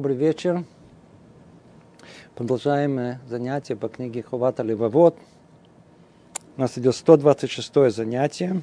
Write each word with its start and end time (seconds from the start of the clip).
Добрый 0.00 0.16
вечер. 0.16 0.64
Продолжаем 2.34 2.98
э, 2.98 3.18
занятие 3.28 3.76
по 3.76 3.90
книге 3.90 4.22
Хувата 4.22 4.62
Левовод. 4.62 5.14
У 6.56 6.60
нас 6.62 6.78
идет 6.78 6.96
126 6.96 7.94
занятие. 7.94 8.62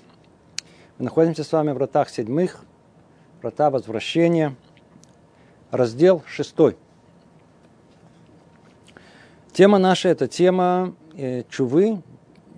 Мы 0.98 1.06
находимся 1.06 1.44
с 1.44 1.52
вами 1.52 1.70
в 1.70 1.76
вратах 1.76 2.10
седьмых, 2.10 2.66
врата 3.40 3.70
возвращения, 3.70 4.56
раздел 5.70 6.24
шестой. 6.26 6.76
Тема 9.54 9.78
наша– 9.78 10.10
это 10.14 10.28
тема 10.28 10.96
э, 11.16 11.44
чувы, 11.52 12.02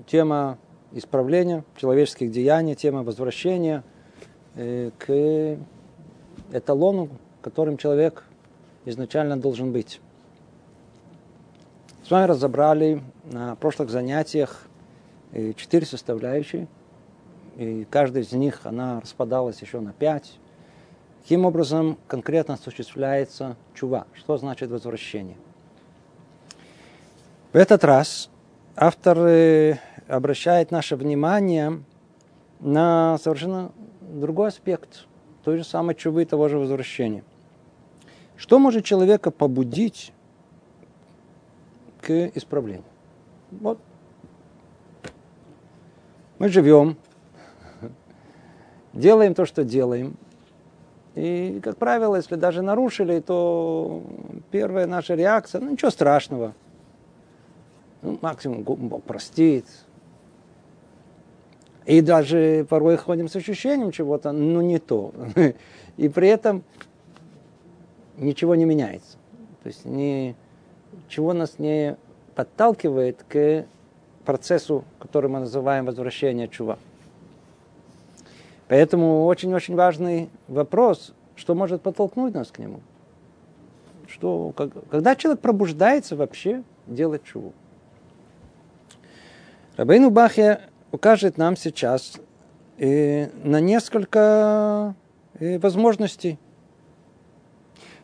тема 0.08 0.58
исправления 0.94 1.66
человеческих 1.76 2.32
деяний, 2.32 2.76
тема 2.76 3.04
возвращения 3.04 3.84
э, 4.56 4.92
к 4.98 5.58
эталону, 6.54 7.10
которым 7.42 7.76
человек 7.76 8.24
изначально 8.90 9.38
должен 9.38 9.72
быть. 9.72 10.02
С 12.04 12.12
вами 12.12 12.26
разобрали 12.26 13.02
на 13.24 13.56
прошлых 13.56 13.90
занятиях 13.90 14.68
э, 15.32 15.54
четыре 15.54 15.86
составляющие, 15.86 16.68
и 17.56 17.86
каждая 17.90 18.24
из 18.24 18.32
них 18.32 18.62
она 18.66 19.00
распадалась 19.00 19.62
еще 19.62 19.80
на 19.80 19.94
пять. 19.94 20.40
Каким 21.22 21.46
образом 21.46 21.98
конкретно 22.08 22.56
осуществляется 22.56 23.56
чува? 23.76 24.08
Что 24.14 24.38
значит 24.38 24.72
возвращение? 24.72 25.38
В 27.52 27.56
этот 27.56 27.84
раз 27.84 28.30
автор 28.76 29.18
э, 29.20 29.78
обращает 30.08 30.72
наше 30.72 30.96
внимание 30.96 31.84
на 32.60 33.18
совершенно 33.20 33.72
другой 34.02 34.50
аспект 34.50 35.06
той 35.44 35.58
же 35.58 35.64
самой 35.64 35.96
чувы 35.96 36.26
того 36.26 36.48
же 36.48 36.58
возвращения. 36.58 37.24
Что 38.40 38.58
может 38.58 38.86
человека 38.86 39.30
побудить 39.30 40.12
к 42.02 42.32
исправлению? 42.34 42.86
Вот. 43.52 43.78
Мы 46.40 46.50
живем, 46.50 46.98
делаем 48.94 49.36
то, 49.36 49.46
что 49.46 49.64
делаем. 49.64 50.16
И, 51.14 51.60
как 51.64 51.78
правило, 51.78 52.16
если 52.16 52.36
даже 52.36 52.64
нарушили, 52.64 53.20
то 53.20 54.02
первая 54.50 54.88
наша 54.88 55.14
реакция, 55.14 55.62
ну 55.62 55.70
ничего 55.70 55.92
страшного– 55.92 56.56
ну, 58.02 58.18
максимум 58.22 58.64
Бог 58.64 59.04
простит. 59.04 59.66
И 61.86 62.02
даже 62.02 62.66
порой 62.70 62.98
ходим 62.98 63.28
с 63.28 63.36
ощущением 63.36 63.92
чего-то, 63.92 64.32
ну 64.32 64.62
не 64.62 64.80
то. 64.80 65.14
И 65.98 66.08
при 66.08 66.28
этом 66.28 66.64
ничего 68.20 68.56
не 68.56 68.66
меняется. 68.66 69.18
То 69.64 69.68
есть 69.68 69.86
ничего 69.86 71.34
нас 71.34 71.60
не 71.60 71.98
подталкивает 72.36 73.24
к 73.28 73.66
процессу, 74.26 74.84
который 75.00 75.30
мы 75.30 75.40
называем 75.40 75.86
возвращение 75.86 76.48
чува. 76.48 76.78
Поэтому 78.68 79.26
очень-очень 79.26 79.76
важный 79.76 80.30
вопрос, 80.48 81.14
что 81.36 81.56
может 81.56 81.82
подтолкнуть 81.82 82.34
нас 82.34 82.52
к 82.52 82.60
нему. 82.60 82.82
Что, 84.08 84.54
когда 84.92 85.16
человек 85.16 85.42
пробуждается 85.42 86.16
вообще 86.16 86.64
делать 86.86 87.24
чуву. 87.24 87.54
Рабейну 89.76 90.10
Бахе 90.10 90.62
укажет 90.92 91.38
нам 91.38 91.56
сейчас 91.56 92.20
э, 92.78 93.30
на 93.44 93.60
несколько 93.60 94.96
э, 95.40 95.58
возможностей. 95.60 96.38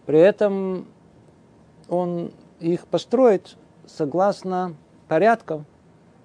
При 0.05 0.19
этом 0.19 0.87
он 1.89 2.31
их 2.59 2.87
построит 2.87 3.57
согласно 3.85 4.75
порядкам, 5.07 5.65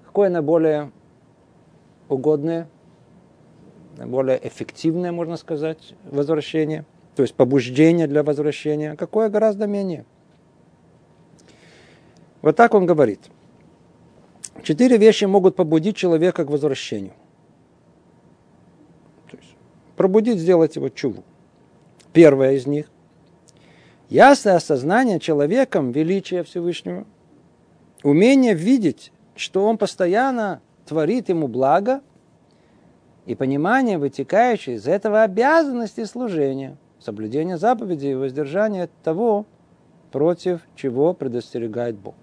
какое 0.04 0.28
наиболее 0.30 0.90
угодное, 2.08 2.68
наиболее 3.96 4.40
эффективное, 4.46 5.12
можно 5.12 5.36
сказать, 5.36 5.94
возвращение, 6.04 6.84
то 7.16 7.22
есть 7.22 7.34
побуждение 7.34 8.06
для 8.06 8.22
возвращения, 8.22 8.96
какое 8.96 9.28
гораздо 9.28 9.66
менее. 9.66 10.04
Вот 12.42 12.56
так 12.56 12.74
он 12.74 12.86
говорит– 12.86 13.20
Четыре 14.62 14.98
вещи 14.98 15.24
могут 15.24 15.56
побудить 15.56 15.96
человека 15.96 16.44
к 16.44 16.50
возвращению. 16.50 17.12
То 19.30 19.36
есть, 19.36 19.56
пробудить, 19.96 20.38
сделать 20.38 20.76
его 20.76 20.88
чуву. 20.88 21.24
Первое 22.12 22.52
из 22.52 22.66
них– 22.66 22.90
ясное 24.10 24.56
осознание 24.56 25.18
человеком 25.18 25.92
величия 25.92 26.42
Всевышнего, 26.42 27.06
умение 28.02 28.52
видеть, 28.52 29.12
что 29.34 29.66
он 29.66 29.78
постоянно 29.78 30.60
творит 30.84 31.30
ему 31.30 31.48
благо, 31.48 32.02
и 33.26 33.34
понимание, 33.34 33.96
вытекающее 33.96 34.76
из 34.76 34.88
этого 34.88 35.22
обязанности 35.22 36.04
служения, 36.04 36.76
соблюдение 36.98 37.56
заповедей 37.56 38.12
и 38.12 38.14
воздержание 38.14 38.84
от 38.84 38.90
того, 39.02 39.46
против 40.10 40.60
чего 40.74 41.14
предостерегает 41.14 41.96
Бог. 41.96 42.14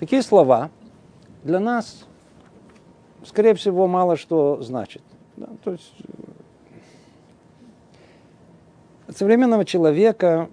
Такие 0.00 0.22
слова 0.22 0.70
для 1.44 1.60
нас, 1.60 2.04
скорее 3.24 3.54
всего, 3.54 3.86
мало 3.86 4.16
что 4.16 4.60
значат. 4.60 5.02
Да? 5.36 5.48
То 5.62 5.72
есть 5.72 5.94
современного 9.16 9.64
человека 9.64 10.48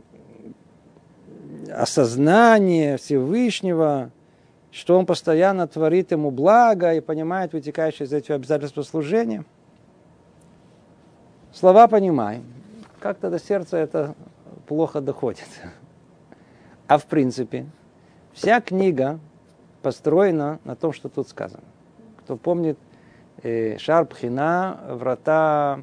осознание 1.71 2.97
Всевышнего, 2.97 4.11
что 4.71 4.97
он 4.97 5.05
постоянно 5.05 5.67
творит 5.67 6.11
ему 6.11 6.31
благо 6.31 6.93
и 6.93 6.99
понимает 6.99 7.53
вытекающие 7.53 8.05
из 8.05 8.13
этих 8.13 8.31
обязательства 8.31 8.83
служения. 8.83 9.45
Слова 11.53 11.87
понимаем. 11.87 12.43
Как-то 12.99 13.29
до 13.29 13.39
сердца 13.39 13.77
это 13.77 14.15
плохо 14.67 15.01
доходит. 15.01 15.47
А 16.87 16.97
в 16.97 17.05
принципе, 17.05 17.65
вся 18.33 18.61
книга 18.61 19.19
построена 19.81 20.59
на 20.63 20.75
том, 20.75 20.93
что 20.93 21.09
тут 21.09 21.27
сказано. 21.27 21.63
Кто 22.17 22.37
помнит, 22.37 22.77
э, 23.43 23.77
Шарпхина, 23.77 24.79
врата 24.91 25.81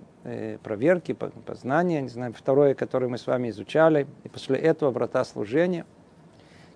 проверки, 0.62 1.12
познания, 1.12 2.00
не 2.02 2.08
знаю, 2.08 2.34
второе, 2.36 2.74
которое 2.74 3.08
мы 3.08 3.18
с 3.18 3.26
вами 3.26 3.50
изучали, 3.50 4.06
и 4.24 4.28
после 4.28 4.58
этого 4.58 4.90
врата 4.90 5.24
служения. 5.24 5.86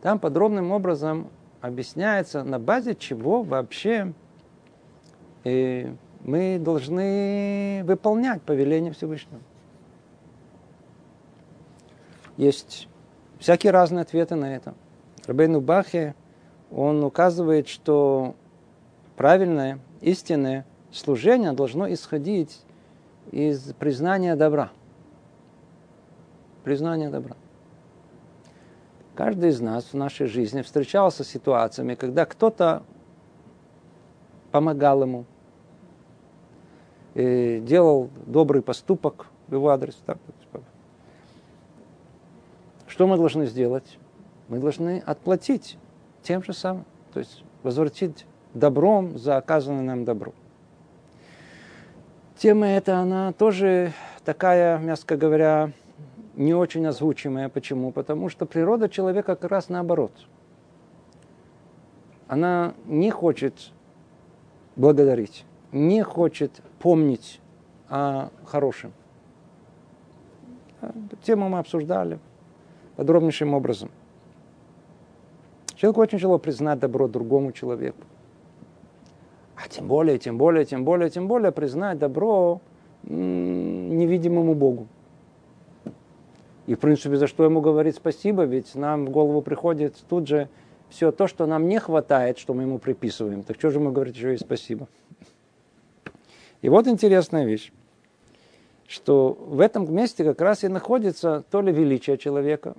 Там 0.01 0.19
подробным 0.19 0.73
образом 0.73 1.29
объясняется, 1.61 2.43
на 2.43 2.59
базе 2.59 2.95
чего 2.95 3.43
вообще 3.43 4.13
э, 5.45 5.93
мы 6.21 6.59
должны 6.59 7.83
выполнять 7.85 8.43
повеление 8.43 8.93
Всевышнего. 8.93 9.41
Есть 12.37 12.89
всякие 13.39 13.73
разные 13.73 14.03
ответы 14.03 14.35
на 14.35 14.55
это. 14.57 14.75
Рабейну 15.27 15.61
Бахе 15.61 16.15
он 16.71 17.05
указывает, 17.05 17.69
что 17.69 18.35
правильное, 19.17 19.79
истинное 20.01 20.67
служение 20.91 21.53
должно 21.53 21.93
исходить 21.93 22.61
из 23.31 23.73
признания 23.75 24.37
добра. 24.37 24.71
Признание 26.65 27.09
добра. 27.09 27.37
Каждый 29.15 29.51
из 29.51 29.61
нас 29.61 29.93
в 29.93 29.95
нашей 29.95 30.27
жизни 30.27 30.63
встречался 30.63 31.25
с 31.25 31.29
ситуациями, 31.29 31.95
когда 31.95 32.25
кто-то 32.25 32.83
помогал 34.51 35.03
ему, 35.03 35.25
и 37.15 37.61
делал 37.63 38.11
добрый 38.27 38.63
поступок 38.63 39.27
в 39.49 39.55
его 39.55 39.69
адрес. 39.69 40.03
Что 42.87 43.07
мы 43.07 43.17
должны 43.17 43.47
сделать? 43.47 43.99
Мы 44.49 44.59
должны 44.59 45.03
отплатить 45.05 45.79
тем 46.23 46.43
же 46.43 46.53
самым. 46.53 46.85
То 47.13 47.21
есть 47.21 47.45
возвратить 47.63 48.27
добром 48.55 49.19
за 49.19 49.37
оказанное 49.37 49.83
нам 49.83 50.05
добро. 50.05 50.33
Тема 52.37 52.67
эта, 52.67 52.99
она 52.99 53.33
тоже 53.33 53.93
такая, 54.25 54.79
мягко 54.79 55.17
говоря, 55.17 55.73
не 56.35 56.55
очень 56.55 56.87
озвучимая. 56.87 57.49
Почему? 57.49 57.93
Потому 57.93 58.29
что 58.29 58.47
природа 58.47 58.89
человека 58.89 59.37
как 59.37 59.51
раз 59.51 59.69
наоборот. 59.69 60.13
Она 62.29 62.75
не 62.87 63.11
хочет 63.11 63.73
благодарить, 64.77 65.45
не 65.71 66.03
хочет 66.03 66.53
помнить 66.79 67.41
о 67.89 68.31
хорошем. 68.47 68.93
Эту 70.81 71.17
тему 71.23 71.49
мы 71.49 71.59
обсуждали 71.59 72.19
подробнейшим 72.97 73.55
образом– 73.55 73.91
Человеку 75.83 76.01
очень 76.03 76.19
тяжело 76.19 76.39
признать 76.39 76.79
добро 76.79 77.09
другому 77.09 77.51
человеку. 77.51 78.05
А 79.57 79.69
тем 79.69 79.87
более, 79.87 80.19
тем 80.19 80.39
более, 80.39 80.65
тем 80.65 80.85
более, 80.85 81.11
тем 81.11 81.29
более 81.29 81.53
признать 81.53 81.99
добро 81.99 82.61
невидимому 83.05 84.55
Богу. 84.55 84.89
И, 86.67 86.75
в 86.75 86.79
принципе, 86.79 87.17
за 87.17 87.27
что 87.27 87.45
ему 87.45 87.61
говорить 87.61 87.97
спасибо, 87.97 88.45
ведь 88.45 88.75
нам 88.75 89.07
в 89.07 89.11
голову 89.11 89.43
приходит 89.43 89.97
тут 90.09 90.29
же 90.29 90.49
все 90.89 91.11
то, 91.11 91.27
что 91.27 91.47
нам 91.47 91.69
не 91.69 91.81
хватает, 91.81 92.39
что 92.39 92.55
мы 92.55 92.63
ему 92.63 92.79
приписываем. 92.79 93.43
Так 93.43 93.57
что 93.59 93.71
же 93.71 93.81
мы 93.81 93.93
говорить 93.93 94.17
еще 94.17 94.35
и 94.35 94.39
спасибо? 94.39 94.89
И 96.61 96.69
вот 96.69 96.87
интересная 96.87 97.45
вещь, 97.45 97.73
что 98.87 99.33
в 99.33 99.61
этом 99.61 99.93
месте 99.93 100.23
как 100.23 100.41
раз 100.41 100.63
и 100.63 100.69
находится 100.69 101.45
то 101.51 101.61
ли 101.61 101.73
величие 101.73 102.19
человека, 102.19 102.77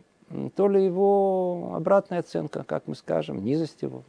то 0.56 0.70
ли 0.70 0.86
его 0.86 1.74
обратная 1.76 2.20
оценка, 2.20 2.64
как 2.64 2.88
мы 2.88 2.96
скажем, 2.96 3.44
низость 3.44 3.82
его. 3.82 4.04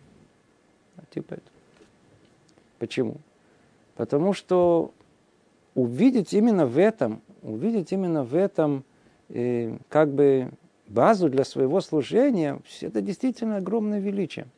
Типа 1.10 1.34
это. 1.34 1.53
Почему? 2.84 3.16
Потому 3.94 4.34
что 4.34 4.92
увидеть 5.74 6.34
именно 6.34 6.66
в 6.66 6.76
этом, 6.76 7.22
увидеть 7.40 7.92
именно 7.92 8.24
в 8.24 8.34
этом 8.34 8.84
э, 9.30 9.78
как 9.88 10.12
бы 10.12 10.50
базу 10.86 11.30
для 11.30 11.44
своего 11.44 11.80
служения, 11.80 12.60
это 12.82 13.00
действительно 13.00 13.56
огромное 13.56 14.00
величие. 14.00 14.48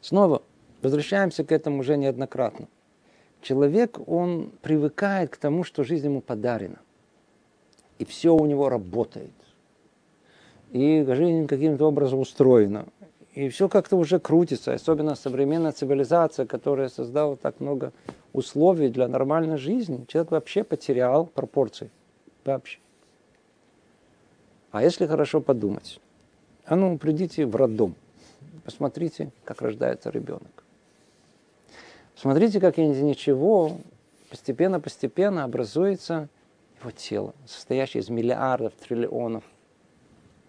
Снова 0.00 0.42
возвращаемся 0.82 1.44
к 1.44 1.52
этому 1.52 1.78
уже 1.78 1.96
неоднократно. 1.96 2.66
Человек, 3.40 4.00
он 4.08 4.50
привыкает 4.60 5.30
к 5.30 5.36
тому, 5.36 5.62
что 5.62 5.84
жизнь 5.84 6.06
ему 6.06 6.20
подарена. 6.20 6.80
И 8.00 8.04
все 8.04 8.34
у 8.34 8.44
него 8.46 8.68
работает. 8.68 9.30
И 10.72 11.04
жизнь 11.06 11.46
каким-то 11.46 11.86
образом 11.86 12.18
устроена. 12.18 12.86
И 13.34 13.48
все 13.50 13.68
как-то 13.68 13.96
уже 13.96 14.18
крутится, 14.18 14.72
особенно 14.72 15.14
современная 15.14 15.72
цивилизация, 15.72 16.46
которая 16.46 16.88
создала 16.88 17.36
так 17.36 17.60
много 17.60 17.92
условий 18.32 18.88
для 18.88 19.06
нормальной 19.06 19.58
жизни. 19.58 20.04
Человек 20.08 20.32
вообще 20.32 20.64
потерял 20.64 21.26
пропорции. 21.26 21.90
Вообще. 22.44 22.78
А 24.70 24.82
если 24.82 25.06
хорошо 25.06 25.40
подумать, 25.40 26.00
а 26.64 26.76
ну, 26.76 26.98
придите 26.98 27.46
в 27.46 27.56
роддом, 27.56 27.94
посмотрите, 28.64 29.30
как 29.44 29.62
рождается 29.62 30.10
ребенок. 30.10 30.64
Смотрите, 32.16 32.60
как 32.60 32.78
из 32.78 33.00
ничего 33.00 33.78
постепенно-постепенно 34.30 35.44
образуется 35.44 36.28
его 36.80 36.90
тело, 36.90 37.34
состоящее 37.46 38.02
из 38.02 38.08
миллиардов, 38.08 38.72
триллионов 38.74 39.44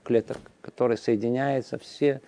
клеток, 0.04 0.38
которые 0.62 0.98
соединяются 0.98 1.78
все 1.78 2.22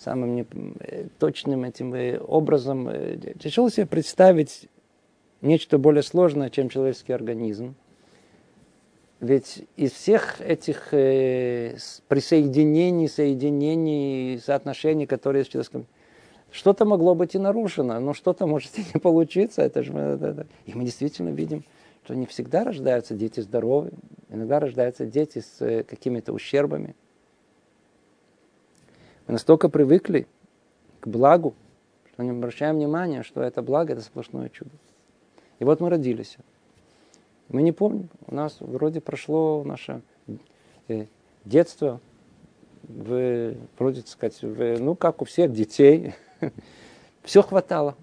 самым 0.00 0.46
э, 0.80 1.06
точным 1.18 1.64
этим 1.64 1.94
э, 1.94 2.18
образом. 2.18 2.88
Э, 2.88 3.16
тяжело 3.38 3.68
себе 3.68 3.86
представить 3.86 4.68
нечто 5.42 5.78
более 5.78 6.02
сложное, 6.02 6.50
чем 6.50 6.68
человеческий 6.68 7.12
организм. 7.12 7.74
Ведь 9.20 9.66
из 9.76 9.92
всех 9.92 10.40
этих 10.40 10.94
э, 10.94 11.76
присоединений, 12.08 13.08
соединений, 13.08 14.38
соотношений, 14.38 15.06
которые 15.06 15.40
есть 15.40 15.50
в 15.50 15.52
человеческом 15.52 15.86
что-то 16.52 16.84
могло 16.84 17.14
быть 17.14 17.34
и 17.34 17.38
нарушено, 17.38 18.00
но 18.00 18.14
что-то 18.14 18.46
может 18.46 18.78
и 18.78 18.84
не 18.94 19.00
получиться. 19.00 19.62
Это 19.62 19.82
же, 19.82 19.92
это, 19.92 20.46
И 20.66 20.74
мы 20.74 20.84
действительно 20.84 21.30
видим, 21.30 21.64
что 22.04 22.14
не 22.14 22.26
всегда 22.26 22.64
рождаются 22.64 23.14
дети 23.14 23.40
здоровые, 23.40 23.92
иногда 24.30 24.60
рождаются 24.60 25.06
дети 25.06 25.40
с 25.40 25.60
э, 25.60 25.84
какими-то 25.84 26.32
ущербами. 26.32 26.96
Мы 29.30 29.34
настолько 29.34 29.68
привыкли 29.68 30.26
к 30.98 31.06
благу, 31.06 31.54
что 32.12 32.24
не 32.24 32.30
обращаем 32.30 32.74
внимания, 32.74 33.22
что 33.22 33.42
это 33.42 33.62
благо– 33.62 33.92
это 33.92 34.02
сплошное 34.02 34.48
чудо. 34.48 34.72
И 35.60 35.64
вот 35.64 35.78
мы 35.78 35.88
родились. 35.88 36.36
Мы 37.48 37.62
не 37.62 37.70
помним. 37.70 38.08
У 38.26 38.34
нас 38.34 38.56
вроде 38.58 39.00
прошло 39.00 39.62
наше 39.62 40.02
э, 40.88 41.06
детство, 41.44 42.00
в, 42.82 43.54
вроде, 43.78 44.00
так 44.00 44.08
сказать, 44.08 44.42
в, 44.42 44.80
ну, 44.80 44.96
как 44.96 45.22
у 45.22 45.24
всех 45.24 45.52
детей. 45.52 46.14
Все 47.22 47.40
хватало. 47.42 47.94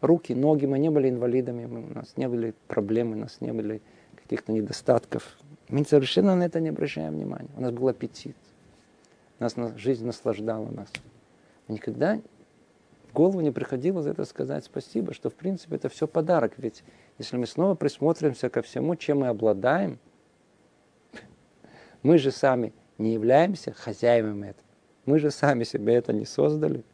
Руки, 0.00 0.34
ноги, 0.34 0.64
мы 0.64 0.78
не 0.78 0.90
были 0.90 1.10
инвалидами, 1.10 1.66
у 1.66 1.94
нас 1.94 2.16
не 2.16 2.28
были 2.28 2.54
проблем, 2.66 3.12
у 3.12 3.16
нас 3.16 3.42
не 3.42 3.52
были 3.52 3.82
каких-то 4.14 4.52
недостатков. 4.52 5.36
Мы 5.68 5.84
совершенно 5.84 6.34
на 6.34 6.44
это 6.44 6.60
не 6.60 6.70
обращаем 6.70 7.12
внимания. 7.12 7.50
У 7.58 7.60
нас 7.60 7.72
был 7.72 7.88
аппетит. 7.88 8.36
Нас 9.38 9.54
жизнь 9.76 10.06
наслаждала 10.06 10.70
нас. 10.70 10.90
Никогда 11.68 12.20
в 13.08 13.12
голову 13.12 13.40
не 13.40 13.50
приходило 13.50 14.02
за 14.02 14.10
это 14.10 14.24
сказать 14.24 14.64
спасибо, 14.64 15.12
что 15.12 15.30
в 15.30 15.34
принципе 15.34 15.76
это 15.76 15.88
все 15.88 16.06
подарок. 16.06 16.54
Ведь 16.56 16.82
если 17.18 17.36
мы 17.36 17.46
снова 17.46 17.74
присмотримся 17.74 18.48
ко 18.48 18.62
всему, 18.62 18.96
чем 18.96 19.20
мы 19.20 19.28
обладаем, 19.28 19.98
мы 22.02 22.18
же 22.18 22.30
сами 22.30 22.72
не 22.98 23.12
являемся 23.12 23.72
хозяевами 23.72 24.48
этого. 24.48 24.66
Мы 25.04 25.18
же 25.18 25.30
сами 25.30 25.64
себе 25.64 25.94
это 25.94 26.12
не 26.12 26.24
создали. 26.24 26.84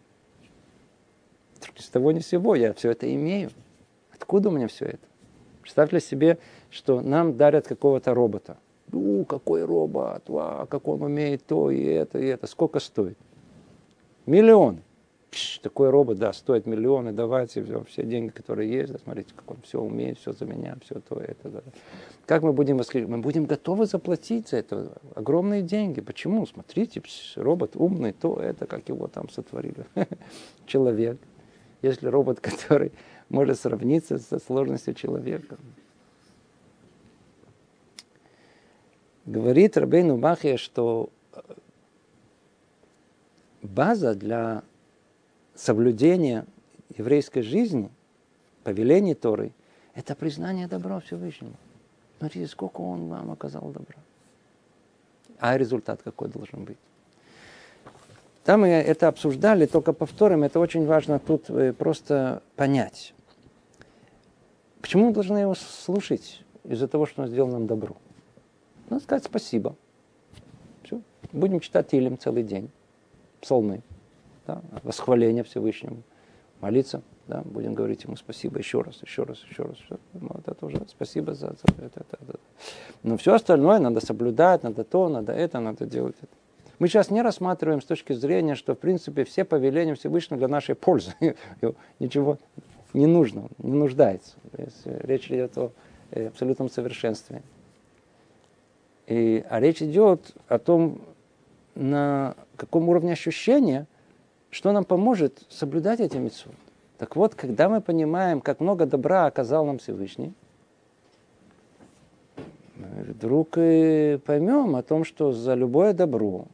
С 1.77 1.89
того 1.89 2.13
ни 2.13 2.21
сего 2.21 2.55
я 2.55 2.75
все 2.75 2.91
это 2.91 3.13
имею. 3.15 3.51
Откуда 4.13 4.49
у 4.49 4.53
меня 4.53 4.69
все 4.69 4.87
это? 4.87 5.07
Представьте 5.63 6.01
себе, 6.01 6.39
что 6.71 7.01
нам 7.01 7.37
дарят 7.37 7.69
какого-то 7.69 8.15
робота. 8.15 8.59
У, 8.93 9.25
какой 9.25 9.65
робот, 9.65 10.29
ва, 10.29 10.67
как 10.71 10.87
он 10.89 11.03
умеет 11.03 11.45
то 11.47 11.71
и 11.71 11.83
это, 11.83 12.19
и 12.19 12.27
это. 12.27 12.47
Сколько 12.47 12.79
стоит? 12.79 13.19
Миллион 14.27 14.81
такой 15.63 15.91
робот, 15.91 16.19
да, 16.19 16.33
стоит 16.33 16.67
миллионы, 16.67 17.13
давайте 17.13 17.63
все, 17.65 17.83
все 17.85 18.05
деньги, 18.05 18.31
которые 18.31 18.71
есть, 18.71 18.93
да, 18.93 18.99
смотрите, 18.99 19.33
как 19.35 19.51
он 19.51 19.57
все 19.63 19.81
умеет, 19.81 20.19
все 20.19 20.33
за 20.33 20.45
меня, 20.45 20.77
все 20.85 21.01
то, 21.01 21.17
это, 21.17 21.49
да. 21.49 21.63
Как 22.27 22.43
мы 22.43 22.53
будем 22.53 22.77
восклицать? 22.77 23.09
Мы 23.09 23.19
будем 23.19 23.47
готовы 23.47 23.87
заплатить 23.87 24.49
за 24.49 24.59
это 24.59 24.93
огромные 25.15 25.63
деньги. 25.63 26.01
Почему? 26.01 26.45
Смотрите, 26.47 27.03
робот 27.37 27.77
умный, 27.77 28.13
то 28.13 28.37
это, 28.37 28.67
как 28.67 28.89
его 28.89 29.09
там 29.09 29.29
сотворили. 29.29 29.87
Человек. 30.67 31.19
Если 31.81 32.07
робот, 32.07 32.41
который 32.41 32.93
может 33.29 33.59
сравниться 33.59 34.19
со 34.19 34.39
сложностью 34.39 34.95
человека. 34.95 35.57
Говорит 39.25 39.77
Рабейну 39.77 40.17
Махия, 40.17 40.57
что 40.57 41.11
база 43.63 44.15
для 44.15 44.63
соблюдение 45.55 46.45
еврейской 46.97 47.43
жизни, 47.43 47.91
повелений 48.65 49.15
Торы, 49.15 49.53
это 49.95 50.17
признание 50.17 50.67
добра 50.67 50.99
Всевышнему. 51.01 51.55
Смотрите, 52.19 52.49
сколько 52.49 52.81
он 52.81 53.09
вам 53.09 53.31
оказал 53.31 53.63
добра. 53.71 53.97
А 55.39 55.57
результат 55.57 56.03
какой 56.03 56.29
должен 56.29 56.65
быть? 56.65 56.79
Там 58.45 58.63
мы 58.63 58.69
это 58.69 59.07
обсуждали, 59.07 59.67
только 59.67 59.93
повторим, 59.93 60.43
это 60.43 60.59
очень 60.59 60.85
важно 60.85 61.21
тут 61.21 61.49
э, 61.49 61.73
просто 61.73 62.43
понять. 62.57 63.15
Почему 64.81 65.07
мы 65.07 65.13
должны 65.13 65.39
его 65.39 65.55
слушать 65.55 66.43
из-за 66.65 66.89
того, 66.89 67.07
что 67.07 67.23
он 67.23 67.29
сделал 67.29 67.51
нам 67.51 67.69
добро? 67.69 67.97
Надо 68.91 69.03
сказать 69.03 69.25
спасибо. 69.25 69.77
Все. 70.83 71.01
Будем 71.33 71.61
читать 71.61 71.95
Илем 71.95 72.19
целый 72.19 72.43
день. 72.43 72.71
Псалмы 73.41 73.83
да, 74.47 74.61
восхваление 74.83 75.45
Всевышнему, 75.45 76.03
молиться, 76.61 77.03
да, 77.29 77.43
будем 77.45 77.75
говорить 77.75 78.05
ему 78.05 78.17
спасибо 78.17 78.59
еще 78.59 78.81
раз, 78.83 79.01
еще 79.03 79.23
раз, 79.23 79.43
еще 79.49 79.65
раз. 79.65 79.77
Все. 79.77 79.99
Вот 80.15 80.47
это 80.47 80.67
уже 80.67 80.83
спасибо 80.89 81.35
за, 81.35 81.49
за 81.49 81.85
это, 81.85 82.01
это, 82.01 82.19
это. 82.21 82.41
Но 83.03 83.17
все 83.17 83.35
остальное 83.35 83.79
надо 83.79 84.05
соблюдать, 84.05 84.63
надо 84.63 84.85
то, 84.85 85.09
надо 85.09 85.33
это, 85.33 85.61
надо 85.61 85.87
делать 85.87 86.17
это. 86.21 86.33
Мы 86.79 86.89
сейчас 86.89 87.11
не 87.11 87.23
рассматриваем 87.23 87.81
с 87.81 87.85
точки 87.85 88.13
зрения, 88.13 88.57
что 88.57 88.75
в 88.75 88.79
принципе 88.79 89.25
все 89.25 89.45
повеления 89.45 89.95
Всевышнего 89.95 90.39
для 90.39 90.49
нашей 90.49 90.75
пользы. 90.75 91.15
Ничего 92.01 92.39
не 92.93 93.07
нужно, 93.07 93.49
не 93.59 93.73
нуждается. 93.73 94.37
Речь 94.85 95.31
идет 95.31 95.57
о 95.57 95.73
э, 96.11 96.27
абсолютном 96.27 96.69
совершенстве. 96.69 97.43
И, 99.07 99.45
а 99.49 99.61
речь 99.61 99.83
идет 99.83 100.35
о 100.49 100.59
том, 100.59 101.01
на 101.75 102.35
каком 102.57 102.89
уровне 102.89 103.13
ощущения 103.13 103.87
что 104.51 104.73
нам 104.73 104.85
поможет 104.85 105.43
соблюдать 105.49 106.01
эти 106.01 106.19
митцвот? 106.19 106.55
Так 106.99 107.17
вот, 107.17 107.35
когда 107.35 107.69
мы 107.69 107.81
понимаем, 107.81 108.41
как 108.41 108.61
много 108.61 108.85
добра 108.87 109.25
оказал 109.27 109.65
нам 109.65 109.79
Всевышний, 109.79 110.35
вдруг 112.77 113.57
и 113.57 114.21
поймем 114.25 114.77
о 114.77 114.83
том, 114.83 115.05
что 115.05 115.33
за 115.33 115.55
любое 115.55 115.95
добро, 115.95 116.47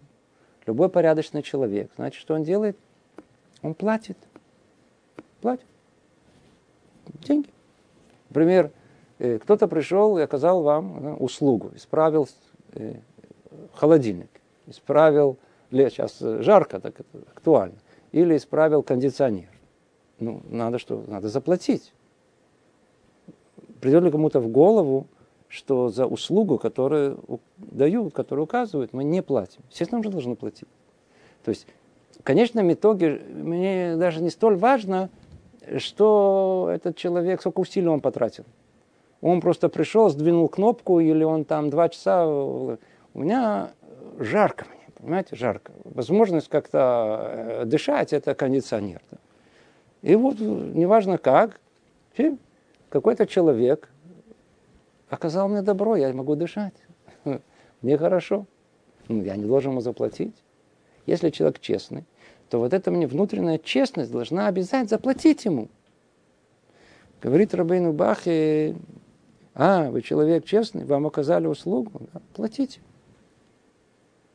любой 0.64 0.88
порядочный 0.88 1.42
человек, 1.42 1.90
значит, 1.96 2.20
что 2.20 2.34
он 2.34 2.44
делает? 2.44 2.78
Он 3.62 3.74
платит. 3.74 4.16
Платит. 5.40 5.66
Деньги. 7.24 7.48
Например, 8.28 8.70
кто-то 9.18 9.68
пришел 9.68 10.18
и 10.18 10.22
оказал 10.22 10.62
вам 10.62 11.20
услугу, 11.20 11.72
исправил 11.74 12.28
э, 12.72 12.94
холодильник, 13.74 14.30
исправил, 14.66 15.38
сейчас 15.70 16.18
жарко, 16.18 16.80
так 16.80 17.00
это 17.00 17.18
актуально 17.34 17.78
или 18.12 18.36
исправил 18.36 18.82
кондиционер. 18.82 19.50
Ну, 20.18 20.42
надо 20.48 20.78
что? 20.78 21.04
Надо 21.06 21.28
заплатить. 21.28 21.92
Придет 23.80 24.02
ли 24.02 24.10
кому-то 24.10 24.40
в 24.40 24.48
голову 24.48 25.06
что 25.48 25.88
за 25.88 26.06
услугу, 26.06 26.58
которую 26.58 27.40
дают, 27.56 28.12
которую 28.14 28.44
указывают, 28.44 28.92
мы 28.92 29.02
не 29.02 29.22
платим. 29.22 29.62
Естественно, 29.70 29.98
мы 29.98 30.04
же 30.04 30.10
должны 30.10 30.36
платить. 30.36 30.68
То 31.42 31.50
есть, 31.50 31.66
в 32.18 32.22
конечном 32.22 32.70
итоге, 32.72 33.20
мне 33.28 33.96
даже 33.96 34.22
не 34.22 34.30
столь 34.30 34.56
важно, 34.56 35.08
что 35.78 36.70
этот 36.72 36.96
человек, 36.96 37.40
сколько 37.40 37.60
усилий 37.60 37.88
он 37.88 38.00
потратил. 38.00 38.44
Он 39.20 39.40
просто 39.40 39.68
пришел, 39.68 40.08
сдвинул 40.10 40.48
кнопку, 40.48 41.00
или 41.00 41.24
он 41.24 41.44
там 41.44 41.70
два 41.70 41.88
часа... 41.88 42.26
У 42.26 42.78
меня 43.14 43.72
жарко 44.18 44.66
мне, 44.68 44.86
понимаете, 44.96 45.34
жарко. 45.34 45.72
Возможность 45.84 46.48
как-то 46.48 47.30
э, 47.32 47.64
дышать– 47.64 48.12
это 48.12 48.34
кондиционер. 48.34 49.00
Да? 49.10 49.18
И 50.02 50.14
вот, 50.14 50.38
неважно 50.38 51.18
как, 51.18 51.60
какой-то 52.88 53.26
человек 53.26 53.88
оказал 55.08 55.48
мне 55.48 55.62
добро, 55.62 55.96
я 55.96 56.12
могу 56.12 56.36
дышать. 56.36 56.74
Мне 57.82 57.96
хорошо. 57.96 58.46
Ну, 59.08 59.22
я 59.22 59.36
не 59.36 59.44
должен 59.44 59.72
ему 59.72 59.80
заплатить. 59.80 60.34
Если 61.06 61.30
человек 61.30 61.60
честный, 61.60 62.04
то 62.50 62.58
вот 62.58 62.74
эта 62.74 62.90
мне 62.90 63.06
внутренняя 63.06 63.58
честность 63.58 64.10
должна 64.10 64.46
обязательно 64.46 64.88
заплатить 64.88 65.44
ему. 65.44 65.68
Говорит 67.22 67.54
Рабейну 67.54 67.92
Бахе, 67.92 68.76
а, 69.58 69.90
вы 69.90 70.02
человек 70.02 70.44
честный, 70.44 70.84
вам 70.84 71.08
оказали 71.08 71.48
услугу, 71.48 71.90
да, 72.14 72.20
платите. 72.32 72.80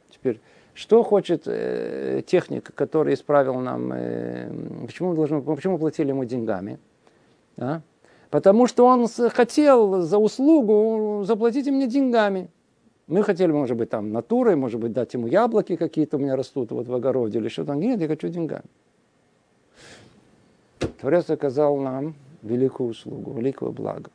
Теперь, 0.10 0.42
что 0.74 1.02
хочет 1.02 1.44
э, 1.46 2.24
техник, 2.28 2.74
который 2.76 3.14
исправил 3.14 3.56
нам, 3.56 3.94
э, 3.94 4.52
почему, 4.86 5.12
мы 5.12 5.16
должны, 5.16 5.42
почему 5.42 5.78
платили 5.78 6.10
ему 6.10 6.26
деньгами? 6.26 6.78
А? 7.58 7.80
Потому 8.32 8.68
что 8.68 8.86
он 8.86 9.08
хотел 9.08 10.02
за 10.02 10.18
услугу 10.18 11.24
заплатить 11.24 11.68
мне 11.68 11.88
деньгами. 11.88 12.50
Мы 13.08 13.24
хотели, 13.24 13.54
может 13.54 13.78
быть, 13.78 13.90
там 13.90 14.12
натурой, 14.12 14.58
может 14.58 14.82
быть, 14.82 14.92
дать 14.92 15.14
ему 15.14 15.28
яблоки 15.28 15.78
какие-то 15.78 16.18
у 16.18 16.20
меня 16.20 16.36
растут 16.36 16.72
вот 16.72 16.88
в 16.88 16.94
огороде 16.94 17.40
или 17.40 17.48
что-то. 17.48 17.76
Нет, 17.76 18.02
я 18.02 18.10
хочу 18.10 18.28
деньгами. 18.28 18.66
Творец 21.00 21.30
оказал 21.30 21.78
нам 21.78 22.16
великую 22.42 22.90
услугу, 22.90 23.32
великое 23.34 23.70
благо. 23.70 24.10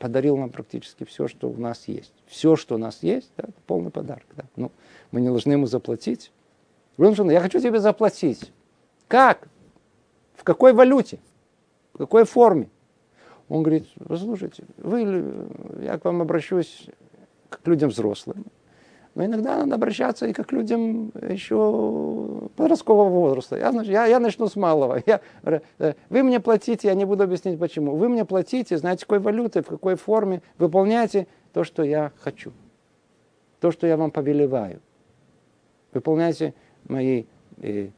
Подарил 0.00 0.38
нам 0.38 0.48
практически 0.48 1.04
все, 1.04 1.28
что 1.28 1.50
у 1.50 1.56
нас 1.58 1.86
есть. 1.86 2.14
Все, 2.26 2.56
что 2.56 2.76
у 2.76 2.78
нас 2.78 3.02
есть, 3.02 3.30
да, 3.36 3.44
это 3.44 3.60
полный 3.66 3.90
подарок. 3.90 4.24
Да. 4.34 4.44
Ну, 4.56 4.72
мы 5.10 5.20
не 5.20 5.28
должны 5.28 5.52
ему 5.52 5.66
заплатить. 5.66 6.32
Я 6.96 7.40
хочу 7.40 7.60
тебе 7.60 7.80
заплатить. 7.80 8.50
Как? 9.08 9.46
В 10.36 10.42
какой 10.42 10.72
валюте? 10.72 11.18
В 11.92 11.98
какой 11.98 12.24
форме? 12.24 12.70
Он 13.50 13.62
говорит, 13.62 13.88
послушайте, 14.08 14.64
вы, 14.78 15.34
я 15.82 15.98
к 15.98 16.04
вам 16.06 16.22
обращусь 16.22 16.86
как 17.50 17.60
к 17.60 17.68
людям 17.68 17.90
взрослым. 17.90 18.46
Но 19.14 19.24
иногда 19.24 19.58
надо 19.58 19.74
обращаться 19.74 20.26
и 20.26 20.32
как 20.32 20.52
людям 20.52 21.12
еще 21.28 22.48
подросткового 22.56 23.08
возраста. 23.08 23.56
Я, 23.56 23.70
я, 23.82 24.06
я 24.06 24.20
начну 24.20 24.46
с 24.46 24.56
малого. 24.56 25.02
Я, 25.06 25.20
э, 25.42 25.94
вы 26.08 26.22
мне 26.22 26.40
платите, 26.40 26.88
я 26.88 26.94
не 26.94 27.04
буду 27.04 27.24
объяснять 27.24 27.58
почему. 27.58 27.96
Вы 27.96 28.08
мне 28.08 28.24
платите, 28.24 28.78
знаете, 28.78 29.06
какой 29.06 29.18
валютой, 29.18 29.62
в 29.62 29.66
какой 29.66 29.96
форме. 29.96 30.42
Выполняйте 30.58 31.26
то, 31.52 31.64
что 31.64 31.82
я 31.82 32.12
хочу. 32.20 32.52
То, 33.60 33.72
что 33.72 33.86
я 33.86 33.96
вам 33.96 34.10
повелеваю. 34.10 34.80
Выполняйте 35.92 36.54
мои 36.88 37.24
э, 37.58 37.88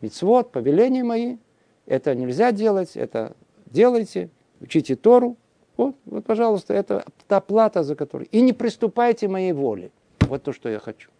мицвод, 0.00 0.52
повеления 0.52 1.04
мои. 1.04 1.36
Это 1.84 2.14
нельзя 2.14 2.52
делать, 2.52 2.96
это 2.96 3.36
делайте 3.66 4.30
учите 4.62 4.96
Тору, 4.96 5.36
вот, 5.76 5.96
вот, 6.06 6.24
пожалуйста, 6.24 6.74
это 6.74 7.04
та 7.28 7.40
плата, 7.40 7.82
за 7.82 7.96
которую. 7.96 8.28
И 8.30 8.40
не 8.40 8.52
приступайте 8.52 9.28
моей 9.28 9.52
воле. 9.52 9.90
Вот 10.32 10.42
то, 10.42 10.54
что 10.54 10.70
я 10.70 10.78
хочу. 10.78 11.10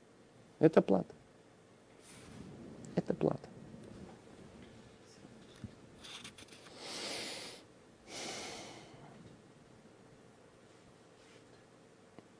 Это 0.59 0.81
плата. 0.81 1.15
Это 2.95 3.13
плата. 3.13 3.47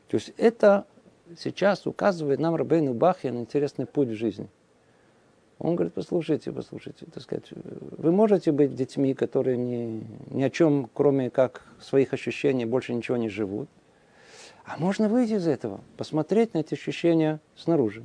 То 0.09 0.17
есть 0.17 0.33
это 0.39 0.87
сейчас 1.37 1.87
указывает 1.87 2.41
нам 2.41 2.55
Рабейну 2.57 2.95
Бахе 2.95 3.33
на 3.33 3.41
интересный 3.41 3.85
путь 3.85 4.09
в 4.09 4.15
жизни– 4.15 4.49
он 5.59 5.77
говорит, 5.77 5.95
послушайте, 5.95 6.51
послушайте, 6.51 7.07
так 7.07 7.23
сказать, 7.23 7.45
вы 7.53 8.11
можете 8.11 8.51
быть 8.51 8.75
детьми, 8.75 9.15
которые 9.15 9.57
ни, 9.57 10.05
ни 10.31 10.43
о 10.43 10.51
чем, 10.51 10.91
кроме 10.93 11.31
как 11.31 11.65
своих 11.81 12.13
ощущений, 12.13 12.65
больше 12.65 12.93
ничего 12.93 13.17
не 13.17 13.29
живут. 13.29 13.69
А 14.65 14.77
можно 14.79 15.09
выйти 15.09 15.35
из 15.35 15.47
этого, 15.47 15.81
посмотреть 15.97 16.55
на 16.55 16.59
эти 16.59 16.75
ощущения 16.75 17.41
снаружи, 17.57 18.05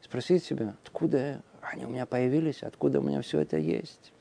спросить 0.00 0.44
себя, 0.44 0.74
откуда 0.84 1.42
они 1.60 1.86
у 1.86 1.88
меня 1.88 2.06
появились, 2.06 2.62
откуда 2.62 3.00
у 3.00 3.02
меня 3.02 3.22
все 3.22 3.40
это 3.40 3.56
есть. 3.56 4.12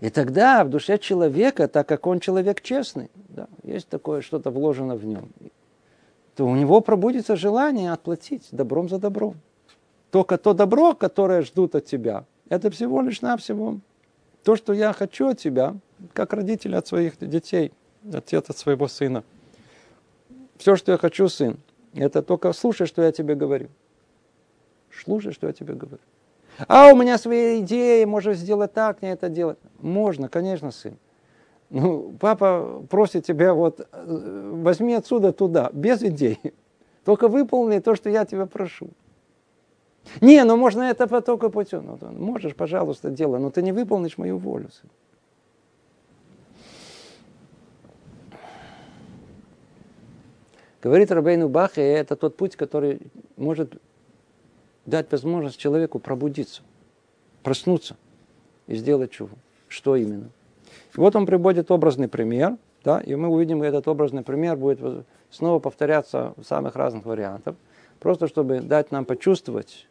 И 0.00 0.10
тогда 0.10 0.62
в 0.64 0.70
душе 0.70 0.98
человека, 0.98 1.66
так 1.66 1.88
как 1.88 2.06
он 2.06 2.20
человек 2.20 2.62
честный, 2.62 3.10
да, 3.28 3.48
есть 3.64 3.88
такое 3.88 4.20
что-то 4.20 4.50
вложено 4.50 4.94
в 4.94 5.04
нем, 5.04 5.30
то 6.36 6.46
у 6.46 6.54
него 6.54 6.80
пробудится 6.80 7.34
желание 7.34 7.92
отплатить 7.92 8.46
добром 8.52 8.88
за 8.88 8.98
добром. 8.98 9.34
Только 10.12 10.38
то 10.38 10.54
добро, 10.54 10.94
которое 10.94 11.42
ждут 11.42 11.74
от 11.74 11.84
тебя, 11.84 12.24
это 12.48 12.70
всего 12.70 13.02
лишь 13.02 13.20
навсего 13.20 13.80
то, 14.44 14.56
что 14.56 14.72
я 14.72 14.92
хочу 14.92 15.28
от 15.28 15.38
тебя, 15.38 15.76
как 16.12 16.32
родитель 16.32 16.76
от 16.76 16.86
своих 16.86 17.18
детей, 17.18 17.72
отец 18.10 18.48
от 18.48 18.56
своего 18.56 18.86
сына. 18.86 19.24
Все, 20.58 20.76
что 20.76 20.92
я 20.92 20.98
хочу, 20.98 21.28
сын, 21.28 21.58
это 21.94 22.22
только 22.22 22.52
слушай, 22.52 22.86
что 22.86 23.02
я 23.02 23.12
тебе 23.12 23.34
говорю. 23.34 23.68
Слушай, 24.90 25.32
что 25.32 25.46
я 25.46 25.52
тебе 25.52 25.74
говорю. 25.74 26.02
А 26.66 26.92
у 26.92 26.96
меня 26.96 27.18
свои 27.18 27.60
идеи, 27.60 28.04
можно 28.04 28.34
сделать 28.34 28.72
так, 28.72 29.00
не 29.00 29.12
это 29.12 29.28
делать. 29.28 29.58
Можно, 29.80 30.28
конечно, 30.28 30.72
сын. 30.72 30.96
Ну, 31.70 32.14
папа 32.18 32.82
просит 32.90 33.24
тебя 33.26 33.54
вот, 33.54 33.86
э, 33.92 34.50
возьми 34.54 34.94
отсюда 34.94 35.32
туда, 35.32 35.70
без 35.72 36.02
идей. 36.02 36.40
Только 37.04 37.28
выполни 37.28 37.78
то, 37.78 37.94
что 37.94 38.10
я 38.10 38.24
тебя 38.24 38.46
прошу. 38.46 38.88
Не, 40.20 40.42
ну 40.44 40.56
можно 40.56 40.82
это 40.82 41.06
по 41.06 41.20
только 41.20 41.50
путем. 41.50 41.98
Ну, 42.00 42.12
можешь, 42.12 42.54
пожалуйста, 42.54 43.10
делай, 43.10 43.38
но 43.38 43.50
ты 43.50 43.62
не 43.62 43.72
выполнишь 43.72 44.16
мою 44.16 44.38
волю. 44.38 44.70
Говорит 50.82 51.10
Рабейну 51.10 51.48
Бахе, 51.48 51.82
это 51.82 52.14
тот 52.16 52.36
путь, 52.36 52.56
который 52.56 53.00
может 53.36 53.80
дать 54.86 55.10
возможность 55.10 55.58
человеку 55.58 55.98
пробудиться, 55.98 56.62
проснуться 57.42 57.96
и 58.66 58.76
сделать 58.76 59.10
чего. 59.10 59.30
Что 59.66 59.96
именно? 59.96 60.30
И 60.94 61.00
вот 61.00 61.16
он 61.16 61.26
приводит 61.26 61.70
образный 61.70 62.08
пример, 62.08 62.56
да, 62.84 63.00
и 63.00 63.14
мы 63.14 63.28
увидим, 63.28 63.62
этот 63.62 63.88
образный 63.88 64.22
пример 64.22 64.56
будет 64.56 65.06
снова 65.30 65.58
повторяться 65.58 66.32
в 66.36 66.44
самых 66.44 66.76
разных 66.76 67.04
вариантах, 67.04 67.56
просто 67.98 68.28
чтобы 68.28 68.60
дать 68.60 68.92
нам 68.92 69.04
почувствовать, 69.04 69.88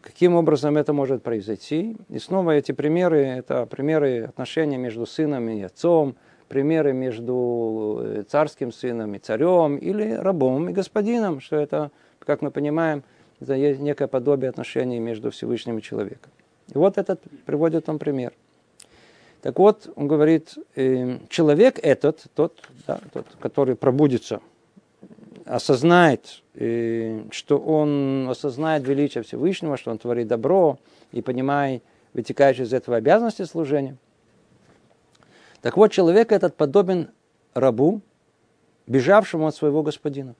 Каким 0.00 0.34
образом 0.34 0.78
это 0.78 0.94
может 0.94 1.22
произойти? 1.22 1.96
И 2.08 2.18
снова 2.18 2.52
эти 2.52 2.72
примеры, 2.72 3.18
это 3.18 3.66
примеры 3.66 4.24
отношений 4.24 4.78
между 4.78 5.04
сыном 5.04 5.48
и 5.50 5.60
отцом, 5.60 6.16
примеры 6.50 6.92
между 6.92 8.00
э, 8.02 8.24
царским 8.28 8.72
сыном 8.72 9.14
и 9.14 9.18
царем, 9.20 9.76
или 9.76 10.10
рабом 10.10 10.68
и 10.68 10.72
господином, 10.72 11.40
что 11.40 11.56
это, 11.56 11.92
как 12.18 12.42
мы 12.42 12.50
понимаем, 12.50 13.04
это 13.40 13.54
есть 13.54 13.80
некое 13.80 14.08
подобие 14.08 14.50
отношений 14.50 14.98
между 14.98 15.30
Всевышним 15.30 15.78
и 15.78 15.82
человеком. 15.82 16.32
И 16.74 16.76
вот 16.76 16.98
этот 16.98 17.20
приводит 17.46 17.88
он 17.88 18.00
пример. 18.00 18.32
Так 19.42 19.60
вот, 19.60 19.90
он 19.94 20.08
говорит, 20.08 20.58
э, 20.74 21.18
человек 21.28 21.78
этот, 21.80 22.24
тот, 22.34 22.60
да, 22.84 23.00
тот, 23.12 23.26
который 23.38 23.76
пробудится 23.76 24.40
осознает, 25.46 26.42
что 26.54 27.58
он 27.58 28.28
осознает 28.28 28.86
величие 28.86 29.24
Всевышнего, 29.24 29.76
что 29.76 29.90
он 29.90 29.98
творит 29.98 30.28
добро 30.28 30.78
и 31.10 31.22
понимает 31.22 31.82
вытекающие 32.12 32.66
из 32.66 32.72
этого 32.72 32.98
обязанности 32.98 33.44
служения. 33.44 33.96
Так 35.62 35.76
вот, 35.76 35.92
человек 35.92 36.32
этот 36.32 36.56
подобен 36.56 37.10
рабу, 37.54 38.00
бежавшему 38.86 39.46
от 39.46 39.54
своего 39.54 39.82
господина. 39.82 40.34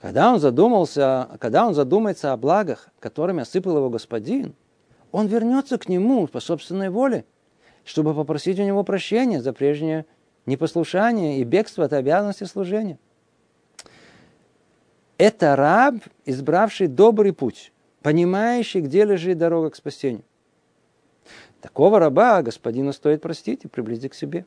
Когда 0.00 0.32
он 0.32 0.40
задумался, 0.40 1.28
когда 1.40 1.66
он 1.66 1.74
задумается 1.74 2.32
о 2.32 2.36
благах, 2.36 2.88
которыми 2.98 3.42
осыпал 3.42 3.76
его 3.76 3.90
господин, 3.90 4.54
он 5.12 5.26
вернется 5.26 5.78
к 5.78 5.88
нему 5.88 6.26
по 6.26 6.40
собственной 6.40 6.90
воле, 6.90 7.24
чтобы 7.84 8.14
попросить 8.14 8.58
у 8.58 8.64
него 8.64 8.84
прощения 8.84 9.40
за 9.40 9.52
прежнее 9.52 10.06
непослушание 10.46 11.38
и 11.38 11.44
бегство 11.44 11.84
от 11.84 11.92
обязанности 11.92 12.44
служения 12.44 12.98
это 15.18 15.56
раб, 15.56 15.96
избравший 16.24 16.88
добрый 16.88 17.32
путь, 17.32 17.72
понимающий, 18.02 18.80
где 18.80 19.04
лежит 19.04 19.38
дорога 19.38 19.70
к 19.70 19.76
спасению. 19.76 20.24
Такого 21.64 21.98
раба 21.98 22.42
господину 22.42 22.92
стоит 22.92 23.22
простить 23.22 23.64
и 23.64 23.68
приблизить 23.68 24.12
к 24.12 24.14
себе. 24.14 24.44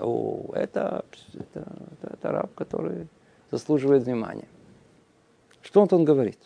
О, 0.00 0.50
это, 0.52 1.04
это, 1.32 1.60
это, 1.92 2.14
это 2.14 2.32
раб, 2.32 2.52
который 2.56 3.06
заслуживает 3.52 4.02
внимания. 4.02 4.48
Что 5.62 5.80
он 5.80 5.86
тут 5.86 6.02
говорит? 6.02 6.40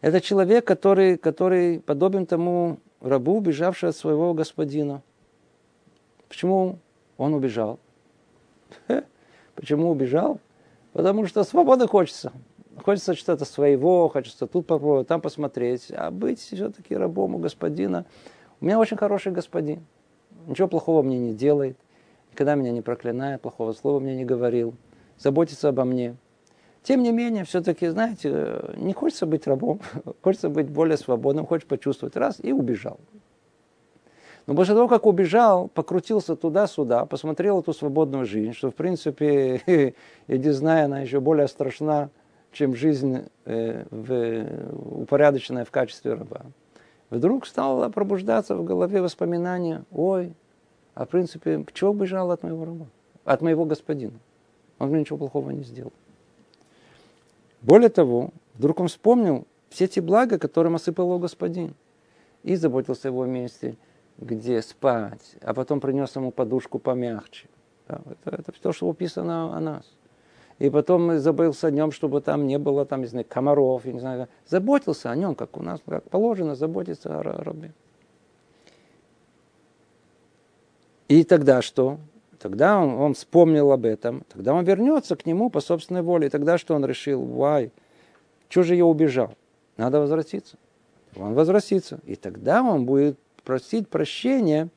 Это 0.00 0.22
человек, 0.22 0.66
который, 0.66 1.18
который 1.18 1.80
подобен 1.80 2.24
тому 2.24 2.78
рабу, 3.02 3.36
убежавший 3.36 3.90
от 3.90 3.96
своего 3.96 4.32
господина. 4.32 5.02
Почему 6.30 6.78
он 7.18 7.34
убежал? 7.34 7.78
Почему 9.54 9.90
убежал? 9.90 10.40
Потому 10.94 11.26
что 11.26 11.44
свободы 11.44 11.86
хочется. 11.86 12.32
Хочется 12.82 13.14
что-то 13.14 13.44
своего, 13.44 14.08
хочется 14.08 14.46
тут 14.46 14.66
попробовать, 14.66 15.08
там 15.08 15.20
посмотреть. 15.20 15.92
А 15.94 16.10
быть 16.10 16.40
все-таки 16.40 16.96
рабом 16.96 17.34
у 17.34 17.38
господина. 17.38 18.06
У 18.62 18.64
меня 18.64 18.78
очень 18.78 18.96
хороший 18.96 19.32
господин. 19.32 19.84
Ничего 20.46 20.68
плохого 20.68 21.02
мне 21.02 21.18
не 21.18 21.34
делает. 21.34 21.76
Никогда 22.30 22.54
меня 22.54 22.70
не 22.70 22.80
проклинает, 22.80 23.40
плохого 23.40 23.72
слова 23.72 23.98
мне 23.98 24.14
не 24.14 24.24
говорил. 24.24 24.74
Заботится 25.18 25.70
обо 25.70 25.84
мне. 25.84 26.14
Тем 26.84 27.02
не 27.02 27.10
менее, 27.10 27.42
все-таки, 27.44 27.88
знаете, 27.88 28.60
не 28.76 28.92
хочется 28.92 29.26
быть 29.26 29.48
рабом, 29.48 29.80
хочется 30.22 30.48
быть 30.48 30.70
более 30.70 30.96
свободным, 30.96 31.44
хочешь 31.44 31.66
почувствовать 31.66 32.14
раз 32.14 32.38
и 32.40 32.52
убежал. 32.52 33.00
Но 34.46 34.54
после 34.54 34.74
того, 34.74 34.86
как 34.86 35.06
убежал, 35.06 35.66
покрутился 35.66 36.36
туда-сюда, 36.36 37.04
посмотрел 37.06 37.60
эту 37.60 37.72
свободную 37.72 38.26
жизнь, 38.26 38.52
что, 38.52 38.70
в 38.70 38.76
принципе, 38.76 39.60
я 40.28 40.38
не 40.38 40.84
она 40.84 41.00
еще 41.00 41.18
более 41.18 41.48
страшна, 41.48 42.10
чем 42.52 42.76
жизнь 42.76 43.24
э, 43.44 43.84
в, 43.90 45.02
упорядоченная 45.02 45.64
в 45.64 45.72
качестве 45.72 46.14
раба. 46.14 46.42
Вдруг 47.12 47.46
стало 47.46 47.90
пробуждаться 47.90 48.56
в 48.56 48.64
голове 48.64 49.02
воспоминания, 49.02 49.84
ой, 49.92 50.32
а 50.94 51.04
в 51.04 51.10
принципе, 51.10 51.62
чего 51.74 51.90
убежал 51.90 52.30
от 52.30 52.42
моего 52.42 52.64
раба, 52.64 52.86
от 53.26 53.42
моего 53.42 53.66
господина? 53.66 54.18
Он 54.78 54.88
мне 54.88 55.00
ничего 55.00 55.18
плохого 55.18 55.50
не 55.50 55.62
сделал. 55.62 55.92
Более 57.60 57.90
того, 57.90 58.30
вдруг 58.54 58.80
он 58.80 58.88
вспомнил 58.88 59.46
все 59.68 59.88
те 59.88 60.00
блага, 60.00 60.38
которым 60.38 60.76
осыпал 60.76 61.08
его 61.08 61.18
господин. 61.18 61.74
И 62.44 62.56
заботился 62.56 63.08
о 63.08 63.10
его 63.10 63.26
месте, 63.26 63.76
где 64.16 64.62
спать, 64.62 65.36
а 65.42 65.52
потом 65.52 65.80
принес 65.80 66.16
ему 66.16 66.30
подушку 66.30 66.78
помягче. 66.78 67.46
Да, 67.88 68.00
это, 68.24 68.36
это 68.36 68.52
то, 68.58 68.72
что 68.72 68.88
описано 68.88 69.54
о 69.54 69.60
нас. 69.60 69.84
И 70.62 70.70
потом 70.70 71.18
забылся 71.18 71.66
о 71.66 71.70
нем, 71.72 71.90
чтобы 71.90 72.20
там 72.20 72.46
не 72.46 72.56
было 72.56 72.86
там, 72.86 73.00
не 73.00 73.08
знаю, 73.08 73.26
комаров, 73.28 73.84
я 73.84 73.92
не 73.92 73.98
знаю. 73.98 74.28
Заботился 74.46 75.10
о 75.10 75.16
нем, 75.16 75.34
как 75.34 75.56
у 75.56 75.60
нас, 75.60 75.80
как 75.84 76.08
положено, 76.08 76.54
заботиться 76.54 77.18
о 77.18 77.20
рабе. 77.20 77.72
И 81.08 81.24
тогда 81.24 81.62
что? 81.62 81.98
Тогда 82.38 82.78
он, 82.78 82.90
он 82.90 83.14
вспомнил 83.14 83.72
об 83.72 83.84
этом. 83.84 84.22
Тогда 84.32 84.54
он 84.54 84.64
вернется 84.64 85.16
к 85.16 85.26
нему 85.26 85.50
по 85.50 85.58
собственной 85.58 86.02
воле. 86.02 86.28
И 86.28 86.30
тогда 86.30 86.58
что 86.58 86.76
он 86.76 86.84
решил? 86.84 87.24
Вай, 87.24 87.72
что 88.48 88.62
же 88.62 88.76
я 88.76 88.86
убежал? 88.86 89.34
Надо 89.76 89.98
возвратиться. 89.98 90.58
Он 91.16 91.34
возвратится. 91.34 91.98
И 92.04 92.14
тогда 92.14 92.62
он 92.62 92.86
будет 92.86 93.18
просить 93.42 93.88
прощения 93.88 94.68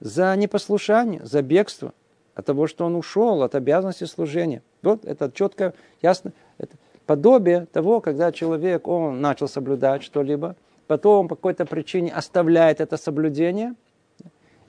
за 0.00 0.34
непослушание, 0.34 1.20
за 1.26 1.42
бегство, 1.42 1.92
от 2.34 2.46
того, 2.46 2.66
что 2.66 2.86
он 2.86 2.96
ушел 2.96 3.42
от 3.42 3.54
обязанности 3.54 4.04
служения. 4.04 4.62
Вот 4.86 5.04
это 5.04 5.32
четко, 5.32 5.74
ясно. 6.00 6.32
Это 6.58 6.76
подобие 7.06 7.66
того, 7.66 8.00
когда 8.00 8.30
человек, 8.30 8.86
он 8.86 9.20
начал 9.20 9.48
соблюдать 9.48 10.04
что-либо, 10.04 10.54
потом 10.86 11.26
по 11.26 11.34
какой-то 11.34 11.66
причине 11.66 12.12
оставляет 12.12 12.80
это 12.80 12.96
соблюдение, 12.96 13.74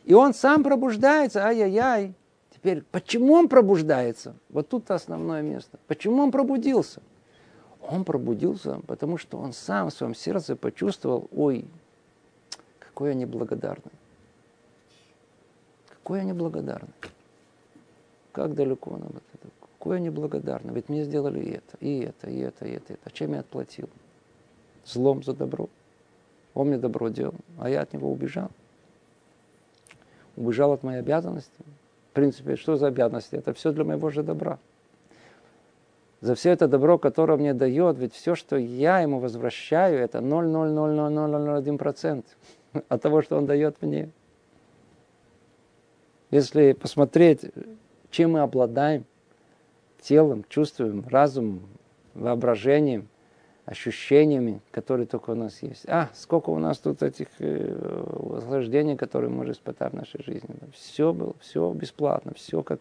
и 0.06 0.16
он 0.16 0.34
сам 0.34 0.64
пробуждается, 0.64 1.46
ай-яй-яй. 1.46 2.16
Теперь, 2.50 2.84
почему 2.92 3.34
он 3.34 3.48
пробуждается? 3.48 4.34
Вот 4.50 4.68
тут 4.70 4.90
основное 4.90 5.44
место. 5.44 5.78
Почему 5.86 6.24
он 6.24 6.32
пробудился? 6.32 7.04
Он 7.88 8.04
пробудился, 8.04 8.80
потому 8.88 9.20
что 9.20 9.38
он 9.38 9.54
сам 9.54 9.92
в 9.92 9.94
своем 9.94 10.16
сердце 10.16 10.56
почувствовал, 10.56 11.30
ой, 11.32 11.66
какой 12.80 13.10
я 13.10 13.14
неблагодарный. 13.14 13.92
Какой 15.90 16.20
я 16.20 16.26
неблагодарный. 16.26 16.94
Как 18.32 18.56
далеко 18.56 18.92
он 18.92 19.04
от 19.04 19.24
этого. 19.36 19.52
Какой 19.88 20.00
я 20.00 20.04
неблагодарный. 20.04 20.74
Ведь 20.74 20.90
мне 20.90 21.06
сделали 21.06 21.40
и 21.40 21.52
это, 21.52 21.78
и 21.80 22.02
это, 22.02 22.30
и 22.30 22.40
это, 22.40 22.66
и 22.66 22.72
это. 22.72 22.92
И 22.92 22.98
это. 22.98 23.10
Чем 23.14 23.36
я 23.36 23.40
отплатил? 23.40 23.88
Злом 24.84 25.24
за 25.24 25.34
добро. 25.34 25.70
Он 26.54 26.68
мне 26.68 26.78
добро 26.78 27.08
делал, 27.08 27.36
а 27.58 27.70
я 27.70 27.84
от 27.84 27.94
него 27.94 28.12
убежал. 28.12 28.52
Убежал 30.36 30.74
от 30.74 30.84
моей 30.84 31.00
обязанности. 31.00 31.62
В 32.12 32.16
принципе, 32.16 32.58
что 32.58 32.76
за 32.76 32.88
обязанности? 32.88 33.36
Это 33.36 33.54
все 33.54 33.72
для 33.72 33.86
моего 33.86 34.10
же 34.10 34.24
добра. 34.24 34.60
За 36.20 36.36
все 36.36 36.50
это 36.50 36.68
добро, 36.68 36.98
которое 36.98 37.38
мне 37.38 37.54
дает, 37.54 37.98
ведь 37.98 38.14
все, 38.14 38.36
что 38.36 38.58
я 38.58 39.00
ему 39.00 39.20
возвращаю, 39.20 40.00
это 40.00 40.18
0,00001% 40.18 42.26
от 42.90 43.02
того, 43.02 43.22
что 43.22 43.38
он 43.38 43.46
дает 43.46 43.82
мне. 43.82 44.10
Если 46.30 46.74
посмотреть, 46.74 47.46
чем 48.12 48.34
мы 48.34 48.42
обладаем, 48.42 49.06
телом, 50.08 50.46
чувствуем, 50.48 51.06
разумом, 51.10 51.62
воображением, 52.14 53.10
ощущениями, 53.66 54.62
которые 54.72 55.06
только 55.06 55.32
у 55.32 55.36
нас 55.36 55.62
есть. 55.62 55.84
А, 55.88 56.10
сколько 56.14 56.50
у 56.50 56.60
нас 56.60 56.78
тут 56.78 57.04
этих 57.04 57.28
э, 57.40 58.06
наслаждений, 58.34 58.96
которые 58.96 59.30
мы 59.30 59.52
испытать 59.52 59.92
в 59.92 59.96
нашей 59.96 60.24
жизни. 60.24 60.56
Все 60.74 61.12
было, 61.12 61.36
все 61.42 61.74
бесплатно, 61.74 62.32
все 62.36 62.64
как 62.64 62.80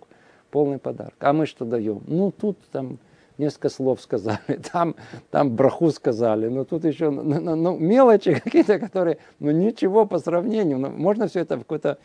полный 0.53 0.79
подарок. 0.79 1.15
А 1.19 1.33
мы 1.33 1.47
что 1.47 1.65
даем? 1.65 2.03
Ну, 2.07 2.31
тут 2.31 2.59
там 2.71 2.99
несколько 3.39 3.69
слов 3.69 4.01
сказали, 4.01 4.39
там, 4.73 4.95
там 5.33 5.57
браху 5.57 5.91
сказали, 5.91 6.47
но 6.47 6.65
тут 6.65 6.85
еще 6.85 7.11
ну, 7.11 7.41
ну, 7.41 7.57
ну 7.57 7.77
мелочи 7.77 8.35
какие-то, 8.35 8.79
которые, 8.79 9.19
ну 9.41 9.51
ничего 9.51 10.07
по 10.07 10.21
сравнению, 10.21 10.79
ну, 10.79 10.91
можно 10.91 11.27
все 11.27 11.41
это 11.41 11.57
в 11.57 11.61
какой-то 11.61 11.99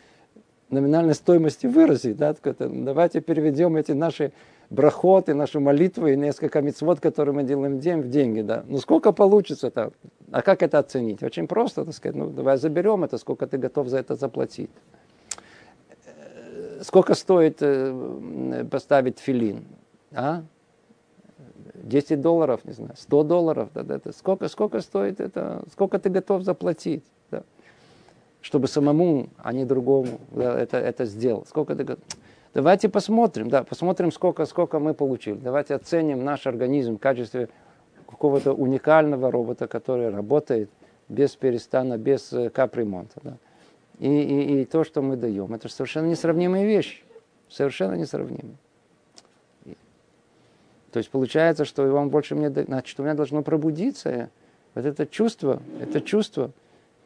номинальной 0.70 1.14
стоимости 1.14 1.66
выразить, 1.66 2.16
да, 2.16 2.34
давайте 2.58 3.20
переведем 3.20 3.76
эти 3.76 3.92
наши 3.92 4.32
брахоты, 4.72 5.34
наши 5.34 5.60
молитвы 5.60 6.14
и 6.14 6.16
несколько 6.16 6.62
мецвод, 6.62 6.98
которые 7.00 7.34
мы 7.34 7.44
делаем 7.44 7.78
день 7.78 8.00
в 8.00 8.08
деньги, 8.08 8.40
да. 8.40 8.64
Ну 8.66 8.78
сколько 8.78 9.12
получится 9.12 9.68
это? 9.68 9.92
А 10.30 10.40
как 10.42 10.62
это 10.62 10.78
оценить? 10.78 11.22
Очень 11.22 11.46
просто, 11.46 11.84
так 11.84 11.94
сказать, 11.94 12.16
ну 12.16 12.30
давай 12.30 12.56
заберем 12.56 13.04
это, 13.04 13.18
сколько 13.18 13.46
ты 13.46 13.58
готов 13.58 13.88
за 13.88 13.98
это 13.98 14.14
заплатить. 14.16 14.70
Э, 16.06 16.80
сколько 16.82 17.14
стоит 17.14 17.58
э, 17.60 18.64
поставить 18.70 19.18
филин? 19.18 19.64
А? 20.12 20.42
10 21.74 22.20
долларов, 22.20 22.64
не 22.64 22.72
знаю, 22.72 22.94
100 22.96 23.22
долларов, 23.24 23.68
да, 23.74 23.82
да, 23.82 24.00
да. 24.02 24.12
Сколько, 24.12 24.48
сколько 24.48 24.80
стоит 24.80 25.20
это, 25.20 25.62
сколько 25.72 25.98
ты 25.98 26.08
готов 26.08 26.44
заплатить, 26.44 27.04
да, 27.30 27.42
чтобы 28.40 28.68
самому, 28.68 29.28
а 29.36 29.52
не 29.52 29.64
другому 29.64 30.20
да, 30.30 30.58
это, 30.58 30.78
это 30.78 31.04
сделать. 31.04 31.48
Сколько 31.48 31.74
ты 31.74 31.84
готов. 31.84 32.04
Давайте 32.54 32.88
посмотрим, 32.88 33.48
да, 33.48 33.64
посмотрим, 33.64 34.12
сколько, 34.12 34.44
сколько 34.44 34.78
мы 34.78 34.92
получили. 34.92 35.36
Давайте 35.36 35.74
оценим 35.74 36.22
наш 36.22 36.46
организм 36.46 36.96
в 36.96 36.98
качестве 36.98 37.48
какого-то 38.06 38.52
уникального 38.52 39.30
робота, 39.30 39.66
который 39.66 40.10
работает 40.10 40.68
без 41.08 41.34
перестана, 41.34 41.96
без 41.96 42.30
э, 42.32 42.50
капремонта. 42.50 43.20
Да. 43.22 43.36
И, 43.98 44.08
и, 44.08 44.62
и 44.62 44.64
то, 44.66 44.84
что 44.84 45.00
мы 45.00 45.16
даем, 45.16 45.54
это 45.54 45.68
совершенно 45.68 46.06
несравнимые 46.06 46.66
вещи. 46.66 47.02
Совершенно 47.48 47.94
несравнимые. 47.94 48.56
То 50.92 50.98
есть 50.98 51.08
получается, 51.08 51.64
что 51.64 51.84
вам 51.84 52.10
больше 52.10 52.34
мне, 52.34 52.50
значит, 52.50 53.00
у 53.00 53.02
меня 53.02 53.14
должно 53.14 53.42
пробудиться 53.42 54.28
вот 54.74 54.84
это 54.84 55.06
чувство, 55.06 55.62
это 55.80 56.02
чувство 56.02 56.50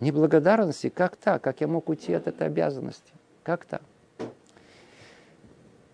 неблагодарности. 0.01 0.89
Как 0.89 1.15
так? 1.15 1.43
Как 1.43 1.61
я 1.61 1.69
мог 1.69 1.89
уйти 1.89 2.13
от 2.13 2.27
этой 2.27 2.49
обязанности? 2.49 3.13
Как 3.45 3.65
так? 3.65 3.83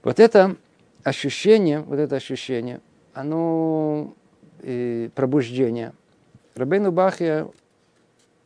Вот 0.02 0.20
это 0.20 0.56
ощущение, 1.04 1.80
вот 1.80 1.98
это 1.98 2.16
ощущение, 2.16 2.80
оно 3.14 4.14
э, 4.60 5.08
пробуждение. 5.14 5.92
Рабейну 6.54 6.92
Бахия 6.92 7.48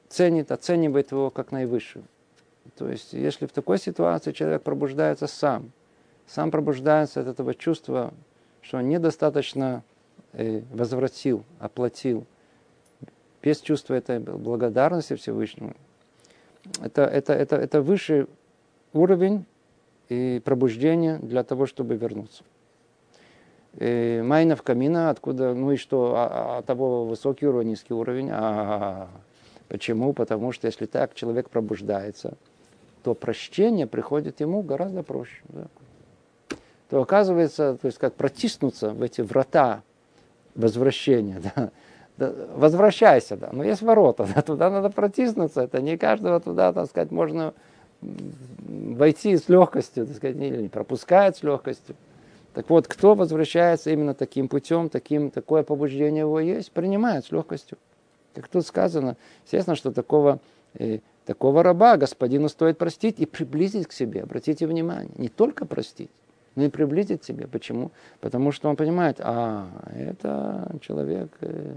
ценит, 0.09 0.53
оценивает 0.53 1.13
его 1.13 1.31
как 1.31 1.53
наивысшее. 1.53 2.05
То 2.77 2.89
есть, 2.89 3.13
если 3.13 3.47
в 3.47 3.53
такой 3.53 3.79
ситуации 3.79 4.33
человек 4.33 4.63
пробуждается 4.63 5.27
сам, 5.27 5.73
сам 6.27 6.51
пробуждается 6.51 7.21
от 7.21 7.29
этого 7.29 7.55
чувства 7.55 8.13
что 8.67 8.79
он 8.79 8.89
недостаточно 8.89 9.85
э, 10.33 10.61
возвратил, 10.73 11.45
оплатил, 11.61 12.27
без 13.41 13.61
чувства 13.61 13.95
этой 13.95 14.19
благодарности 14.19 15.15
Всевышнему. 15.15 15.75
Это, 16.83 17.05
это, 17.05 17.33
это, 17.33 17.55
это 17.57 17.81
высший 17.81 18.27
уровень 18.93 19.45
и 20.09 20.41
пробуждения 20.45 21.19
для 21.19 21.43
того, 21.45 21.67
чтобы 21.67 21.97
вернуться. 21.97 22.45
И 23.79 24.23
майна 24.25 24.57
в 24.57 24.63
камина, 24.63 25.11
откуда, 25.11 25.55
ну 25.55 25.73
и 25.73 25.77
что, 25.77 26.15
а, 26.17 26.59
а 26.59 26.63
того 26.63 27.05
высокий 27.05 27.47
уровень, 27.47 27.71
низкий 27.71 27.93
уровень. 27.93 28.31
А, 28.33 29.09
почему? 29.69 30.15
Потому 30.15 30.53
что 30.53 30.67
если 30.67 30.87
так 30.87 31.15
человек 31.15 31.51
пробуждается, 31.51 32.39
то 33.03 33.15
прощение 33.15 33.87
приходит 33.87 34.41
ему 34.41 34.63
гораздо 34.63 35.03
проще. 35.03 35.43
Да? 35.49 35.67
То 36.89 37.03
оказывается, 37.03 37.77
то 37.81 37.87
есть 37.87 37.99
как 37.99 38.15
протиснуться 38.15 38.91
в 38.91 39.03
эти 39.03 39.21
врата 39.21 39.83
возвращения, 40.55 41.43
да, 42.17 42.33
возвращайся, 42.55 43.37
да, 43.37 43.51
но 43.53 43.63
есть 43.63 43.83
ворота, 43.83 44.27
да, 44.35 44.41
туда 44.41 44.71
надо 44.71 44.89
протиснуться, 44.89 45.63
это 45.63 45.83
не 45.83 45.99
каждого 45.99 46.41
туда, 46.41 46.73
так 46.73 46.87
сказать, 46.87 47.11
можно 47.11 47.53
войти 48.01 49.37
с 49.37 49.49
легкостью, 49.49 50.07
так 50.07 50.17
сказать, 50.17 50.37
или 50.37 50.63
не 50.63 50.69
пропускает 50.69 51.37
с 51.37 51.43
легкостью. 51.43 51.97
Так 52.55 52.71
вот, 52.71 52.89
кто 52.89 53.15
возвращается 53.15 53.91
именно 53.91 54.15
таким 54.15 54.49
путем, 54.49 54.89
таким, 54.89 55.31
такое 55.31 55.63
побуждение 55.63 56.21
его 56.21 56.41
есть, 56.41 56.73
принимает 56.73 57.27
с 57.27 57.31
легкостью. 57.31 57.77
Как 58.35 58.49
тут 58.49 58.67
сказано, 58.67 59.17
естественно, 59.45 59.77
что 59.77 59.93
такого, 59.93 60.41
э, 60.79 61.01
такого 61.27 61.63
раба 61.63 61.97
господину 61.97 62.49
стоит 62.49 62.79
простить 62.79 63.21
и 63.21 63.27
приблизить 63.27 63.87
к 63.87 63.93
себе. 63.93 64.23
Обратите 64.23 64.67
внимание, 64.67 65.13
не 65.17 65.29
только 65.29 65.67
простить, 65.67 66.11
но 66.55 66.65
и 66.65 66.71
приблизить 66.71 67.21
к 67.21 67.25
себе. 67.25 67.47
Почему? 67.47 67.93
Потому 68.21 68.53
что 68.53 68.71
он 68.71 68.77
понимает, 68.77 69.21
а, 69.21 69.69
это 69.95 70.77
человек 70.81 71.37
э, 71.41 71.75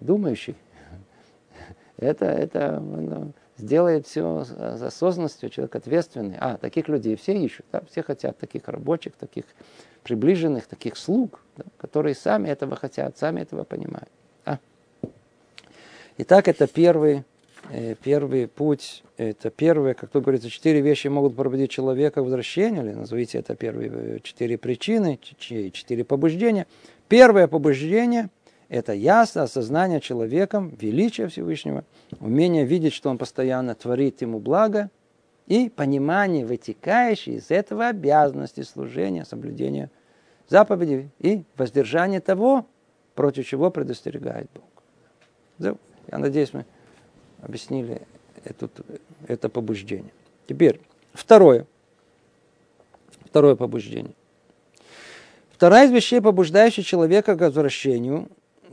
думающий. 0.00 0.56
Это, 1.96 2.26
это 2.26 2.82
сделает 3.58 4.06
все 4.06 4.44
с 4.44 4.82
осознанностью, 4.82 5.50
человек 5.50 5.74
ответственный. 5.76 6.36
А, 6.38 6.56
таких 6.56 6.88
людей 6.88 7.16
все 7.16 7.36
ищут, 7.36 7.66
да? 7.72 7.82
все 7.90 8.02
хотят 8.02 8.38
таких 8.38 8.68
рабочих, 8.68 9.14
таких 9.14 9.44
приближенных, 10.04 10.66
таких 10.66 10.96
слуг, 10.96 11.40
да? 11.56 11.64
которые 11.76 12.14
сами 12.14 12.48
этого 12.48 12.76
хотят, 12.76 13.18
сами 13.18 13.40
этого 13.40 13.64
понимают. 13.64 14.08
А? 14.44 14.58
Итак, 16.18 16.48
это 16.48 16.66
первый, 16.66 17.24
э, 17.70 17.96
первый 18.02 18.46
путь, 18.46 19.02
это 19.16 19.50
первое, 19.50 19.94
как 19.94 20.10
тут 20.10 20.22
говорится, 20.22 20.48
четыре 20.48 20.80
вещи 20.80 21.08
могут 21.08 21.34
пробудить 21.34 21.70
человека 21.70 22.20
к 22.20 22.24
возвращению, 22.24 22.84
или 22.84 22.94
назовите 22.94 23.38
это 23.38 23.56
первые 23.56 23.90
э, 23.92 24.18
четыре 24.22 24.56
причины, 24.56 25.18
четыре 25.38 26.04
побуждения. 26.04 26.66
Первое 27.08 27.48
побуждение– 27.48 28.30
это 28.68 28.92
ясно 28.92 29.44
осознание 29.44 30.00
человеком 30.00 30.74
величия 30.78 31.28
Всевышнего, 31.28 31.84
умение 32.20 32.64
видеть, 32.64 32.92
что 32.92 33.10
он 33.10 33.18
постоянно 33.18 33.74
творит 33.74 34.20
ему 34.20 34.38
благо, 34.38 34.90
и 35.46 35.70
понимание, 35.70 36.44
вытекающее 36.44 37.36
из 37.36 37.50
этого 37.50 37.88
обязанности 37.88 38.60
служения, 38.62 39.24
соблюдения 39.24 39.90
заповедей 40.48 41.10
и 41.18 41.42
воздержание 41.56 42.20
того, 42.20 42.66
против 43.14 43.46
чего 43.46 43.70
предостерегает 43.70 44.48
Бог. 44.54 45.74
Я 46.10 46.18
надеюсь, 46.18 46.52
мы 46.52 46.64
объяснили 47.42 48.02
это, 48.44 48.68
это 49.26 49.48
побуждение. 49.48 50.12
Теперь, 50.46 50.80
второе. 51.12 51.66
Второе 53.24 53.56
побуждение. 53.56 54.14
Вторая 55.50 55.86
из 55.86 55.92
вещей, 55.92 56.20
побуждающая 56.20 56.84
человека 56.84 57.36
к 57.36 57.40
возвращению, 57.40 58.28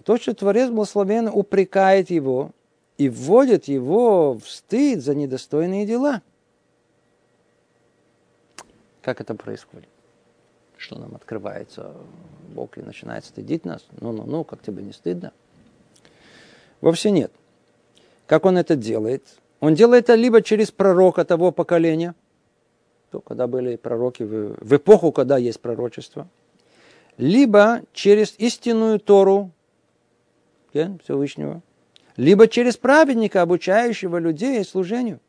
то, 0.06 0.18
что 0.18 0.36
Творец 0.36 0.70
Благословен 0.70 1.28
упрекает 1.28 2.12
его 2.12 2.52
и 2.98 3.10
вводит 3.10 3.66
его 3.66 4.36
в 4.36 4.48
стыд 4.48 5.04
за 5.04 5.16
недостойные 5.16 5.88
дела. 5.88 6.22
Как 9.02 9.20
это 9.20 9.34
происходит? 9.34 9.90
Что 10.78 11.00
нам 11.00 11.16
открывается? 11.16 11.96
Бог 12.54 12.78
и 12.78 12.82
начинает 12.82 13.26
стыдить 13.26 13.66
нас? 13.66 13.84
Ну-ну-ну, 14.00 14.44
как 14.44 14.62
тебе 14.62 14.84
не 14.84 14.94
стыдно? 14.94 15.34
Вовсе 16.82 17.10
нет. 17.10 17.32
Как 18.28 18.46
он 18.46 18.60
это 18.60 18.76
делает? 18.76 19.24
Он 19.60 19.74
делает 19.74 20.06
это 20.06 20.14
либо 20.14 20.44
через 20.44 20.70
пророка 20.70 21.26
того 21.26 21.52
поколения, 21.52 22.14
то, 23.10 23.22
когда 23.22 23.48
были 23.48 23.76
пророки 23.76 24.22
в, 24.22 24.76
эпоху, 24.76 25.12
когда 25.12 25.38
есть 25.40 25.60
пророчество, 25.60 26.28
либо 27.18 27.82
через 27.94 28.36
истинную 28.38 29.00
Тору, 29.00 29.52
Всевышнего, 31.04 31.62
либо 32.18 32.48
через 32.48 32.78
праведника, 32.78 33.42
обучающего 33.42 34.18
людей 34.18 34.64
служению. 34.64 35.20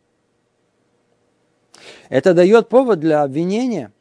Это 2.09 2.35
дает 2.35 2.69
повод 2.69 3.01
для 3.01 3.23
обвинения, 3.23 3.93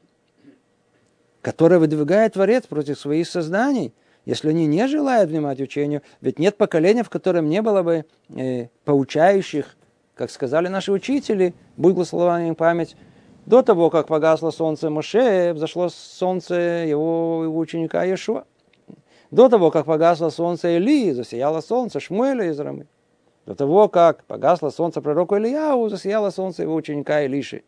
которое 1.41 1.79
выдвигает 1.79 2.33
Творец 2.33 2.65
против 2.67 2.99
своих 2.99 3.27
созданий, 3.27 3.93
если 4.25 4.49
они 4.49 4.65
не 4.65 4.87
желают 4.87 5.29
внимать 5.29 5.61
учению. 5.61 6.01
Ведь 6.21 6.39
нет 6.39 6.57
поколения, 6.57 7.03
в 7.03 7.09
котором 7.09 7.47
не 7.47 7.61
было 7.61 7.83
бы 7.83 8.05
э, 8.29 8.67
поучающих, 8.83 9.75
как 10.15 10.31
сказали 10.31 10.67
наши 10.67 10.91
учители, 10.91 11.53
будь 11.77 11.93
благословена 11.93 12.47
им 12.47 12.55
память, 12.55 12.95
до 13.45 13.61
того, 13.61 13.89
как 13.89 14.07
погасло 14.07 14.49
солнце 14.49 14.89
Моше, 14.89 15.53
взошло 15.53 15.89
солнце 15.89 16.55
его, 16.55 17.43
его 17.43 17.57
ученика 17.57 18.03
Иешуа. 18.03 18.45
До 19.31 19.49
того, 19.49 19.71
как 19.71 19.85
погасло 19.85 20.29
солнце 20.29 20.77
Илии, 20.77 21.11
засияло 21.11 21.61
солнце 21.61 21.99
Шмуэля 21.99 22.49
из 22.49 22.59
Рамы. 22.59 22.87
До 23.45 23.55
того, 23.55 23.89
как 23.89 24.23
погасло 24.25 24.69
солнце 24.69 25.01
пророка 25.01 25.37
Ильяу, 25.37 25.89
засияло 25.89 26.29
солнце 26.29 26.63
его 26.63 26.75
ученика 26.75 27.25
Илиши. 27.25 27.63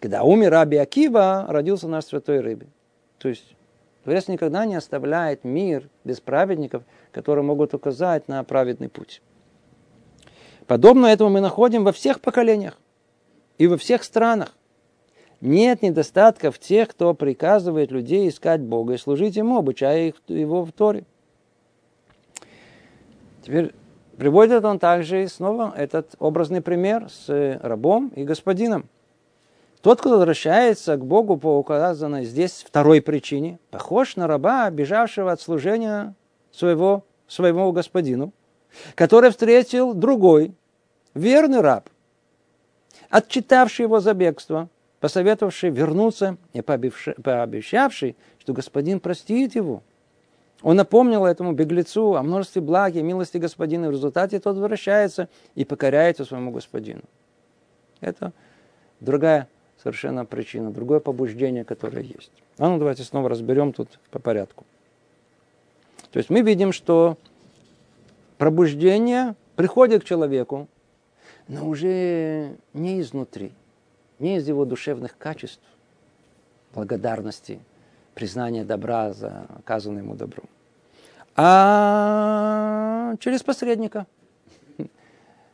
Когда 0.00 0.22
умер 0.22 0.50
Раби 0.50 0.76
Акива, 0.76 1.46
родился 1.48 1.88
наш 1.88 2.04
святой 2.04 2.40
рыбе. 2.40 2.66
То 3.18 3.28
есть 3.28 3.54
Творец 4.04 4.28
никогда 4.28 4.64
не 4.64 4.74
оставляет 4.74 5.44
мир 5.44 5.88
без 6.04 6.20
праведников, 6.20 6.82
которые 7.12 7.44
могут 7.44 7.74
указать 7.74 8.28
на 8.28 8.42
праведный 8.44 8.88
путь. 8.88 9.22
Подобно 10.66 11.06
этому 11.06 11.30
мы 11.30 11.40
находим 11.40 11.84
во 11.84 11.92
всех 11.92 12.20
поколениях 12.20 12.78
и 13.58 13.66
во 13.66 13.76
всех 13.76 14.04
странах. 14.04 14.56
Нет 15.40 15.80
недостатка 15.80 16.50
в 16.50 16.58
тех, 16.58 16.88
кто 16.88 17.14
приказывает 17.14 17.90
людей 17.90 18.28
искать 18.28 18.60
Бога 18.60 18.94
и 18.94 18.98
служить 18.98 19.36
Ему, 19.36 19.56
обучая 19.56 20.08
их, 20.08 20.14
Его 20.28 20.64
в 20.64 20.72
Торе. 20.72 21.04
Теперь 23.42 23.74
приводит 24.18 24.64
он 24.64 24.78
также 24.78 25.26
снова 25.28 25.72
этот 25.74 26.14
образный 26.18 26.60
пример 26.60 27.08
с 27.08 27.58
рабом 27.62 28.08
и 28.08 28.24
господином. 28.24 28.86
Тот, 29.80 30.00
кто 30.00 30.10
возвращается 30.10 30.96
к 30.96 31.06
Богу 31.06 31.38
по 31.38 31.58
указанной 31.58 32.26
здесь 32.26 32.62
второй 32.66 33.00
причине, 33.00 33.58
похож 33.70 34.16
на 34.16 34.26
раба, 34.26 34.68
бежавшего 34.68 35.32
от 35.32 35.40
служения 35.40 36.14
своего, 36.52 37.06
своему 37.26 37.72
господину, 37.72 38.34
который 38.94 39.30
встретил 39.30 39.94
другой, 39.94 40.54
верный 41.14 41.62
раб, 41.62 41.88
отчитавший 43.08 43.84
его 43.84 44.00
за 44.00 44.12
бегство, 44.12 44.68
посоветовавший 45.00 45.70
вернуться 45.70 46.36
и 46.52 46.60
пообещавший, 46.60 48.16
что 48.38 48.52
господин 48.52 49.00
простит 49.00 49.54
его. 49.54 49.82
Он 50.62 50.76
напомнил 50.76 51.24
этому 51.24 51.52
беглецу 51.52 52.16
о 52.16 52.22
множестве 52.22 52.60
благ 52.60 52.94
и 52.94 53.02
милости 53.02 53.38
господина. 53.38 53.88
В 53.88 53.92
результате 53.92 54.38
тот 54.38 54.56
возвращается 54.56 55.28
и 55.54 55.64
покоряется 55.64 56.26
своему 56.26 56.50
господину. 56.50 57.02
Это 58.00 58.32
другая 59.00 59.48
совершенно 59.82 60.26
причина, 60.26 60.70
другое 60.70 61.00
побуждение, 61.00 61.64
которое 61.64 62.02
есть. 62.02 62.30
А 62.58 62.68
ну 62.68 62.78
давайте 62.78 63.02
снова 63.04 63.30
разберем 63.30 63.72
тут 63.72 63.88
по 64.10 64.18
порядку. 64.18 64.66
То 66.12 66.18
есть 66.18 66.28
мы 66.28 66.42
видим, 66.42 66.72
что 66.72 67.16
пробуждение 68.36 69.34
приходит 69.56 70.02
к 70.02 70.06
человеку, 70.06 70.68
но 71.48 71.66
уже 71.66 72.56
не 72.74 73.00
изнутри 73.00 73.52
не 74.20 74.36
из 74.36 74.46
его 74.46 74.64
душевных 74.64 75.18
качеств, 75.18 75.60
благодарности, 76.74 77.60
признания 78.14 78.64
добра 78.64 79.12
за 79.12 79.46
оказанное 79.58 80.02
ему 80.02 80.14
добро, 80.14 80.44
а 81.36 83.14
через 83.18 83.42
посредника, 83.42 84.06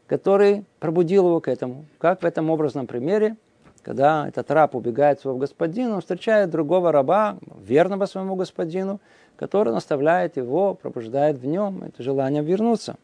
который 0.07 0.65
пробудил 0.81 1.27
его 1.27 1.41
к 1.41 1.49
этому. 1.49 1.87
Как 1.99 2.23
в 2.23 2.27
этом 2.27 2.51
образном 2.51 2.87
примере, 2.87 3.37
когда 3.83 4.27
этот 4.27 4.51
раб 4.51 4.75
убегает 4.75 5.21
своего 5.21 5.39
господина, 5.39 5.95
он 5.95 6.01
встречает 6.01 6.51
другого 6.51 6.91
раба, 6.91 7.39
верного 7.61 8.07
своему 8.07 8.35
господину, 8.35 9.01
который 9.37 9.73
наставляет 9.73 10.37
его, 10.37 10.75
пробуждает 10.75 11.39
в 11.39 11.47
нем 11.47 11.85
это 11.85 12.03
желание 12.03 12.43
вернуться. 12.43 12.97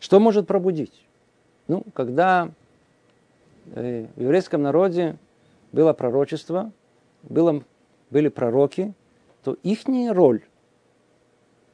Что 0.00 0.18
может 0.20 0.46
пробудить? 0.46 1.06
Ну, 1.68 1.84
когда 1.94 2.50
в 3.66 4.20
еврейском 4.20 4.62
народе 4.62 5.16
было 5.72 5.92
пророчество, 5.92 6.72
было, 7.22 7.62
были 8.10 8.28
пророки, 8.28 8.94
то 9.42 9.56
их 9.62 9.80
роль 10.10 10.42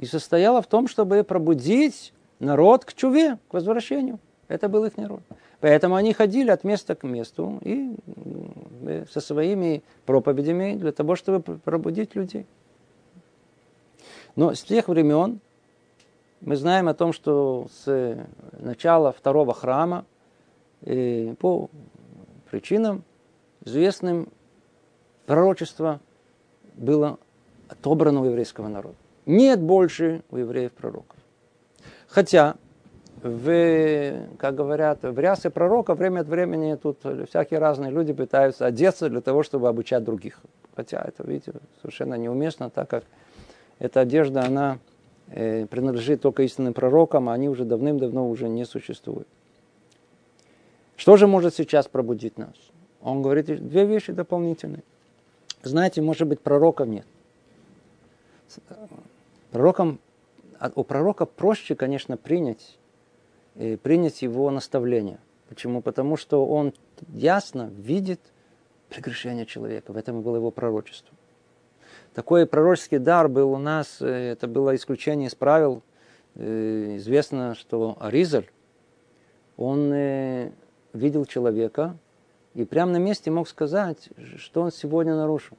и 0.00 0.06
состояла 0.06 0.62
в 0.62 0.66
том, 0.66 0.88
чтобы 0.88 1.22
пробудить 1.24 2.12
народ 2.38 2.86
к 2.86 2.94
чуве, 2.94 3.38
к 3.48 3.52
возвращению. 3.52 4.18
Это 4.48 4.68
был 4.68 4.84
их 4.86 4.96
роль. 4.96 5.20
Поэтому 5.60 5.94
они 5.94 6.14
ходили 6.14 6.50
от 6.50 6.64
места 6.64 6.94
к 6.94 7.02
месту 7.02 7.58
и 7.62 7.94
э, 8.86 9.04
со 9.10 9.20
своими 9.20 9.82
проповедями 10.06 10.74
для 10.74 10.90
того, 10.90 11.16
чтобы 11.16 11.40
пробудить 11.40 12.14
людей. 12.14 12.46
Но 14.36 14.54
с 14.54 14.62
тех 14.62 14.88
времен 14.88 15.40
мы 16.40 16.56
знаем 16.56 16.88
о 16.88 16.94
том, 16.94 17.12
что 17.12 17.66
с 17.84 18.26
начала 18.58 19.12
второго 19.12 19.52
храма 19.52 20.06
э, 20.82 21.34
по 21.38 21.70
причинам, 22.50 23.04
известным, 23.64 24.28
пророчество 25.26 26.00
было 26.74 27.18
отобрано 27.68 28.22
у 28.22 28.24
еврейского 28.24 28.68
народа. 28.68 28.96
Нет 29.26 29.60
больше 29.60 30.22
у 30.30 30.36
евреев 30.36 30.72
пророков. 30.72 31.16
Хотя, 32.08 32.56
в, 33.22 34.26
как 34.38 34.54
говорят, 34.54 35.02
в 35.02 35.18
рясе 35.18 35.50
пророка 35.50 35.94
время 35.94 36.20
от 36.20 36.26
времени 36.26 36.74
тут 36.74 36.98
всякие 37.28 37.60
разные 37.60 37.92
люди 37.92 38.12
пытаются 38.12 38.66
одеться 38.66 39.08
для 39.08 39.20
того, 39.20 39.42
чтобы 39.42 39.68
обучать 39.68 40.02
других. 40.02 40.40
Хотя 40.74 41.02
это, 41.06 41.22
видите, 41.22 41.52
совершенно 41.80 42.14
неуместно, 42.14 42.70
так 42.70 42.88
как 42.88 43.04
эта 43.78 44.00
одежда, 44.00 44.42
она 44.42 44.78
э, 45.28 45.66
принадлежит 45.66 46.22
только 46.22 46.42
истинным 46.42 46.74
пророкам, 46.74 47.28
а 47.28 47.34
они 47.34 47.48
уже 47.48 47.64
давным-давно 47.64 48.28
уже 48.28 48.48
не 48.48 48.64
существуют. 48.64 49.28
Что 51.00 51.16
же 51.16 51.26
может 51.26 51.54
сейчас 51.54 51.88
пробудить 51.88 52.36
нас? 52.36 52.52
Он 53.00 53.22
говорит 53.22 53.46
две 53.46 53.86
вещи 53.86 54.12
дополнительные. 54.12 54.82
Знаете, 55.62 56.02
может 56.02 56.28
быть, 56.28 56.40
пророков 56.40 56.88
нет. 56.88 57.06
Пророкам, 59.50 59.98
у 60.74 60.84
пророка 60.84 61.24
проще, 61.24 61.74
конечно, 61.74 62.18
принять, 62.18 62.78
э, 63.54 63.78
принять 63.78 64.20
его 64.20 64.50
наставление. 64.50 65.20
Почему? 65.48 65.80
Потому 65.80 66.18
что 66.18 66.44
он 66.44 66.74
ясно 67.14 67.72
видит 67.74 68.20
прегрешение 68.90 69.46
человека. 69.46 69.94
В 69.94 69.96
этом 69.96 70.20
и 70.20 70.22
было 70.22 70.36
его 70.36 70.50
пророчество. 70.50 71.16
Такой 72.12 72.44
пророческий 72.44 72.98
дар 72.98 73.30
был 73.30 73.52
у 73.52 73.58
нас, 73.58 74.02
э, 74.02 74.32
это 74.32 74.46
было 74.46 74.76
исключение 74.76 75.28
из 75.28 75.34
правил. 75.34 75.82
Э, 76.34 76.96
известно, 76.98 77.54
что 77.54 77.96
Аризаль, 77.98 78.50
он 79.56 79.94
видел 80.92 81.24
человека 81.24 81.96
и 82.54 82.64
прямо 82.64 82.92
на 82.92 82.96
месте 82.98 83.30
мог 83.30 83.48
сказать, 83.48 84.08
что 84.36 84.62
он 84.62 84.72
сегодня 84.72 85.14
нарушил. 85.14 85.56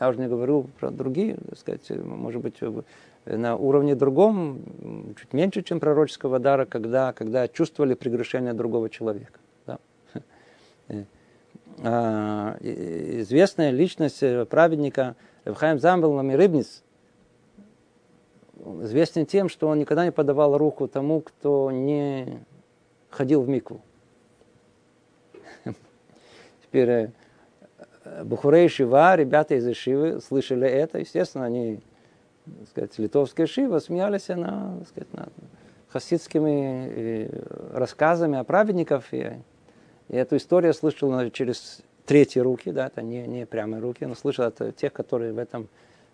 Я 0.00 0.08
уже 0.08 0.18
не 0.18 0.28
говорю 0.28 0.66
про 0.78 0.90
другие, 0.90 1.36
так 1.36 1.58
сказать, 1.58 1.90
может 1.90 2.40
быть, 2.40 2.58
на 3.26 3.56
уровне 3.56 3.94
другом, 3.94 5.14
чуть 5.18 5.32
меньше, 5.32 5.62
чем 5.62 5.78
пророческого 5.78 6.38
дара, 6.38 6.64
когда, 6.64 7.12
когда 7.12 7.48
чувствовали 7.48 7.94
прегрешение 7.94 8.54
другого 8.54 8.88
человека. 8.88 9.38
Да? 9.66 9.78
А, 11.82 12.56
известная 12.60 13.70
личность 13.70 14.22
праведника 14.48 15.16
Ревхайм 15.44 15.78
Замбел 15.78 16.12
Мамирыбниц 16.14 16.82
известен 18.82 19.26
тем, 19.26 19.48
что 19.48 19.68
он 19.68 19.78
никогда 19.78 20.04
не 20.04 20.12
подавал 20.12 20.58
руку 20.58 20.88
тому, 20.88 21.20
кто 21.20 21.70
не 21.70 22.40
ходил 23.10 23.42
в 23.42 23.48
микву. 23.48 23.80
Теперь 26.62 26.88
э, 26.88 28.24
Бухурей 28.24 28.68
Шива, 28.68 29.16
ребята 29.16 29.56
из 29.56 29.76
Шивы 29.76 30.20
слышали 30.20 30.68
это, 30.68 30.98
естественно, 30.98 31.44
они, 31.44 31.80
так 32.44 32.68
сказать, 32.68 32.98
литовская 32.98 33.46
Шива, 33.46 33.80
смеялись 33.80 34.28
на, 34.28 34.76
так 34.78 34.88
сказать, 34.88 35.12
над 35.12 35.32
хасидскими 35.88 36.88
э, 36.88 37.42
рассказами 37.72 38.38
о 38.38 38.44
праведниках. 38.44 39.12
И, 39.12 39.32
и 40.08 40.16
эту 40.16 40.36
историю 40.36 40.72
слышал 40.72 41.30
через 41.30 41.82
третьи 42.06 42.40
руки, 42.40 42.70
да, 42.70 42.86
это 42.86 43.02
не, 43.02 43.26
не 43.26 43.46
прямые 43.46 43.80
руки, 43.80 44.04
но 44.04 44.14
слышал 44.14 44.44
от 44.46 44.76
тех, 44.76 44.92
которые 44.92 45.32
в 45.32 45.38
этом 45.38 45.68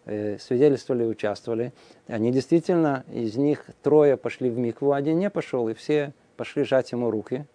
э, 0.07 0.39
свидетельствовали 0.39 1.05
участвовали. 1.05 1.73
Они 2.07 2.33
действительно, 2.33 3.05
из 3.13 3.37
них 3.37 3.67
трое 3.83 4.17
пошли 4.17 4.49
в 4.49 4.59
Микву, 4.59 4.93
один 4.93 5.19
не 5.19 5.31
пошел, 5.31 5.69
и 5.69 5.75
все 5.75 6.15
пошли 6.37 6.65
жать 6.65 6.93
ему 6.93 7.11
руки. 7.11 7.47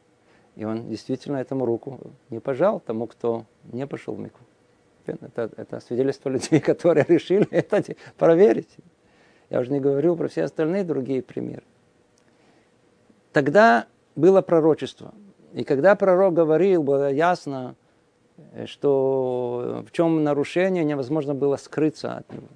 И 0.55 0.65
он 0.65 0.89
действительно 0.89 1.37
этому 1.37 1.65
руку 1.65 1.99
не 2.29 2.39
пожал 2.39 2.79
тому, 2.79 3.07
кто 3.07 3.45
не 3.71 3.87
пошел 3.87 4.15
в 4.15 4.19
Микву. 4.19 4.45
Это, 5.05 5.49
это 5.55 5.79
свидетельство 5.79 6.29
людей, 6.29 6.59
которые 6.71 7.05
решили 7.07 7.47
это 7.51 7.83
проверить. 8.17 8.75
Я 9.49 9.59
уже 9.59 9.71
не 9.71 9.79
говорю 9.79 10.15
про 10.15 10.27
все 10.27 10.43
остальные 10.43 10.83
другие 10.83 11.21
примеры. 11.21 11.63
Тогда 13.33 13.87
было 14.15 14.41
пророчество. 14.41 15.13
И 15.53 15.63
когда 15.63 15.95
пророк 15.95 16.33
говорил, 16.33 16.83
было 16.83 17.11
ясно, 17.11 17.75
что 18.65 19.83
в 19.87 19.91
чем 19.91 20.23
нарушение 20.23 20.83
невозможно 20.83 21.33
было 21.33 21.57
скрыться 21.57 22.17
от 22.17 22.31
него. 22.31 22.47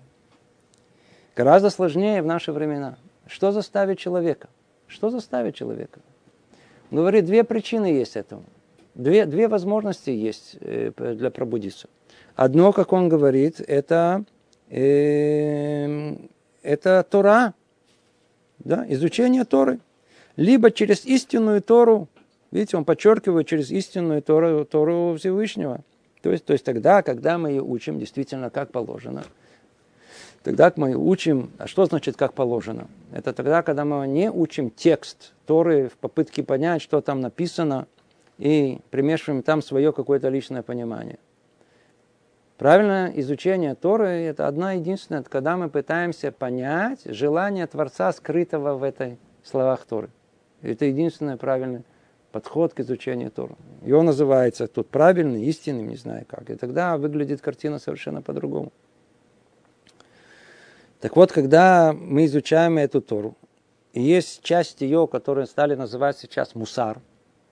Гораздо 1.35 1.69
сложнее 1.69 2.21
в 2.21 2.25
наши 2.25 2.51
времена. 2.51 2.97
Что 3.27 3.51
заставит 3.51 3.99
человека? 3.99 4.47
Что 4.87 5.09
заставит 5.09 5.55
человека? 5.55 5.99
Говорит, 6.91 7.25
две 7.25 7.43
причины 7.43 7.87
есть 7.87 8.15
этому. 8.15 8.43
Две, 8.93 9.25
две 9.25 9.47
возможности 9.47 10.09
есть 10.09 10.57
э, 10.61 10.91
для 10.97 11.29
пробудиться. 11.31 11.89
Одно, 12.35 12.71
как 12.71 12.93
он 12.93 13.09
говорит, 13.09 13.59
это, 13.59 14.23
э, 14.69 16.15
это 16.63 17.05
Тора, 17.09 17.53
да, 18.59 18.85
изучение 18.89 19.43
Торы. 19.43 19.79
Либо 20.37 20.71
через 20.71 21.05
истинную 21.05 21.61
Тору, 21.61 22.07
видите, 22.51 22.77
он 22.77 22.85
подчеркивает 22.85 23.47
через 23.47 23.71
истинную 23.71 24.21
Тору, 24.21 24.65
Тору 24.65 25.15
Всевышнего. 25.17 25.81
То 26.21 26.31
есть, 26.31 26.45
то 26.45 26.53
есть 26.53 26.65
тогда, 26.65 27.01
когда 27.01 27.37
мы 27.37 27.49
ее 27.49 27.61
учим 27.61 27.99
действительно 27.99 28.49
как 28.49 28.71
положено– 28.71 29.23
Тогда 30.45 30.71
мы 30.75 30.93
учим, 30.93 31.49
а 31.57 31.65
что 31.65 31.85
значит 31.85 32.17
как 32.17 32.33
положено? 32.33 32.87
Это 33.11 33.33
тогда, 33.33 33.63
когда 33.63 33.83
мы 33.83 34.07
не 34.07 34.29
учим 34.29 34.69
текст 34.69 35.33
Торы 35.47 35.89
в 35.89 35.97
попытке 35.97 36.43
понять, 36.43 36.83
что 36.83 37.01
там 37.01 37.19
написано, 37.19 37.87
и 38.37 38.77
примешиваем 38.91 39.41
там 39.41 39.63
свое 39.63 39.91
какое-то 39.91 40.29
личное 40.29 40.61
понимание. 40.61 41.17
Правильное 42.59 43.11
изучение 43.15 43.73
Торы– 43.73 44.07
это 44.07 44.47
одна 44.47 44.73
единственная, 44.73 45.23
когда 45.23 45.57
мы 45.57 45.67
пытаемся 45.67 46.31
понять 46.31 46.99
желание 47.05 47.65
Творца, 47.65 48.11
скрытого 48.11 48.75
в 48.75 48.83
этой 48.83 49.17
словах 49.41 49.83
Торы. 49.85 50.09
Это 50.61 50.85
единственный 50.85 51.37
правильный 51.37 51.81
подход 52.31 52.75
к 52.75 52.81
изучению 52.81 53.31
Торы. 53.31 53.55
И 53.83 53.91
он 53.91 54.05
называется 54.05 54.67
тут 54.67 54.89
правильный, 54.89 55.43
истинным, 55.45 55.87
не 55.89 55.97
знаю 55.97 56.23
как. 56.27 56.51
И 56.51 56.55
тогда 56.55 56.97
выглядит 56.97 57.41
картина 57.41 57.79
совершенно 57.79 58.21
по-другому. 58.21 58.71
Так 61.05 61.15
вот, 61.15 61.31
когда 61.31 61.93
мы 61.93 62.25
изучаем 62.25 62.79
эту 62.79 62.99
Тору, 62.99 63.37
и 63.93 64.01
есть 64.01 64.41
часть 64.41 64.81
ее, 64.81 65.07
которую 65.07 65.45
стали 65.45 65.75
называть 65.75 66.17
сейчас 66.17 66.55
мусар, 66.55 66.99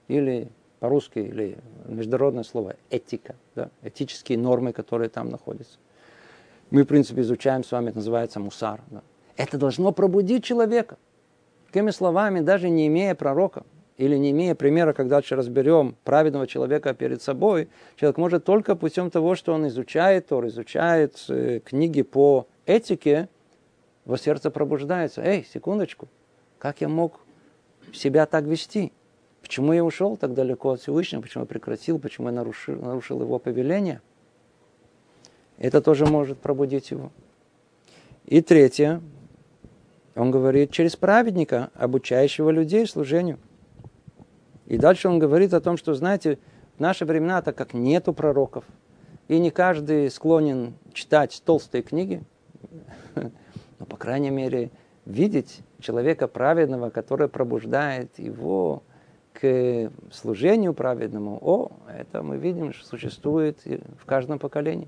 или 0.07 0.49
по-русски, 0.79 1.19
или 1.19 1.59
международное 1.85 2.45
слово 2.45 2.77
этика, 2.89 3.35
да, 3.53 3.69
этические 3.83 4.39
нормы, 4.39 4.73
которые 4.73 5.09
там 5.09 5.29
находятся. 5.29 5.77
Мы, 6.71 6.81
в 6.81 6.87
принципе, 6.87 7.21
изучаем 7.21 7.63
с 7.63 7.71
вами, 7.71 7.89
это 7.89 7.97
называется 7.97 8.39
мусар. 8.39 8.81
Да. 8.89 9.03
Это 9.37 9.59
должно 9.59 9.91
пробудить 9.91 10.43
человека. 10.43 10.97
Такими 11.67 11.91
словами, 11.91 12.39
даже 12.39 12.69
не 12.69 12.87
имея 12.87 13.13
пророка, 13.13 13.65
или 13.97 14.15
не 14.15 14.31
имея 14.31 14.55
примера, 14.55 14.93
когда 14.93 15.21
разберем 15.29 15.95
праведного 16.03 16.47
человека 16.47 16.95
перед 16.95 17.21
собой, 17.21 17.69
человек 17.97 18.17
может 18.17 18.45
только 18.45 18.75
путем 18.75 19.11
того, 19.11 19.35
что 19.35 19.53
он 19.53 19.67
изучает 19.67 20.29
Тор, 20.29 20.47
изучает 20.47 21.23
э, 21.29 21.59
книги 21.63 22.01
по 22.01 22.47
этике, 22.65 23.29
его 24.05 24.17
сердце 24.17 24.51
пробуждается. 24.51 25.21
Эй, 25.21 25.45
секундочку, 25.51 26.07
как 26.57 26.81
я 26.81 26.89
мог 26.89 27.19
себя 27.93 28.25
так 28.25 28.45
вести? 28.45 28.91
Почему 29.41 29.73
я 29.73 29.83
ушел 29.83 30.17
так 30.17 30.33
далеко 30.33 30.71
от 30.71 30.81
Всевышнего? 30.81 31.21
Почему 31.21 31.43
я 31.43 31.47
прекратил? 31.47 31.99
Почему 31.99 32.27
я 32.27 32.33
нарушил, 32.33 32.75
нарушил 32.75 33.21
его 33.21 33.39
повеление? 33.39 34.01
Это 35.57 35.81
тоже 35.81 36.05
может 36.05 36.39
пробудить 36.39 36.91
его. 36.91 37.11
И 38.25 38.41
третье, 38.41 39.01
он 40.15 40.31
говорит, 40.31 40.71
через 40.71 40.95
праведника, 40.95 41.71
обучающего 41.75 42.49
людей 42.49 42.87
служению. 42.87 43.39
И 44.65 44.77
дальше 44.77 45.09
он 45.09 45.19
говорит 45.19 45.53
о 45.53 45.61
том, 45.61 45.77
что, 45.77 45.93
знаете, 45.93 46.39
в 46.77 46.79
наши 46.79 47.05
времена, 47.05 47.41
так 47.41 47.55
как 47.55 47.73
нету 47.73 48.13
пророков, 48.13 48.63
и 49.27 49.39
не 49.39 49.51
каждый 49.51 50.09
склонен 50.09 50.73
читать 50.93 51.41
толстые 51.45 51.81
книги, 51.81 52.23
но, 53.83 53.85
по 53.85 53.97
крайней 53.97 54.29
мере, 54.29 54.71
видеть 55.05 55.59
человека 55.81 56.29
праведного, 56.29 56.89
который 56.89 57.27
пробуждает 57.27 58.17
его 58.17 58.81
к 59.33 59.91
служению 60.09 60.73
праведному, 60.73 61.37
о, 61.41 61.73
это 61.93 62.23
мы 62.23 62.37
видим, 62.37 62.71
что 62.71 62.85
существует 62.87 63.57
в 63.65 64.05
каждом 64.05 64.39
поколении. 64.39 64.87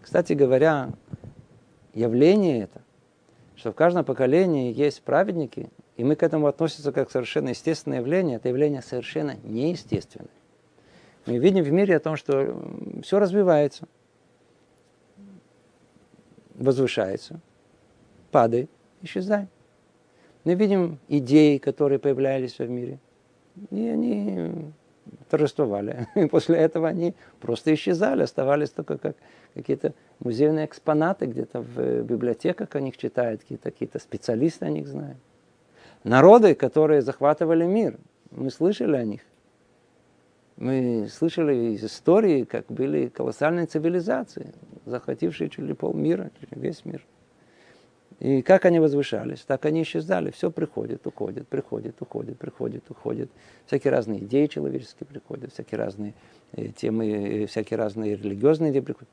Кстати 0.00 0.34
говоря, 0.34 0.90
явление 1.92 2.62
это, 2.62 2.82
что 3.56 3.72
в 3.72 3.74
каждом 3.74 4.04
поколении 4.04 4.72
есть 4.72 5.02
праведники, 5.02 5.68
и 5.96 6.04
мы 6.04 6.14
к 6.14 6.22
этому 6.22 6.46
относимся 6.46 6.92
как 6.92 7.10
совершенно 7.10 7.48
естественное 7.48 7.98
явление, 7.98 8.36
это 8.36 8.48
явление 8.48 8.82
совершенно 8.82 9.34
неестественное. 9.42 10.30
Мы 11.26 11.38
видим 11.38 11.64
в 11.64 11.72
мире 11.72 11.96
о 11.96 12.00
том, 12.00 12.14
что 12.14 12.62
все 13.02 13.18
развивается, 13.18 13.88
возвышается– 16.54 17.40
падает, 18.32 18.68
исчезает. 19.02 19.48
Мы 20.44 20.54
видим 20.54 20.98
идеи, 21.06 21.58
которые 21.58 22.00
появлялись 22.00 22.58
в 22.58 22.68
мире. 22.68 22.98
И 23.70 23.86
они 23.86 24.72
торжествовали. 25.28 26.08
И 26.16 26.26
после 26.26 26.56
этого 26.56 26.88
они 26.88 27.14
просто 27.40 27.72
исчезали, 27.74 28.22
оставались 28.22 28.70
только 28.70 28.98
как 28.98 29.16
какие-то 29.54 29.92
музейные 30.18 30.66
экспонаты 30.66 31.26
где-то 31.26 31.60
в 31.60 32.02
библиотеках 32.02 32.74
о 32.74 32.80
них 32.80 32.96
читают, 32.96 33.42
какие-то 33.42 33.70
какие 33.70 33.88
специалисты 33.98 34.64
о 34.64 34.70
них 34.70 34.88
знают. 34.88 35.18
Народы, 36.04 36.54
которые 36.54 37.02
захватывали 37.02 37.64
мир, 37.64 37.98
мы 38.30 38.50
слышали 38.50 38.96
о 38.96 39.04
них. 39.04 39.20
Мы 40.56 41.08
слышали 41.10 41.74
из 41.74 41.84
истории, 41.84 42.44
как 42.44 42.66
были 42.66 43.08
колоссальные 43.08 43.66
цивилизации, 43.66 44.52
захватившие 44.86 45.48
чуть 45.50 45.64
ли 45.64 45.74
полмира, 45.74 46.30
весь 46.50 46.84
мир. 46.84 47.04
И 48.22 48.40
как 48.40 48.66
они 48.66 48.78
возвышались, 48.78 49.40
так 49.40 49.66
они 49.66 49.82
исчезали. 49.82 50.30
Все 50.30 50.52
приходит, 50.52 51.04
уходит, 51.08 51.48
приходит, 51.48 52.00
уходит, 52.00 52.38
приходит, 52.38 52.88
уходит. 52.88 53.28
Всякие 53.66 53.90
разные 53.90 54.20
идеи 54.20 54.46
человеческие 54.46 55.08
приходят, 55.08 55.52
всякие 55.52 55.78
разные 55.78 56.14
э, 56.52 56.68
темы, 56.68 57.10
э, 57.10 57.46
всякие 57.46 57.78
разные 57.78 58.14
религиозные 58.14 58.70
идеи 58.70 58.78
приходят. 58.78 59.08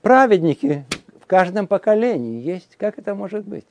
Праведники 0.00 0.86
в 1.20 1.26
каждом 1.26 1.66
поколении 1.66 2.40
есть. 2.40 2.76
Как 2.78 2.98
это 2.98 3.14
может 3.14 3.44
быть? 3.44 3.66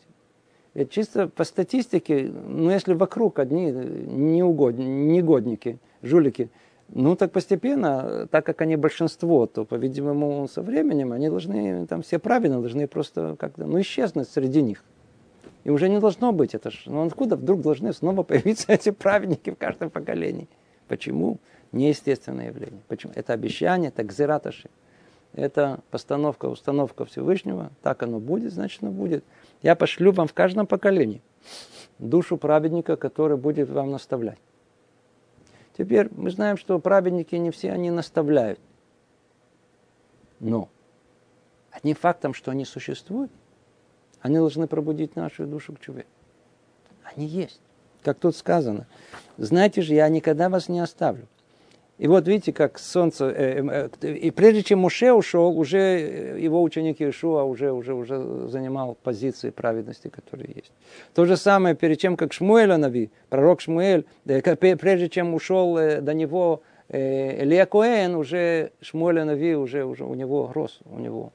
Ведь 0.76 0.92
чисто 0.92 1.28
по 1.28 1.46
статистике, 1.46 2.32
ну 2.32 2.70
если 2.70 2.94
вокруг 2.94 3.40
одни 3.40 3.72
неугодники, 3.72 4.88
негодники, 4.88 5.80
жулики, 6.04 6.52
ну 6.94 7.16
так 7.16 7.32
постепенно, 7.32 8.28
так 8.32 8.46
как 8.46 8.62
они 8.62 8.76
большинство, 8.76 9.46
то, 9.46 9.66
по-видимому, 9.66 10.48
со 10.48 10.62
временем 10.62 11.12
они 11.12 11.30
должны, 11.30 11.86
там 11.88 12.02
все 12.02 12.20
правильно, 12.20 12.60
должны 12.60 12.88
просто 12.88 13.36
как-то, 13.38 13.66
ну, 13.66 13.80
исчезнуть 13.80 14.30
среди 14.30 14.62
них. 14.62 14.84
И 15.64 15.70
уже 15.70 15.90
не 15.90 16.00
должно 16.00 16.32
быть 16.32 16.56
это 16.56 16.72
же. 16.72 16.80
Ну 16.86 17.06
откуда 17.06 17.36
вдруг 17.36 17.62
должны 17.62 17.94
снова 17.94 18.24
появиться 18.24 18.72
эти 18.72 18.92
праведники 18.92 19.52
в 19.52 19.56
каждом 19.56 19.90
поколении? 19.90 20.48
Почему? 20.88 21.38
Неестественное 21.72 22.48
явление. 22.48 22.82
Почему? 22.88 23.14
Это 23.16 23.34
обещание, 23.34 23.90
это 23.90 24.04
гзираташи. 24.04 24.70
Это 25.34 25.82
постановка, 25.92 26.48
установка 26.48 27.06
Всевышнего. 27.06 27.72
Так 27.84 28.02
оно 28.02 28.20
будет, 28.20 28.52
значит 28.52 28.82
оно 28.82 28.92
будет. 28.92 29.24
Я 29.62 29.76
пошлю 29.76 30.12
вам 30.12 30.28
в 30.28 30.34
каждом 30.34 30.66
поколении 30.66 31.22
душу 32.00 32.38
праведника, 32.38 32.96
который 32.96 33.38
будет 33.38 33.70
вам 33.70 33.92
наставлять. 33.92 34.40
Теперь 35.80 36.10
мы 36.12 36.30
знаем, 36.30 36.58
что 36.58 36.78
праведники 36.78 37.36
не 37.36 37.52
все 37.52 37.72
они 37.72 37.90
наставляют. 37.90 38.60
Но 40.42 40.68
одним 41.72 41.96
фактом, 41.96 42.34
что 42.34 42.52
они 42.52 42.66
существуют, 42.66 43.32
они 44.20 44.36
должны 44.36 44.68
пробудить 44.68 45.16
нашу 45.16 45.48
душу 45.48 45.72
к 45.72 45.80
чуве. 45.80 46.06
Они 47.06 47.26
есть. 47.26 47.62
Как 48.04 48.20
тут 48.20 48.36
сказано. 48.36 48.88
Знаете 49.38 49.82
же, 49.82 49.94
я 49.94 50.10
никогда 50.10 50.50
вас 50.50 50.68
не 50.68 50.82
оставлю. 50.82 51.30
И 52.00 52.08
вот 52.08 52.28
видите, 52.30 52.54
как 52.54 52.80
солнце... 52.80 53.26
Э, 53.26 53.62
э, 53.62 53.90
э, 54.02 54.14
и 54.14 54.32
прежде 54.32 54.64
чем 54.64 54.80
Муше 54.80 55.12
ушел, 55.12 55.60
уже 55.60 56.38
его 56.40 56.64
ученик 56.64 57.02
Иешуа 57.02 57.44
уже, 57.44 57.74
уже, 57.74 57.94
уже 57.94 58.48
занимал 58.48 58.98
позиции 59.04 59.50
праведности, 59.50 60.08
которые 60.08 60.50
есть. 60.56 60.72
То 61.14 61.26
же 61.26 61.36
самое 61.36 61.76
перед 61.76 62.00
тем, 62.00 62.16
как 62.16 62.32
Шмуэль 62.32 62.74
Нави, 62.78 63.12
пророк 63.28 63.60
Шмуэль, 63.60 64.06
прежде 64.24 65.10
чем 65.10 65.34
ушел 65.34 65.76
до 65.76 66.14
него 66.14 66.62
Илья 66.88 67.66
Коэн, 67.66 68.16
уже 68.16 68.72
Шмуэль 68.80 69.26
Нави, 69.26 69.56
уже, 69.56 69.84
уже 69.84 70.06
у 70.06 70.14
него 70.14 70.52
рос, 70.56 70.80
у 70.86 71.00
него. 71.00 71.34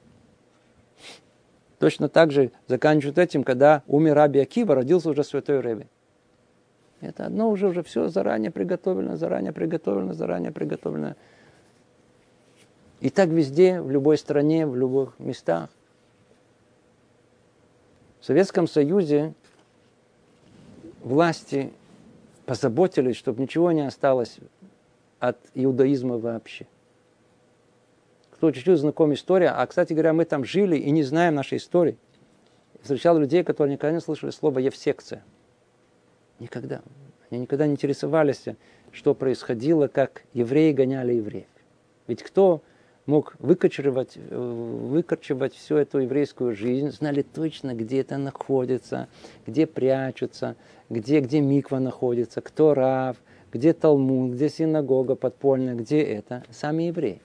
Точно 1.77 2.09
так 2.09 2.31
же 2.31 2.49
заканчивают 2.67 3.19
этим, 3.19 3.43
когда 3.43 3.83
умер 3.85 4.15
Раби 4.15 4.39
Акива, 4.39 4.73
родился 4.73 5.11
уже 5.11 5.23
святой 5.23 5.59
Рэби. 5.59 5.87
Это 7.05 7.25
одно 7.25 7.49
уже, 7.49 7.67
уже 7.67 7.83
все 7.83 8.07
заранее 8.07 8.51
приготовлено, 8.51 9.15
заранее 9.15 9.53
приготовлено, 9.53 10.13
заранее 10.13 10.51
приготовлено. 10.51 11.15
И 13.01 13.09
так 13.09 13.29
везде, 13.29 13.81
в 13.81 13.91
любой 13.91 14.17
стране, 14.17 14.65
в 14.65 14.75
любых 14.75 15.19
местах. 15.19 15.69
В 18.19 18.25
Советском 18.25 18.67
Союзе 18.67 19.33
власти 21.03 21.71
позаботились, 22.45 23.15
чтобы 23.15 23.41
ничего 23.41 23.71
не 23.71 23.85
осталось 23.85 24.39
от 25.19 25.37
иудаизма 25.53 26.17
вообще. 26.17 26.65
Кто 28.31 28.51
чуть-чуть 28.51 28.79
знаком 28.79 29.13
история, 29.13 29.49
а, 29.49 29.65
кстати 29.67 29.93
говоря, 29.93 30.13
мы 30.13 30.25
там 30.25 30.43
жили 30.43 30.75
и 30.75 30.91
не 30.91 31.03
знаем 31.03 31.35
нашей 31.35 31.57
истории. 31.57 31.97
Встречал 32.81 33.17
людей, 33.17 33.43
которые 33.43 33.73
никогда 33.73 33.93
не 33.93 34.01
слышали 34.01 34.31
слова 34.31 34.59
«евсекция». 34.59 35.23
Никогда. 36.39 36.81
Они 37.29 37.41
никогда 37.41 37.65
не 37.67 37.73
интересовались, 37.73 38.45
что 38.91 39.13
происходило, 39.13 39.87
как 39.87 40.23
евреи 40.33 40.71
гоняли 40.71 41.13
евреев. 41.13 41.47
Ведь 42.07 42.23
кто 42.23 42.61
мог 43.05 43.35
выкачивать, 43.39 44.13
э, 44.15 44.37
выкачивать 44.37 45.53
всю 45.53 45.75
эту 45.75 45.99
еврейскую 45.99 46.55
жизнь, 46.55 46.91
знали 46.91 47.21
точно, 47.21 47.73
где 47.73 48.01
это 48.01 48.17
находится, 48.17 49.07
где 49.45 49.65
прячутся, 49.65 50.55
где, 50.89 51.19
где 51.19 51.41
миква 51.41 51.79
находится, 51.79 52.41
кто 52.41 52.73
рав, 52.73 53.17
где 53.51 53.73
Талмуд, 53.73 54.33
где 54.33 54.49
синагога 54.49 55.15
подпольная, 55.15 55.75
где 55.75 56.01
это. 56.01 56.43
Сами 56.51 56.83
евреи. 56.83 57.21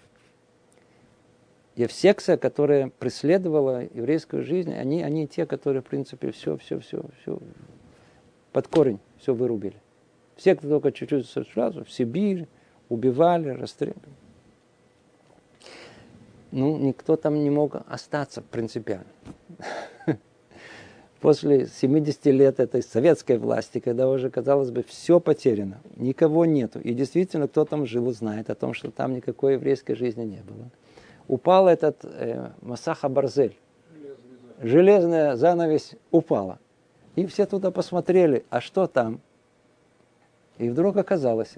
Евсекса, 1.76 2.36
которая 2.36 2.90
преследовала 2.98 3.82
еврейскую 3.82 4.42
жизнь, 4.42 4.72
они, 4.74 5.02
они 5.02 5.26
те, 5.26 5.46
которые, 5.46 5.82
в 5.82 5.86
принципе, 5.86 6.30
все, 6.30 6.56
все, 6.56 6.78
все, 6.78 7.04
все 7.20 7.38
под 8.52 8.68
корень 8.68 8.98
все 9.18 9.34
вырубили. 9.34 9.76
Все, 10.36 10.54
кто 10.54 10.68
только 10.68 10.92
чуть-чуть 10.92 11.28
сразу, 11.28 11.84
в 11.84 11.90
Сибирь, 11.90 12.46
убивали, 12.88 13.50
расстреливали. 13.50 14.14
Ну, 16.50 16.78
никто 16.78 17.16
там 17.16 17.42
не 17.42 17.50
мог 17.50 17.76
остаться 17.86 18.42
принципиально. 18.42 19.06
После 21.20 21.66
70 21.66 22.26
лет 22.26 22.58
этой 22.58 22.82
советской 22.82 23.38
власти, 23.38 23.78
когда 23.78 24.08
уже, 24.08 24.30
казалось 24.30 24.70
бы, 24.70 24.82
все 24.82 25.20
потеряно, 25.20 25.80
никого 25.96 26.46
нету, 26.46 26.80
и 26.80 26.94
действительно 26.94 27.46
кто 27.46 27.64
там 27.64 27.86
жил, 27.86 28.10
знает 28.12 28.50
о 28.50 28.54
том, 28.54 28.74
что 28.74 28.90
там 28.90 29.14
никакой 29.14 29.54
еврейской 29.54 29.94
жизни 29.94 30.24
не 30.24 30.42
было. 30.42 30.70
Упал 31.28 31.68
этот 31.68 31.98
э, 32.02 32.50
Масаха 32.62 33.08
Барзель, 33.08 33.56
железная 34.60 35.36
занавесь 35.36 35.92
упала. 36.10 36.58
И 37.16 37.26
все 37.26 37.46
туда 37.46 37.70
посмотрели, 37.70 38.44
а 38.50 38.60
что 38.60 38.86
там? 38.86 39.20
И 40.58 40.68
вдруг 40.68 40.96
оказалось, 40.96 41.54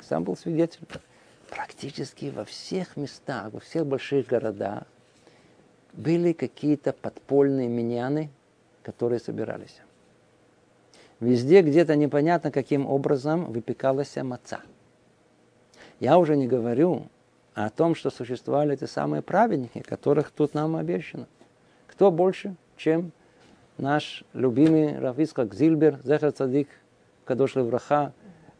сам 0.00 0.24
был 0.24 0.36
свидетель, 0.36 0.86
практически 1.50 2.30
во 2.30 2.44
всех 2.44 2.96
местах, 2.96 3.52
во 3.52 3.60
всех 3.60 3.86
больших 3.86 4.26
городах 4.26 4.84
были 5.92 6.32
какие-то 6.32 6.92
подпольные 6.92 7.68
миньяны, 7.68 8.30
которые 8.82 9.18
собирались. 9.18 9.80
Везде 11.20 11.62
где-то 11.62 11.94
непонятно 11.94 12.50
каким 12.50 12.86
образом 12.86 13.52
выпекалась 13.52 14.16
маца. 14.16 14.60
Я 16.00 16.18
уже 16.18 16.36
не 16.36 16.48
говорю 16.48 17.06
о 17.54 17.70
том, 17.70 17.94
что 17.94 18.10
существовали 18.10 18.74
эти 18.74 18.86
самые 18.86 19.22
праведники, 19.22 19.80
которых 19.80 20.30
тут 20.30 20.54
нам 20.54 20.74
обещано. 20.74 21.28
Кто 21.86 22.10
больше, 22.10 22.56
чем 22.76 23.12
наш 23.78 24.24
любимый 24.32 24.98
Рафискак 24.98 25.54
Зильбер, 25.54 25.98
Зехар 26.04 26.32
Цадик, 26.32 26.68
Кадош 27.24 27.54
Левраха, 27.56 28.12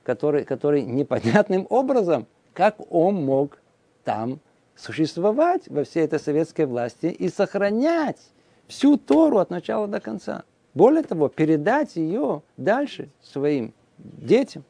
который, 0.03 0.45
который 0.45 0.83
непонятным 0.83 1.67
образом, 1.71 2.27
как 2.55 2.77
он 2.91 3.17
мог 3.25 3.59
там 4.05 4.41
существовать 4.77 5.69
во 5.69 5.85
всей 5.85 6.05
этой 6.05 6.19
советской 6.19 6.67
власти 6.67 7.07
и 7.07 7.29
сохранять 7.29 8.21
всю 8.67 8.97
Тору 8.97 9.39
от 9.39 9.51
начала 9.51 9.87
до 9.87 10.01
конца. 10.01 10.45
Более 10.75 11.03
того, 11.03 11.29
передать 11.29 11.97
ее 11.97 12.43
дальше 12.57 13.11
своим 13.21 13.75
детям, 13.99 14.65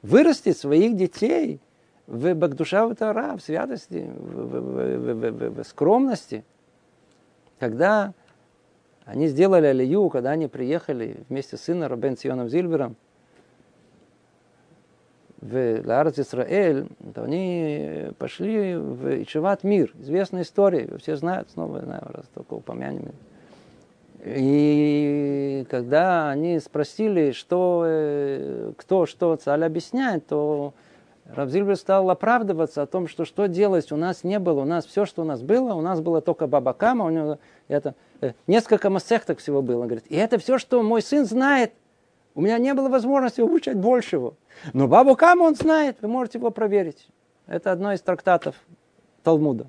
вырастить 0.00 0.56
своих 0.56 0.96
детей 0.96 1.60
в 2.06 2.34
Багдуша 2.34 2.86
в 2.86 2.94
в 2.94 3.40
святости, 3.40 4.10
в, 4.14 4.46
в, 4.46 4.60
в, 4.60 5.14
в, 5.14 5.30
в, 5.30 5.62
в 5.62 5.64
скромности. 5.64 6.44
Когда 7.58 8.12
они 9.04 9.28
сделали 9.28 9.66
алию, 9.66 10.08
когда 10.08 10.30
они 10.30 10.46
приехали 10.46 11.18
вместе 11.28 11.56
с 11.56 11.62
сыном 11.62 11.90
Рабен 11.90 12.16
Ционом 12.16 12.48
Зильбером 12.48 12.96
в 15.40 15.82
Лаарец 15.84 16.20
Исраэль, 16.20 16.86
то 17.14 17.24
они 17.24 18.10
пошли 18.18 18.76
в 18.76 19.22
Ичеват 19.22 19.64
Мир. 19.64 19.92
Известная 20.00 20.42
история, 20.42 20.88
все 20.98 21.16
знают, 21.16 21.50
снова 21.50 21.80
знаю, 21.80 22.02
раз 22.12 22.26
только 22.32 22.54
упомянем. 22.54 23.12
И 24.24 25.66
когда 25.68 26.30
они 26.30 26.60
спросили, 26.60 27.32
что, 27.32 27.82
э, 27.84 28.72
кто 28.76 29.06
что 29.06 29.34
царь 29.34 29.64
объясняет, 29.64 30.28
то 30.28 30.74
Равзильбер 31.26 31.76
стал 31.76 32.10
оправдываться 32.10 32.82
о 32.82 32.86
том, 32.86 33.06
что 33.06 33.24
что 33.24 33.46
делать, 33.46 33.92
у 33.92 33.96
нас 33.96 34.24
не 34.24 34.38
было, 34.38 34.60
у 34.60 34.64
нас 34.64 34.86
все, 34.86 35.06
что 35.06 35.22
у 35.22 35.24
нас 35.24 35.40
было, 35.40 35.74
у 35.74 35.80
нас 35.80 36.00
было 36.00 36.20
только 36.20 36.46
бабакама, 36.46 37.04
у 37.04 37.10
него 37.10 37.38
это 37.68 37.94
Э, 38.22 38.34
несколько 38.46 38.88
массехток 38.88 39.40
всего 39.40 39.60
было. 39.60 39.84
Говорит, 39.84 40.06
и 40.08 40.16
это 40.16 40.38
все, 40.38 40.56
что 40.56 40.82
мой 40.82 41.02
сын 41.02 41.26
знает. 41.26 41.74
У 42.34 42.40
меня 42.40 42.56
не 42.58 42.72
было 42.72 42.88
возможности 42.88 43.42
обучать 43.42 43.76
большего. 43.76 44.34
Но 44.72 44.88
Бабу 44.88 45.16
Кама 45.16 45.42
он 45.42 45.54
знает, 45.54 45.98
вы 46.00 46.08
можете 46.08 46.38
его 46.38 46.50
проверить. 46.50 47.08
Это 47.46 47.72
одно 47.72 47.92
из 47.92 48.00
трактатов 48.00 48.54
Талмуда. 49.22 49.66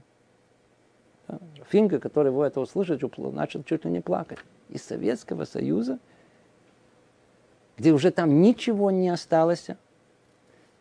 Финка, 1.70 2.00
который 2.00 2.28
его 2.28 2.46
это 2.46 2.62
услышал, 2.62 2.98
начал 3.32 3.64
чуть 3.64 3.84
ли 3.84 3.92
не 3.92 4.00
плакать. 4.00 4.38
Из 4.70 4.84
Советского 4.84 5.46
Союза, 5.46 5.98
где 7.78 7.92
уже 7.92 8.12
там 8.12 8.42
ничего 8.42 8.92
не 8.92 9.10
осталось, 9.10 9.68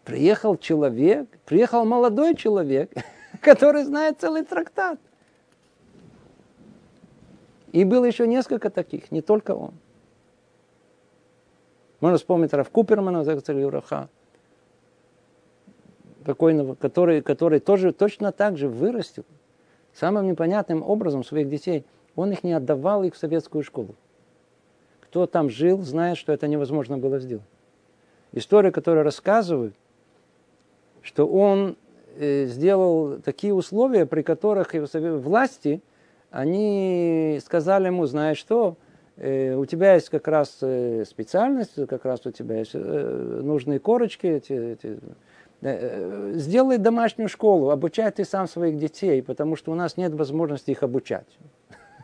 приехал 0.04 0.56
человек, 0.56 1.28
приехал 1.44 1.84
молодой 1.84 2.34
человек, 2.34 2.92
который 3.40 3.84
знает 3.84 4.20
целый 4.20 4.44
трактат. 4.44 4.98
И 7.72 7.84
было 7.84 8.04
еще 8.04 8.26
несколько 8.26 8.70
таких, 8.70 9.10
не 9.10 9.22
только 9.22 9.52
он. 9.52 9.72
Можно 12.00 12.18
вспомнить 12.18 12.52
Раф 12.52 12.68
Купермана, 12.68 13.22
Юраха, 13.22 14.08
покойного, 16.24 16.74
который, 16.74 17.22
который 17.22 17.60
тоже 17.60 17.92
точно 17.92 18.32
так 18.32 18.56
же 18.56 18.68
вырастил 18.68 19.24
самым 19.94 20.26
непонятным 20.26 20.82
образом 20.82 21.24
своих 21.24 21.48
детей. 21.48 21.84
Он 22.14 22.32
их 22.32 22.44
не 22.44 22.52
отдавал 22.52 23.04
их 23.04 23.14
в 23.14 23.18
советскую 23.18 23.62
школу. 23.62 23.94
Кто 25.00 25.26
там 25.26 25.48
жил, 25.48 25.80
знает, 25.82 26.18
что 26.18 26.32
это 26.32 26.48
невозможно 26.48 26.98
было 26.98 27.18
сделать. 27.18 27.44
История, 28.32 28.70
которую 28.70 29.04
рассказывают, 29.04 29.74
что 31.02 31.26
он 31.26 31.76
э, 32.16 32.46
сделал 32.46 33.18
такие 33.18 33.54
условия, 33.54 34.06
при 34.06 34.22
которых 34.22 34.74
власти, 34.74 35.82
они 36.30 37.38
сказали 37.44 37.86
ему, 37.86 38.06
знаешь 38.06 38.38
что, 38.38 38.76
Э, 39.16 39.54
у 39.54 39.66
тебя 39.66 39.94
есть 39.94 40.08
как 40.08 40.26
раз 40.28 40.58
э, 40.62 41.04
специальность, 41.04 41.74
как 41.86 42.04
раз 42.04 42.24
у 42.24 42.30
тебя 42.30 42.58
есть 42.58 42.74
нужные 42.74 43.78
корочки, 43.78 44.26
эти, 44.26 44.52
эти, 44.52 44.98
сделай 46.36 46.78
домашнюю 46.78 47.28
школу, 47.28 47.70
обучай 47.70 48.10
ты 48.10 48.24
сам 48.24 48.48
своих 48.48 48.78
детей, 48.78 49.22
потому 49.22 49.54
что 49.54 49.70
у 49.70 49.74
нас 49.74 49.96
нет 49.96 50.12
возможности 50.12 50.72
их 50.72 50.82
обучать. 50.82 51.28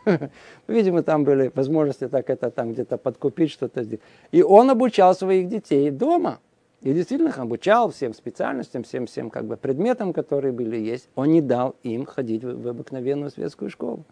Видимо, 0.69 1.03
там 1.03 1.25
были 1.25 1.51
возможности 1.55 2.09
так 2.09 2.31
это 2.31 2.51
там 2.51 2.73
где-то 2.73 2.99
подкупить, 2.99 3.51
что-то 3.51 3.83
сделать. 3.83 4.03
И 4.31 4.43
он 4.43 4.71
обучал 4.71 5.15
своих 5.15 5.49
детей 5.49 5.91
дома. 5.91 6.39
И 6.83 6.93
действительно 6.93 7.29
их 7.29 7.39
обучал 7.39 7.91
всем 7.91 8.15
специальностям, 8.15 8.85
всем, 8.85 9.07
всем 9.07 9.31
как 9.31 9.47
бы 9.47 9.57
предметам, 9.57 10.13
которые 10.13 10.53
были 10.53 10.77
есть. 10.77 11.09
Он 11.17 11.29
не 11.29 11.41
дал 11.41 11.75
им 11.83 12.07
ходить 12.07 12.45
в, 12.45 12.63
в 12.63 12.69
обыкновенную 12.69 13.31
светскую 13.31 13.71
школу. 13.71 14.05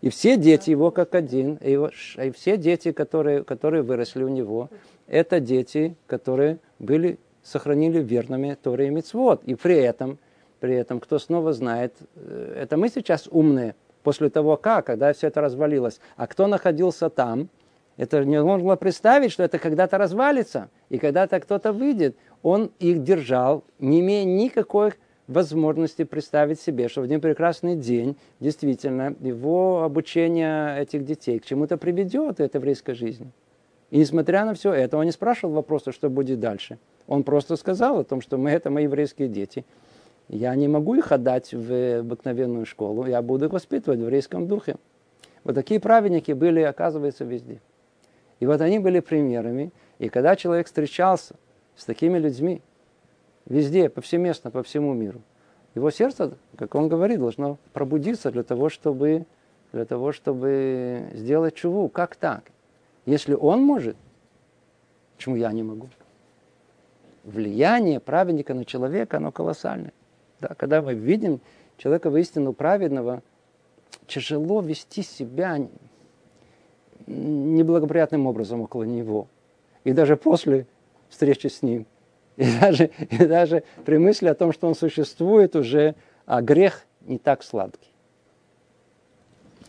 И 0.00 0.10
все 0.10 0.36
дети 0.36 0.70
его 0.70 0.90
как 0.90 1.14
один, 1.14 1.54
и, 1.56 1.72
его, 1.72 1.90
и 2.22 2.30
все 2.30 2.56
дети, 2.56 2.92
которые, 2.92 3.42
которые 3.42 3.82
выросли 3.82 4.22
у 4.22 4.28
него, 4.28 4.68
это 5.06 5.40
дети, 5.40 5.96
которые 6.06 6.58
были, 6.78 7.18
сохранили 7.42 8.02
верными 8.02 8.56
Торе 8.62 8.88
и 8.88 8.90
Мицвод. 8.90 9.42
И 9.44 9.54
при 9.54 9.76
этом, 9.76 10.18
при 10.60 10.74
этом, 10.74 11.00
кто 11.00 11.18
снова 11.18 11.52
знает, 11.52 11.94
э, 12.16 12.54
это 12.62 12.76
мы 12.76 12.90
сейчас 12.90 13.28
умные, 13.30 13.74
после 14.02 14.28
того 14.30 14.56
как, 14.56 14.86
когда 14.86 15.12
все 15.12 15.28
это 15.28 15.40
развалилось. 15.40 16.00
А 16.16 16.26
кто 16.26 16.46
находился 16.46 17.08
там, 17.10 17.48
это 17.96 18.24
не 18.24 18.42
можно 18.42 18.64
было 18.64 18.76
представить, 18.76 19.32
что 19.32 19.42
это 19.42 19.58
когда-то 19.58 19.98
развалится. 19.98 20.68
И 20.88 20.98
когда-то 20.98 21.38
кто-то 21.40 21.72
выйдет, 21.72 22.16
он 22.42 22.70
их 22.80 23.02
держал, 23.02 23.64
не 23.78 24.00
имея 24.00 24.24
никакой 24.24 24.94
возможности 25.26 26.04
представить 26.04 26.60
себе, 26.60 26.88
что 26.88 27.00
в 27.00 27.04
один 27.04 27.20
прекрасный 27.20 27.76
день 27.76 28.16
действительно 28.40 29.14
его 29.20 29.82
обучение 29.82 30.80
этих 30.80 31.04
детей 31.04 31.38
к 31.38 31.46
чему-то 31.46 31.76
приведет, 31.78 32.40
это 32.40 32.58
еврейской 32.58 32.94
жизни. 32.94 33.30
И 33.90 33.98
несмотря 33.98 34.44
на 34.44 34.54
все 34.54 34.72
это, 34.72 34.98
он 34.98 35.04
не 35.04 35.12
спрашивал 35.12 35.54
вопроса, 35.54 35.92
что 35.92 36.10
будет 36.10 36.40
дальше. 36.40 36.78
Он 37.06 37.22
просто 37.22 37.56
сказал 37.56 38.00
о 38.00 38.04
том, 38.04 38.20
что 38.20 38.36
мы 38.36 38.50
это 38.50 38.70
мои 38.70 38.84
еврейские 38.84 39.28
дети. 39.28 39.64
Я 40.28 40.54
не 40.56 40.68
могу 40.68 40.94
их 40.94 41.12
отдать 41.12 41.52
в 41.52 42.00
обыкновенную 42.00 42.66
школу, 42.66 43.06
я 43.06 43.22
буду 43.22 43.46
их 43.46 43.52
воспитывать 43.52 44.00
в 44.00 44.02
еврейском 44.02 44.48
духе. 44.48 44.76
Вот 45.44 45.54
такие 45.54 45.78
праведники 45.80 46.32
были, 46.32 46.60
оказывается, 46.60 47.24
везде. 47.24 47.60
И 48.40 48.46
вот 48.46 48.60
они 48.60 48.78
были 48.78 49.00
примерами. 49.00 49.72
И 49.98 50.08
когда 50.08 50.36
человек 50.36 50.66
встречался 50.66 51.36
с 51.76 51.84
такими 51.84 52.18
людьми, 52.18 52.62
везде, 53.46 53.88
повсеместно, 53.88 54.50
по 54.50 54.62
всему 54.62 54.92
миру. 54.94 55.22
Его 55.74 55.90
сердце, 55.90 56.36
как 56.56 56.74
он 56.74 56.88
говорит, 56.88 57.18
должно 57.18 57.58
пробудиться 57.72 58.30
для 58.30 58.42
того, 58.42 58.68
чтобы, 58.68 59.26
для 59.72 59.84
того, 59.84 60.12
чтобы 60.12 61.10
сделать 61.12 61.54
чуву. 61.54 61.88
Как 61.88 62.16
так? 62.16 62.44
Если 63.06 63.34
он 63.34 63.62
может, 63.62 63.96
почему 65.16 65.36
я 65.36 65.50
не 65.52 65.62
могу? 65.62 65.88
Влияние 67.24 68.00
праведника 68.00 68.54
на 68.54 68.64
человека, 68.64 69.16
оно 69.16 69.32
колоссальное. 69.32 69.92
Да, 70.40 70.48
когда 70.54 70.80
мы 70.80 70.94
видим 70.94 71.40
человека 71.76 72.10
воистину 72.10 72.52
праведного, 72.52 73.22
тяжело 74.06 74.60
вести 74.60 75.02
себя 75.02 75.58
неблагоприятным 77.06 78.26
образом 78.26 78.62
около 78.62 78.84
него. 78.84 79.28
И 79.84 79.92
даже 79.92 80.16
после 80.16 80.66
встречи 81.08 81.46
с 81.46 81.62
ним. 81.62 81.86
И 82.36 82.46
даже, 82.60 82.90
и 83.10 83.24
даже 83.24 83.62
при 83.84 83.98
мысли 83.98 84.26
о 84.26 84.34
том, 84.34 84.52
что 84.52 84.66
он 84.66 84.74
существует, 84.74 85.54
уже 85.54 85.94
а 86.26 86.42
грех 86.42 86.84
не 87.02 87.18
так 87.18 87.42
сладкий. 87.42 87.90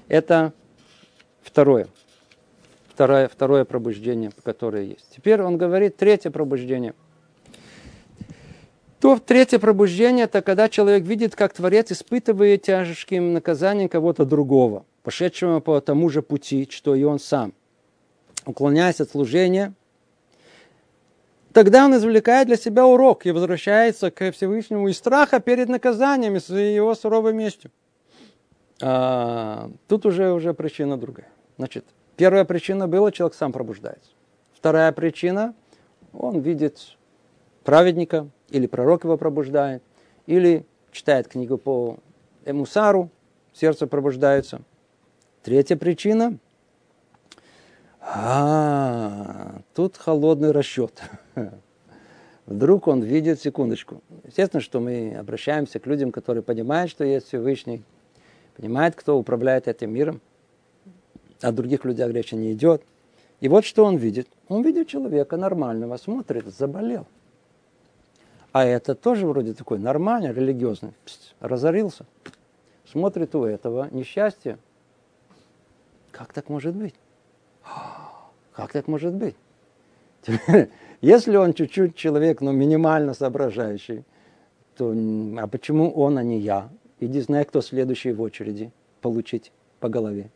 Это 0.07 0.53
второе. 1.41 1.87
Второе, 2.87 3.27
второе 3.27 3.65
пробуждение, 3.65 4.31
которое 4.43 4.83
есть. 4.83 5.05
Теперь 5.13 5.41
он 5.41 5.57
говорит 5.57 5.97
третье 5.97 6.31
пробуждение. 6.31 6.93
То 9.01 9.19
третье 9.19 9.59
пробуждение, 9.59 10.23
это 10.25 10.41
когда 10.41 10.69
человек 10.69 11.03
видит, 11.03 11.35
как 11.35 11.53
Творец 11.53 11.91
испытывает 11.91 12.63
тяжким 12.63 13.33
наказанием 13.33 13.89
кого-то 13.89 14.25
другого, 14.25 14.85
пошедшего 15.05 15.61
по 15.61 15.79
тому 15.79 16.09
же 16.09 16.21
пути, 16.21 16.67
что 16.69 16.95
и 16.95 17.03
он 17.03 17.19
сам. 17.19 17.53
Уклоняясь 18.45 18.99
от 18.99 19.09
служения– 19.09 19.73
Тогда 21.55 21.85
он 21.85 21.95
извлекает 21.95 22.47
для 22.47 22.57
себя 22.57 22.85
урок 22.85 23.25
и 23.25 23.31
возвращается 23.31 24.11
к 24.11 24.29
Всевышнему 24.33 24.89
из 24.89 24.97
страха 24.97 25.39
перед 25.39 25.69
наказанием, 25.69 26.35
и 26.35 26.75
его 26.75 26.93
суровой 26.95 27.31
местью. 27.31 27.71
А, 28.81 29.71
тут 29.87 30.05
уже, 30.05 30.33
уже 30.33 30.53
причина 30.53 30.97
другая. 30.97 31.29
Значит, 31.57 31.85
первая 32.17 32.43
причина 32.43 32.89
была, 32.89 33.09
человек 33.13 33.35
сам 33.35 33.53
пробуждается. 33.53 34.11
Вторая 34.53 34.91
причина, 34.91 35.53
он 36.11 36.41
видит 36.41 36.97
праведника, 37.63 38.27
или 38.49 38.67
пророк 38.67 39.05
его 39.05 39.15
пробуждает, 39.15 39.81
или 40.25 40.65
читает 40.91 41.29
книгу 41.29 41.57
по 41.57 41.99
Эмусару, 42.43 43.09
сердце 43.53 43.87
пробуждается. 43.87 44.61
Третья 45.45 45.75
причина, 45.75 46.39
а, 48.01 49.61
тут 49.75 49.95
холодный 49.95 50.49
расчет. 50.49 50.99
Вдруг 52.47 52.87
он 52.87 53.03
видит, 53.03 53.39
секундочку. 53.39 54.01
Естественно, 54.23 54.59
что 54.59 54.79
мы 54.79 55.15
обращаемся 55.15 55.77
к 55.77 55.85
людям, 55.85 56.11
которые 56.11 56.41
понимают, 56.41 56.89
что 56.89 57.03
есть 57.03 57.27
Всевышний, 57.27 57.83
понимают, 58.57 58.95
кто 58.95 59.19
управляет 59.19 59.67
этим 59.67 59.93
миром. 59.93 60.19
О 61.41 61.51
других 61.51 61.85
людях 61.85 62.11
речи 62.11 62.33
не 62.33 62.53
идет. 62.53 62.81
И 63.39 63.47
вот 63.47 63.65
что 63.65 63.85
он 63.85 63.97
видит. 63.97 64.27
Он 64.47 64.63
видит 64.63 64.87
человека 64.87 65.37
нормального, 65.37 65.97
смотрит, 65.97 66.47
заболел. 66.47 67.05
А 68.51 68.65
это 68.65 68.95
тоже 68.95 69.27
вроде 69.27 69.53
такой 69.53 69.77
нормальный, 69.77 70.33
религиозный. 70.33 70.93
Пс, 71.05 71.35
разорился. 71.39 72.07
Смотрит 72.91 73.35
у 73.35 73.43
этого 73.43 73.89
несчастье. 73.91 74.57
Как 76.17 76.31
так 76.31 76.47
может 76.47 76.73
быть? 76.75 76.95
Как 78.53 78.71
так 78.71 78.87
может 78.87 79.13
быть? 79.13 79.35
Если 81.01 81.35
он 81.35 81.53
чуть-чуть 81.53 81.95
человек, 81.95 82.39
но 82.39 82.53
ну, 82.53 82.57
минимально 82.57 83.13
соображающий, 83.13 84.05
то 84.77 84.93
а 85.37 85.47
почему 85.47 85.91
он, 85.91 86.17
а 86.17 86.23
не 86.23 86.39
я? 86.39 86.69
Иди 87.01 87.19
знай, 87.19 87.43
кто 87.43 87.61
следующий 87.61 88.13
в 88.13 88.21
очереди 88.21 88.71
получить 89.01 89.51
по 89.81 89.89
голове. 89.89 90.29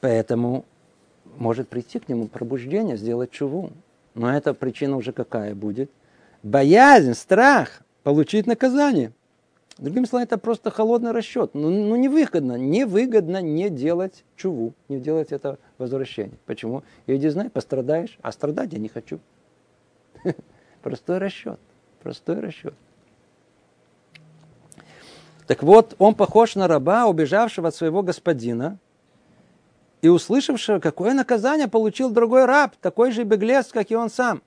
Поэтому 0.00 0.64
может 1.36 1.68
прийти 1.68 1.98
к 1.98 2.08
нему 2.08 2.28
пробуждение, 2.28 2.96
сделать 2.96 3.32
чуву. 3.32 3.72
Но 4.14 4.32
эта 4.32 4.54
причина 4.54 4.96
уже 4.96 5.12
какая 5.12 5.56
будет? 5.56 5.90
Боязнь, 6.44 7.14
страх 7.14 7.82
получить 8.04 8.46
наказание– 8.46 9.10
Другими 9.78 10.04
словами, 10.04 10.26
это 10.26 10.38
просто 10.38 10.70
холодный 10.70 11.12
расчет. 11.12 11.54
Ну, 11.54 11.70
ну 11.70 11.96
невыгодно, 11.96 12.56
невыгодно 12.56 13.40
не 13.40 13.70
делать 13.70 14.24
чуву, 14.36 14.74
не 14.88 15.00
делать 15.00 15.32
это 15.32 15.58
возвращение. 15.78 16.38
Почему? 16.46 16.82
Иди 17.06 17.28
знай, 17.28 17.48
пострадаешь, 17.50 18.18
а 18.22 18.32
страдать 18.32 18.72
я 18.72 18.78
не 18.78 18.88
хочу. 18.88 19.18
Простой 20.82 21.18
расчет, 21.18 21.58
простой 22.02 22.40
расчет. 22.40 22.74
Так 25.46 25.62
вот, 25.62 25.94
он 25.98 26.14
похож 26.14 26.54
на 26.54 26.68
раба, 26.68 27.06
убежавшего 27.06 27.68
от 27.68 27.74
своего 27.74 28.02
господина, 28.02 28.78
И 30.00 30.08
услышавшего, 30.08 30.80
какое 30.80 31.14
наказание 31.14 31.68
получил 31.68 32.10
другой 32.10 32.44
раб, 32.44 32.74
такой 32.80 33.12
же 33.12 33.22
беглец, 33.22 33.68
как 33.68 33.90
и 33.90 33.96
он 33.96 34.10
сам. 34.10 34.42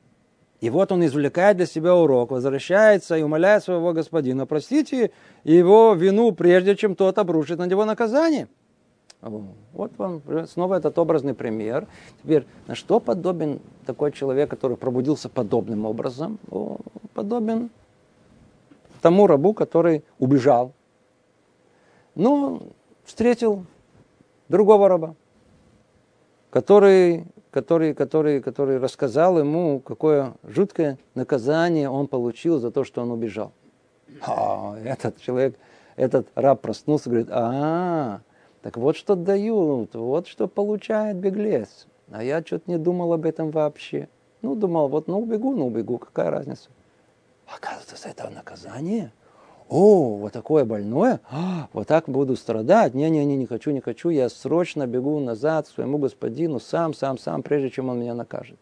И 0.65 0.69
вот 0.71 0.91
он 0.91 1.05
извлекает 1.05 1.57
для 1.57 1.67
себя 1.67 1.95
урок, 1.95 2.31
возвращается 2.31 3.15
и 3.15 3.21
умоляет 3.21 3.63
своего 3.63 3.93
господина, 3.93 4.47
простите 4.47 5.11
его 5.43 5.93
вину, 5.93 6.31
прежде 6.31 6.75
чем 6.75 6.95
тот 6.95 7.19
обрушит 7.19 7.59
на 7.59 7.67
него 7.67 7.85
наказание. 7.85 8.47
Вот 9.21 9.91
вам 9.99 10.23
снова 10.47 10.73
этот 10.73 10.97
образный 10.97 11.35
пример. 11.35 11.85
Теперь, 12.23 12.47
на 12.65 12.73
что 12.73 12.99
подобен 12.99 13.61
такой 13.85 14.11
человек, 14.11 14.49
который 14.49 14.75
пробудился 14.75 15.29
подобным 15.29 15.85
образом? 15.85 16.39
О, 16.49 16.77
подобен 17.13 17.69
тому 19.03 19.27
рабу, 19.27 19.53
который 19.53 20.03
убежал. 20.17 20.73
Ну, 22.15 22.71
встретил 23.03 23.67
другого 24.49 24.89
раба, 24.89 25.15
который, 26.49 27.27
который, 27.55 27.93
который, 27.93 28.41
который 28.41 28.79
рассказал 28.79 29.39
ему, 29.39 29.79
какое 29.79 30.33
жуткое 30.43 30.97
наказание 31.13 31.89
он 31.89 32.09
получил 32.09 32.59
за 32.59 32.69
то, 32.69 32.83
что 32.83 33.01
он 33.01 33.11
убежал. 33.11 33.53
А, 34.23 34.77
этот 34.83 35.21
человек, 35.21 35.55
этот 35.95 36.27
раб 36.35 36.59
проснулся 36.59 37.09
говорит, 37.09 37.29
а, 37.31 38.19
так 38.61 38.75
вот 38.75 38.97
что 38.97 39.15
дают, 39.15 39.95
вот 39.95 40.27
что 40.27 40.49
получает 40.49 41.15
беглец. 41.15 41.87
А 42.11 42.25
я 42.25 42.41
что-то 42.41 42.69
не 42.69 42.77
думал 42.77 43.13
об 43.13 43.25
этом 43.25 43.51
вообще. 43.51 44.09
Ну, 44.41 44.55
думал, 44.55 44.89
вот, 44.89 45.07
ну, 45.07 45.21
убегу, 45.21 45.55
ну, 45.55 45.67
убегу, 45.67 45.97
какая 45.97 46.31
разница. 46.31 46.69
Оказывается, 47.47 48.09
это 48.09 48.29
наказание. 48.29 49.13
О, 49.67 50.17
вот 50.17 50.33
такое 50.33 50.63
больное, 50.63 51.21
а, 51.29 51.67
вот 51.73 51.87
так 51.87 52.07
буду 52.07 52.35
страдать. 52.35 52.93
Не-не-не, 52.93 53.35
не 53.35 53.47
хочу, 53.47 53.71
не 53.71 53.81
хочу. 53.81 54.09
Я 54.09 54.29
срочно 54.29 54.85
бегу 54.85 55.19
назад 55.19 55.67
к 55.67 55.71
своему 55.71 55.97
господину, 55.97 56.59
сам, 56.59 56.93
сам, 56.93 57.17
сам, 57.17 57.41
прежде 57.41 57.71
чем 57.71 57.89
он 57.89 57.99
меня 57.99 58.13
накажет. 58.13 58.59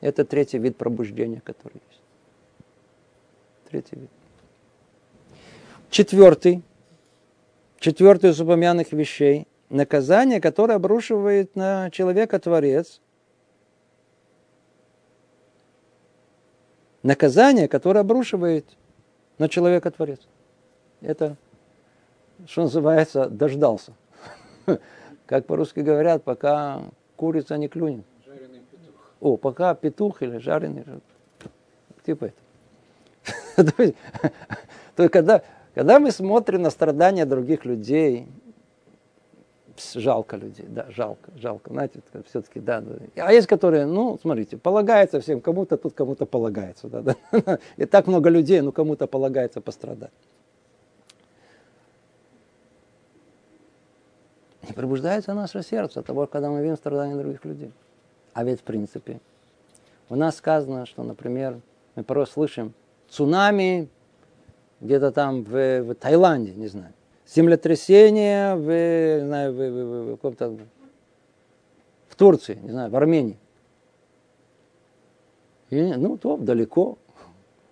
Это 0.00 0.24
третий 0.24 0.58
вид 0.58 0.76
пробуждения, 0.76 1.42
который 1.44 1.80
есть. 1.88 2.02
Третий 3.68 3.96
вид. 3.96 4.10
Четвертый 5.90 6.62
четвертый 7.82 8.30
из 8.30 8.40
упомянутых 8.40 8.92
вещей, 8.92 9.46
наказание, 9.68 10.40
которое 10.40 10.74
обрушивает 10.74 11.56
на 11.56 11.90
человека 11.90 12.38
Творец, 12.38 13.00
наказание, 17.02 17.68
которое 17.68 18.00
обрушивает 18.00 18.66
на 19.42 19.48
человека 19.48 19.90
Творец. 19.90 20.20
Это, 21.00 21.36
что 22.46 22.62
называется, 22.62 23.28
дождался. 23.28 23.92
Как 25.26 25.46
по-русски 25.46 25.80
говорят, 25.80 26.22
пока 26.22 26.82
курица 27.16 27.56
не 27.56 27.66
клюнет. 27.66 28.04
Жареный 28.24 28.60
петух. 28.60 28.94
О, 29.20 29.36
пока 29.36 29.74
петух 29.74 30.22
или 30.22 30.38
жареный. 30.38 30.84
Типа 32.06 32.26
это. 33.56 33.64
То 33.74 35.02
есть, 35.02 35.12
когда 35.12 35.42
когда 35.74 35.98
мы 35.98 36.12
смотрим 36.12 36.62
на 36.62 36.70
страдания 36.70 37.24
других 37.24 37.64
людей, 37.64 38.28
жалко 39.94 40.36
людей, 40.36 40.66
да, 40.68 40.86
жалко, 40.90 41.30
жалко, 41.36 41.70
знаете, 41.70 42.00
все-таки, 42.26 42.60
да, 42.60 42.80
да. 42.80 42.94
А 43.16 43.32
есть, 43.32 43.46
которые, 43.46 43.86
ну, 43.86 44.18
смотрите, 44.20 44.56
полагается 44.56 45.20
всем, 45.20 45.40
кому-то 45.40 45.76
тут, 45.76 45.94
кому-то 45.94 46.26
полагается, 46.26 46.88
да, 46.88 47.02
да. 47.32 47.58
И 47.76 47.84
так 47.84 48.06
много 48.06 48.28
людей, 48.28 48.60
ну, 48.60 48.72
кому-то 48.72 49.06
полагается 49.06 49.60
пострадать. 49.60 50.12
Не 54.68 54.72
пробуждается 54.74 55.34
наше 55.34 55.62
сердце 55.62 56.00
от 56.00 56.06
того, 56.06 56.26
когда 56.26 56.50
мы 56.50 56.62
видим 56.62 56.76
страдания 56.76 57.16
других 57.16 57.44
людей. 57.44 57.72
А 58.32 58.44
ведь, 58.44 58.60
в 58.60 58.62
принципе, 58.62 59.20
у 60.08 60.16
нас 60.16 60.36
сказано, 60.36 60.86
что, 60.86 61.02
например, 61.02 61.60
мы 61.94 62.04
порой 62.04 62.26
слышим 62.26 62.72
цунами, 63.08 63.88
где-то 64.80 65.10
там 65.12 65.42
в, 65.42 65.82
в 65.82 65.94
Таиланде, 65.94 66.52
не 66.52 66.68
знаю. 66.68 66.92
Землетрясение 67.34 68.54
в, 68.56 69.20
не 69.20 69.26
знаю, 69.26 69.52
в, 69.52 69.56
в, 69.56 70.16
в, 70.16 70.36
в, 70.36 70.68
в, 72.08 72.14
Турции, 72.16 72.58
не 72.62 72.70
знаю, 72.70 72.90
в 72.90 72.96
Армении. 72.96 73.38
И, 75.70 75.94
ну, 75.94 76.18
то 76.18 76.36
далеко. 76.36 76.98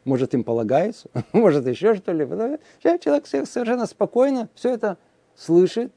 Может, 0.05 0.33
им 0.33 0.45
полагается, 0.45 1.11
может, 1.33 1.67
еще 1.67 1.95
что 1.95 2.13
ли. 2.13 2.27
Человек 2.83 3.27
совершенно 3.27 3.85
спокойно 3.85 4.49
все 4.55 4.71
это 4.71 4.97
слышит 5.37 5.93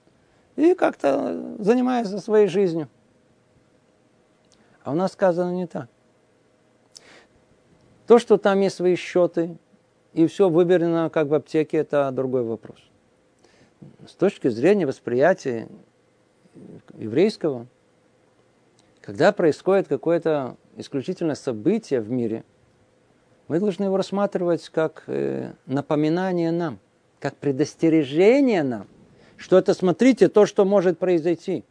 и 0.57 0.73
как-то 0.73 1.55
занимается 1.59 2.19
своей 2.19 2.47
жизнью. 2.47 2.89
А 4.83 4.91
у 4.91 4.95
нас 4.95 5.13
сказано 5.13 5.51
не 5.51 5.67
так. 5.67 5.87
То, 8.07 8.19
что 8.19 8.37
там 8.37 8.59
есть 8.59 8.75
свои 8.75 8.95
счеты, 8.95 9.57
и 10.11 10.27
все 10.27 10.49
выверено 10.49 11.09
как 11.09 11.27
в 11.27 11.33
аптеке, 11.33 11.77
это 11.77 12.11
другой 12.11 12.43
вопрос. 12.43 12.77
С 14.07 14.13
точки 14.13 14.47
зрения 14.49 14.85
восприятия 14.85 15.67
еврейского, 16.97 17.67
когда 19.01 19.31
происходит 19.31 19.87
какое-то 19.87 20.57
исключительное 20.77 21.35
событие 21.35 22.01
в 22.01 22.09
мире, 22.09 22.43
мы 23.47 23.59
должны 23.59 23.85
его 23.85 23.97
рассматривать 23.97 24.69
как 24.69 25.03
э, 25.07 25.53
напоминание 25.65 26.51
нам, 26.51 26.79
как 27.19 27.35
предостережение 27.35 28.63
нам, 28.63 28.87
что 29.37 29.57
это, 29.57 29.73
смотрите, 29.73 30.29
то, 30.29 30.45
что 30.45 30.65
может 30.65 30.97
произойти. 30.99 31.63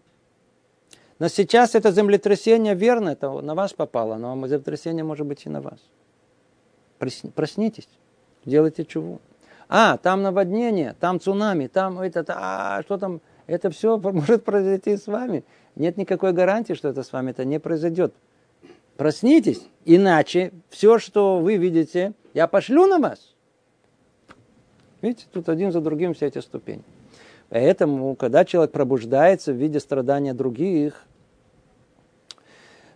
Но 1.18 1.28
сейчас 1.28 1.74
это 1.74 1.90
землетрясение 1.92 2.74
верно, 2.74 3.10
это 3.10 3.30
на 3.40 3.54
вас 3.54 3.72
попало, 3.72 4.16
но 4.16 4.34
землетрясение 4.46 5.04
может 5.04 5.26
быть 5.26 5.46
и 5.46 5.48
на 5.48 5.60
вас. 5.60 5.78
Проснитесь 6.98 7.88
делайте 8.44 8.84
чего. 8.84 9.20
А, 9.75 9.97
там 9.97 10.23
наводнение, 10.23 10.95
там 11.01 11.18
цунами, 11.18 11.66
там 11.66 11.99
это, 11.99 12.25
а, 12.29 12.83
что 12.83 12.99
там, 12.99 13.23
это 13.47 13.70
все 13.70 13.97
может 14.12 14.45
произойти 14.45 14.99
с 14.99 15.07
вами. 15.07 15.45
Нет 15.77 15.97
никакой 15.97 16.33
гарантии, 16.33 16.75
что 16.75 16.89
это 16.89 17.03
с 17.03 17.11
вами 17.11 17.31
это 17.31 17.47
не 17.47 17.59
произойдет. 17.59 18.12
Проснитесь, 18.99 19.66
иначе 19.87 20.53
все, 20.68 20.99
что 20.99 21.39
вы 21.39 21.57
видите, 21.57 22.12
я 22.35 22.47
пошлю 22.47 22.87
на 22.87 22.99
вас. 22.99 23.35
Видите, 25.01 25.25
тут 25.33 25.49
один 25.49 25.73
за 25.73 25.81
другим 25.81 26.12
все 26.12 26.27
эти 26.27 26.41
ступени. 26.41 26.83
Поэтому, 27.49 28.14
когда 28.14 28.45
человек 28.45 28.73
пробуждается 28.73 29.55
в 29.55 29.57
виде 29.57 29.81
страдания 29.81 30.35
других, 30.35 31.03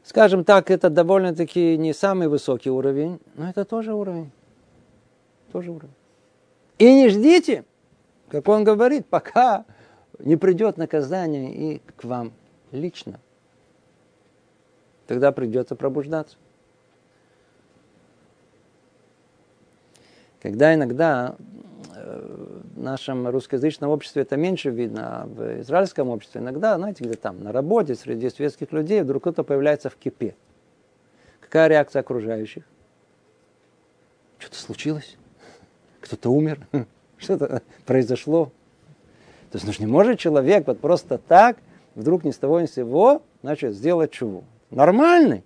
скажем 0.05 0.45
так, 0.45 0.71
это 0.71 0.91
довольно-таки 0.91 1.79
не 1.79 1.95
самый 1.95 2.29
высокий 2.29 2.71
уровень, 2.71 3.19
но 3.35 3.49
это 3.49 3.65
тоже 3.65 3.95
уровень 3.95 4.31
тоже 5.57 5.71
уровень. 5.71 5.95
И 6.79 6.85
не 6.85 7.09
ждите, 7.09 7.65
как 8.29 8.49
он 8.49 8.65
говорит, 8.65 9.07
пока 9.07 9.65
не 10.19 10.37
придет 10.37 10.77
наказание 10.77 11.53
и 11.53 11.83
к 11.97 12.05
вам 12.05 12.33
лично. 12.73 13.21
Тогда 15.07 15.33
придется 15.33 15.77
пробуждаться. 15.77 16.37
Когда 20.43 20.75
иногда 20.75 21.37
э, 21.95 22.63
в 22.77 22.81
нашем 22.81 23.27
русскоязычном 23.29 23.91
обществе 23.91 24.23
это 24.23 24.37
меньше 24.37 24.71
видно, 24.71 25.23
а 25.23 25.27
в 25.27 25.61
израильском 25.63 26.09
обществе 26.09 26.41
иногда, 26.41 26.77
знаете, 26.77 27.05
где 27.05 27.15
там, 27.15 27.43
на 27.43 27.53
работе, 27.53 27.95
среди 27.95 28.29
светских 28.31 28.73
людей, 28.73 29.03
вдруг 29.03 29.23
кто-то 29.23 29.45
появляется 29.45 29.89
в 29.89 29.97
кипе. 29.97 30.37
Какая 31.41 31.69
реакция 31.69 32.01
окружающих? 32.01 32.65
Что-то 34.39 34.57
случилось? 34.57 35.17
Кто-то 36.07 36.31
умер, 36.31 36.67
что-то 37.19 37.63
произошло. 37.85 38.47
То 39.51 39.59
есть 39.59 39.67
ну, 39.67 39.87
не 39.87 39.91
может 39.91 40.19
человек 40.19 40.67
вот 40.67 40.81
просто 40.81 41.19
так, 41.19 41.59
вдруг 41.95 42.25
ни 42.25 42.31
с 42.31 42.37
того 42.37 42.61
ни 42.61 42.67
с 42.67 42.75
сего, 42.75 43.23
значит, 43.43 43.75
сделать 43.75 44.11
чего. 44.11 44.45
Нормальный. 44.71 45.45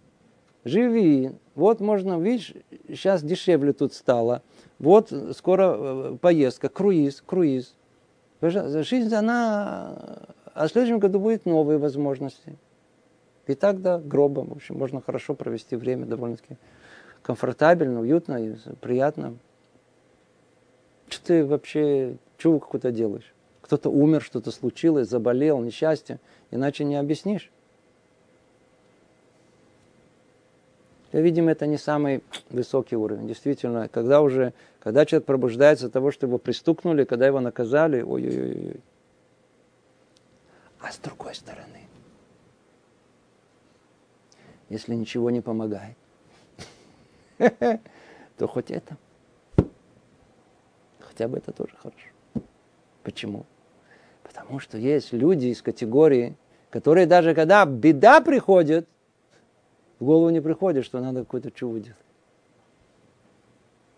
Живи. 0.64 1.32
Вот 1.54 1.80
можно, 1.80 2.18
видишь, 2.18 2.54
сейчас 2.88 3.22
дешевле 3.22 3.72
тут 3.72 3.94
стало. 3.94 4.42
Вот 4.78 5.12
скоро 5.36 5.76
э, 5.76 6.16
поездка, 6.20 6.68
круиз, 6.68 7.22
круиз. 7.24 7.74
Жизнь, 8.40 9.14
она... 9.14 10.26
А 10.54 10.66
в 10.66 10.70
следующем 10.70 10.98
году 10.98 11.20
будет 11.20 11.46
новые 11.46 11.78
возможности. 11.78 12.56
И 13.46 13.54
так 13.54 13.82
до 13.82 13.98
гроба, 13.98 14.40
в 14.40 14.52
общем, 14.52 14.78
можно 14.78 15.00
хорошо 15.00 15.34
провести 15.34 15.76
время 15.76 16.06
довольно-таки 16.06 16.56
комфортабельно, 17.22 18.00
уютно 18.00 18.36
и 18.36 18.56
приятно. 18.80 19.36
Что 21.10 21.24
ты 21.24 21.44
вообще, 21.44 22.16
чего 22.38 22.60
какой-то 22.60 22.92
делаешь? 22.92 23.34
Кто-то 23.62 23.90
умер, 23.90 24.22
что-то 24.22 24.52
случилось, 24.52 25.08
заболел, 25.08 25.60
несчастье. 25.60 26.20
Иначе 26.52 26.84
не 26.84 26.96
объяснишь. 26.96 27.50
Я, 31.12 31.20
видимо, 31.20 31.50
это 31.50 31.66
не 31.66 31.76
самый 31.76 32.22
высокий 32.50 32.94
уровень. 32.94 33.26
Действительно, 33.26 33.88
когда 33.88 34.22
уже, 34.22 34.52
когда 34.78 35.04
человек 35.04 35.26
пробуждается 35.26 35.86
от 35.86 35.92
того, 35.92 36.12
что 36.12 36.26
его 36.26 36.38
пристукнули, 36.38 37.02
когда 37.02 37.26
его 37.26 37.40
наказали, 37.40 38.02
ой-ой-ой. 38.02 38.80
А 40.80 40.92
с 40.92 40.98
другой 40.98 41.34
стороны, 41.34 41.88
если 44.68 44.94
ничего 44.94 45.30
не 45.30 45.40
помогает, 45.40 45.96
то 47.38 48.46
хоть 48.46 48.70
это. 48.70 48.96
Хотя 51.20 51.28
бы 51.28 51.36
это 51.36 51.52
тоже 51.52 51.74
хорошо. 51.76 52.46
Почему? 53.02 53.44
Потому 54.22 54.58
что 54.58 54.78
есть 54.78 55.12
люди 55.12 55.48
из 55.48 55.60
категории, 55.60 56.34
которые 56.70 57.04
даже 57.04 57.34
когда 57.34 57.66
беда 57.66 58.22
приходит, 58.22 58.88
в 59.98 60.06
голову 60.06 60.30
не 60.30 60.40
приходит, 60.40 60.86
что 60.86 60.98
надо 60.98 61.20
какую-то 61.20 61.50
чуву 61.50 61.78
делать. 61.78 61.98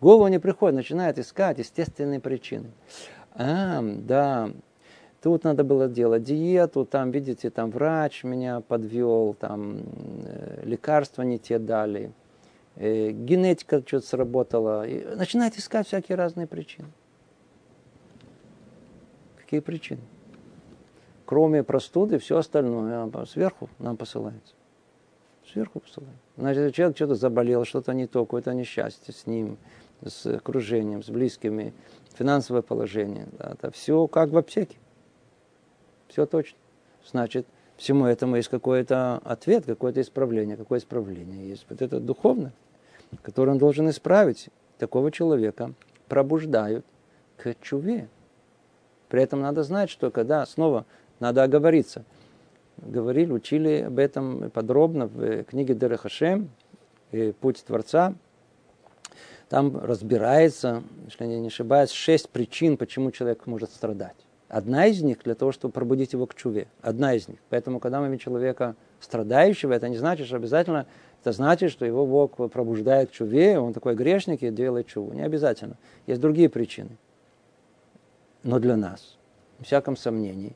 В 0.01 0.03
голову 0.03 0.27
не 0.27 0.37
приходит, 0.37 0.75
начинает 0.75 1.17
искать 1.17 1.59
естественные 1.59 2.19
причины. 2.19 2.71
А, 3.35 3.81
да, 3.81 4.49
тут 5.21 5.45
надо 5.45 5.63
было 5.63 5.87
делать 5.87 6.23
диету, 6.23 6.83
там, 6.83 7.11
видите, 7.11 7.51
там 7.51 7.71
врач 7.71 8.25
меня 8.25 8.59
подвел, 8.59 9.33
там 9.39 9.77
э, 10.25 10.63
лекарства 10.65 11.21
не 11.21 11.39
те 11.39 11.57
дали, 11.57 12.11
э, 12.75 13.11
генетика 13.11 13.81
что-то 13.87 14.05
сработала. 14.05 14.85
И 14.85 15.15
начинает 15.15 15.57
искать 15.57 15.87
всякие 15.87 16.17
разные 16.17 16.47
причины. 16.47 16.89
Какие 19.53 19.61
причины? 19.61 20.01
Кроме 21.27 21.61
простуды, 21.61 22.17
все 22.17 22.39
остальное 22.39 23.07
сверху 23.27 23.69
нам 23.77 23.97
посылается. 23.97 24.55
Сверху 25.45 25.79
посылается. 25.79 26.17
Значит, 26.37 26.73
человек 26.73 26.95
что-то 26.97 27.13
заболел, 27.13 27.63
что-то 27.63 27.93
не 27.93 28.07
то, 28.07 28.25
какое-то 28.25 28.51
несчастье 28.55 29.13
с 29.13 29.27
ним, 29.27 29.59
с 30.03 30.25
окружением, 30.25 31.03
с 31.03 31.11
близкими, 31.11 31.71
финансовое 32.15 32.63
положение. 32.63 33.27
Да, 33.37 33.51
это 33.51 33.69
все 33.69 34.07
как 34.07 34.31
в 34.31 34.37
аптеке. 34.37 34.75
Все 36.07 36.25
точно. 36.25 36.57
Значит, 37.05 37.45
всему 37.77 38.07
этому 38.07 38.37
есть 38.37 38.49
какой-то 38.49 39.17
ответ, 39.23 39.67
какое-то 39.67 40.01
исправление. 40.01 40.57
Какое 40.57 40.79
исправление 40.79 41.47
есть? 41.47 41.67
Вот 41.69 41.79
это 41.83 41.99
духовное, 41.99 42.53
которое 43.21 43.51
он 43.51 43.59
должен 43.59 43.87
исправить. 43.87 44.49
Такого 44.79 45.11
человека 45.11 45.75
пробуждают 46.07 46.87
к 47.37 47.53
чуве. 47.61 48.09
При 49.13 49.21
этом 49.21 49.41
надо 49.41 49.61
знать, 49.61 49.91
что 49.91 50.09
когда 50.09 50.43
снова 50.43 50.87
надо 51.19 51.43
оговориться. 51.43 52.03
Говорили, 52.77 53.31
учили 53.31 53.83
об 53.85 53.99
этом 53.99 54.49
подробно 54.49 55.05
в 55.05 55.43
книге 55.43 55.75
Дерехашем 55.75 56.49
«Путь 57.39 57.63
Творца». 57.63 58.15
Там 59.49 59.77
разбирается, 59.77 60.81
если 61.05 61.25
я 61.25 61.39
не 61.39 61.49
ошибаюсь, 61.49 61.91
шесть 61.91 62.27
причин, 62.29 62.75
почему 62.75 63.11
человек 63.11 63.45
может 63.45 63.69
страдать. 63.69 64.15
Одна 64.49 64.87
из 64.87 65.03
них 65.03 65.19
для 65.23 65.35
того, 65.35 65.51
чтобы 65.51 65.73
пробудить 65.73 66.13
его 66.13 66.25
к 66.25 66.33
чуве. 66.33 66.65
Одна 66.81 67.13
из 67.13 67.27
них. 67.27 67.37
Поэтому, 67.51 67.79
когда 67.79 67.99
мы 68.01 68.07
видим 68.07 68.17
человека 68.17 68.75
страдающего, 68.99 69.73
это 69.73 69.89
не 69.89 69.97
значит, 69.97 70.25
что 70.25 70.37
обязательно, 70.37 70.87
это 71.21 71.33
значит, 71.33 71.69
что 71.69 71.85
его 71.85 72.07
Бог 72.07 72.37
пробуждает 72.51 73.11
к 73.11 73.13
чуве, 73.13 73.59
он 73.59 73.73
такой 73.73 73.93
грешник 73.93 74.41
и 74.41 74.49
делает 74.49 74.87
чуву. 74.87 75.13
Не 75.13 75.21
обязательно. 75.21 75.77
Есть 76.07 76.19
другие 76.19 76.49
причины. 76.49 76.97
Но 78.43 78.59
для 78.59 78.75
нас, 78.75 79.17
в 79.59 79.63
всяком 79.63 79.95
сомнении, 79.95 80.55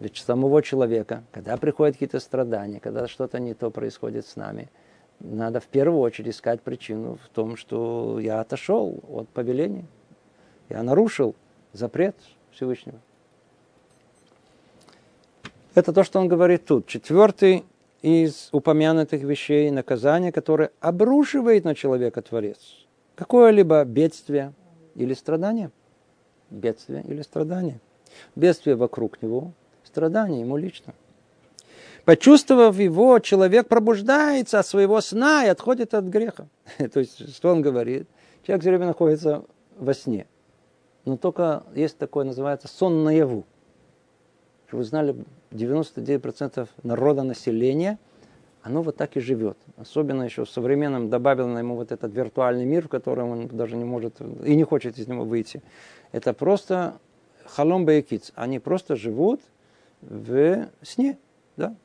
для 0.00 0.10
самого 0.14 0.62
человека, 0.62 1.22
когда 1.32 1.56
приходят 1.56 1.96
какие-то 1.96 2.20
страдания, 2.20 2.80
когда 2.80 3.06
что-то 3.06 3.38
не 3.38 3.54
то 3.54 3.70
происходит 3.70 4.26
с 4.26 4.36
нами, 4.36 4.70
надо 5.20 5.60
в 5.60 5.66
первую 5.66 6.00
очередь 6.00 6.34
искать 6.34 6.60
причину 6.60 7.18
в 7.22 7.28
том, 7.28 7.56
что 7.56 8.18
я 8.20 8.40
отошел 8.40 9.02
от 9.08 9.28
повеления. 9.28 9.86
Я 10.68 10.82
нарушил 10.82 11.34
запрет 11.72 12.16
Всевышнего. 12.50 12.98
Это 15.74 15.92
то, 15.92 16.04
что 16.04 16.20
он 16.20 16.28
говорит 16.28 16.64
тут. 16.64 16.86
Четвертый 16.86 17.64
из 18.02 18.48
упомянутых 18.52 19.22
вещей 19.22 19.70
наказания, 19.70 20.32
которое 20.32 20.70
обрушивает 20.80 21.64
на 21.64 21.74
человека 21.74 22.22
Творец. 22.22 22.58
Какое-либо 23.14 23.84
бедствие 23.84 24.52
или 24.94 25.12
страдание. 25.14 25.70
Бедствие 26.50 27.02
или 27.06 27.22
страдание. 27.22 27.80
Бедствие 28.34 28.76
вокруг 28.76 29.20
него, 29.22 29.52
страдания 29.84 30.40
ему 30.40 30.56
лично. 30.56 30.94
Почувствовав 32.04 32.78
его, 32.78 33.18
человек 33.18 33.66
пробуждается 33.66 34.60
от 34.60 34.66
своего 34.66 35.00
сна 35.00 35.44
и 35.44 35.48
отходит 35.48 35.92
от 35.92 36.04
греха. 36.04 36.46
То 36.92 37.00
есть, 37.00 37.34
что 37.34 37.50
он 37.50 37.62
говорит? 37.62 38.06
Человек 38.44 38.62
все 38.62 38.70
время 38.70 38.86
находится 38.86 39.44
во 39.76 39.92
сне. 39.92 40.26
Но 41.04 41.16
только 41.16 41.64
есть 41.74 41.98
такое, 41.98 42.24
называется 42.24 42.68
сон 42.68 43.02
наяву. 43.02 43.44
Вы 44.70 44.84
знали, 44.84 45.16
99% 45.50 46.68
народа 46.82 47.22
населения, 47.22 47.98
оно 48.66 48.82
вот 48.82 48.96
так 48.96 49.16
и 49.16 49.20
живет. 49.20 49.56
Особенно 49.76 50.24
еще 50.24 50.44
в 50.44 50.50
современном 50.50 51.08
добавил 51.08 51.46
на 51.46 51.58
ему 51.60 51.76
вот 51.76 51.92
этот 51.92 52.12
виртуальный 52.12 52.64
мир, 52.64 52.86
в 52.86 52.88
котором 52.88 53.30
он 53.30 53.46
даже 53.46 53.76
не 53.76 53.84
может 53.84 54.20
и 54.44 54.56
не 54.56 54.64
хочет 54.64 54.98
из 54.98 55.06
него 55.06 55.24
выйти. 55.24 55.62
Это 56.10 56.34
просто 56.34 56.94
халом 57.44 57.84
баекиц. 57.84 58.32
Они 58.34 58.58
просто 58.58 58.96
живут 58.96 59.40
в 60.02 60.66
сне. 60.82 61.16
Да? 61.56 61.76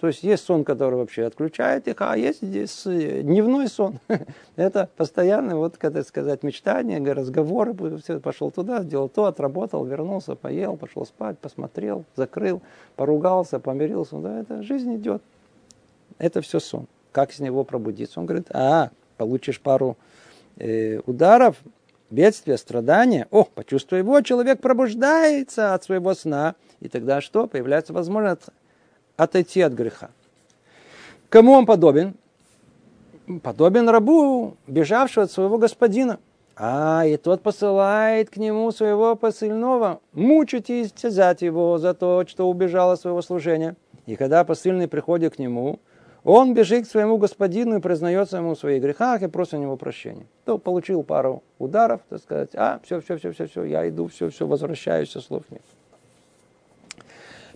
То 0.00 0.06
есть 0.06 0.22
есть 0.22 0.44
сон, 0.44 0.62
который 0.62 0.94
вообще 0.94 1.24
отключает 1.24 1.88
их, 1.88 1.96
а 1.98 2.16
есть 2.16 2.40
здесь 2.40 2.86
э, 2.86 3.22
дневной 3.22 3.66
сон. 3.66 3.98
Это 4.56 4.88
постоянно, 4.96 5.56
вот, 5.56 5.76
как 5.76 6.00
сказать, 6.06 6.44
мечтания, 6.44 7.02
разговоры. 7.14 7.74
Все, 7.98 8.20
пошел 8.20 8.52
туда, 8.52 8.82
сделал 8.82 9.08
то, 9.08 9.24
отработал, 9.24 9.84
вернулся, 9.84 10.36
поел, 10.36 10.76
пошел 10.76 11.04
спать, 11.04 11.36
посмотрел, 11.40 12.04
закрыл, 12.14 12.62
поругался, 12.94 13.58
помирился. 13.58 14.18
Да, 14.18 14.40
это 14.40 14.62
жизнь 14.62 14.94
идет. 14.94 15.20
Это 16.18 16.40
все 16.40 16.60
сон. 16.60 16.86
Как 17.12 17.32
с 17.32 17.38
него 17.38 17.64
пробудиться? 17.64 18.20
Он 18.20 18.26
говорит, 18.26 18.48
а, 18.50 18.90
получишь 19.16 19.60
пару 19.60 19.96
э, 20.56 21.00
ударов, 21.06 21.56
бедствия, 22.10 22.58
страдания. 22.58 23.26
О, 23.30 23.44
почувствуй 23.44 24.00
его, 24.00 24.20
человек 24.20 24.60
пробуждается 24.60 25.74
от 25.74 25.84
своего 25.84 26.14
сна– 26.14 26.54
и 26.80 26.88
тогда 26.88 27.20
что? 27.20 27.46
Появляется 27.46 27.92
возможность 27.92 28.42
отойти 29.16 29.60
от 29.62 29.72
греха. 29.72 30.10
Кому 31.28 31.52
он 31.52 31.66
подобен? 31.66 32.14
Подобен 33.42 33.88
рабу, 33.88 34.56
бежавшего 34.66 35.24
от 35.24 35.32
своего 35.32 35.58
господина. 35.58 36.18
А, 36.56 37.04
и 37.06 37.16
тот 37.16 37.42
посылает 37.42 38.30
к 38.30 38.36
нему 38.36 38.70
своего 38.72 39.14
посыльного, 39.16 40.00
мучить 40.12 40.70
и 40.70 40.82
истязать 40.82 41.42
его 41.42 41.78
за 41.78 41.94
то, 41.94 42.24
что 42.26 42.48
убежал 42.48 42.90
от 42.90 43.00
своего 43.00 43.22
служения. 43.22 43.76
И 44.06 44.16
когда 44.16 44.42
посыльный 44.44 44.88
приходит 44.88 45.36
к 45.36 45.38
нему, 45.38 45.78
он 46.28 46.52
бежит 46.52 46.86
к 46.86 46.90
своему 46.90 47.16
господину 47.16 47.78
и 47.78 47.80
признается 47.80 48.36
ему 48.36 48.54
в 48.54 48.58
своих 48.58 48.82
грехах 48.82 49.22
и 49.22 49.28
просит 49.28 49.54
у 49.54 49.62
него 49.62 49.78
прощения. 49.78 50.26
То 50.44 50.58
получил 50.58 51.02
пару 51.02 51.42
ударов, 51.58 52.02
так 52.10 52.20
сказать, 52.20 52.50
а, 52.52 52.80
все, 52.84 53.00
все, 53.00 53.16
все, 53.16 53.32
все, 53.32 53.46
все, 53.46 53.64
я 53.64 53.88
иду, 53.88 54.08
все, 54.08 54.28
все, 54.28 54.46
возвращаюсь, 54.46 55.10
слов 55.10 55.44
нет. 55.50 55.62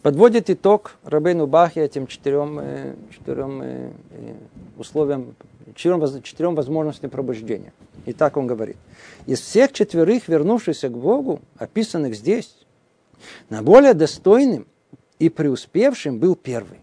Подводит 0.00 0.48
итог 0.48 0.94
Рабейну 1.04 1.46
Бахи 1.46 1.80
этим 1.80 2.06
четырем, 2.06 2.58
э, 2.60 2.94
четырем 3.10 3.60
э, 3.60 3.90
э, 4.12 4.34
условиям, 4.78 5.36
четырем, 5.74 6.22
четырем 6.22 6.54
возможностям 6.54 7.10
пробуждения. 7.10 7.74
И 8.06 8.14
так 8.14 8.38
он 8.38 8.46
говорит. 8.46 8.78
Из 9.26 9.38
всех 9.38 9.72
четверых, 9.72 10.28
вернувшихся 10.28 10.88
к 10.88 10.96
Богу, 10.96 11.40
описанных 11.58 12.14
здесь, 12.14 12.56
на 13.50 13.62
более 13.62 13.92
достойным 13.92 14.66
и 15.18 15.28
преуспевшим 15.28 16.18
был 16.18 16.36
первый. 16.36 16.81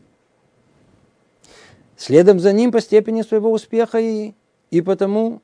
Следом 2.00 2.40
за 2.40 2.54
ним 2.54 2.72
по 2.72 2.82
степени 2.82 3.22
своего 3.22 3.52
успеха 3.52 4.00
и, 4.00 4.34
и 4.72 4.82
потому, 4.82 5.42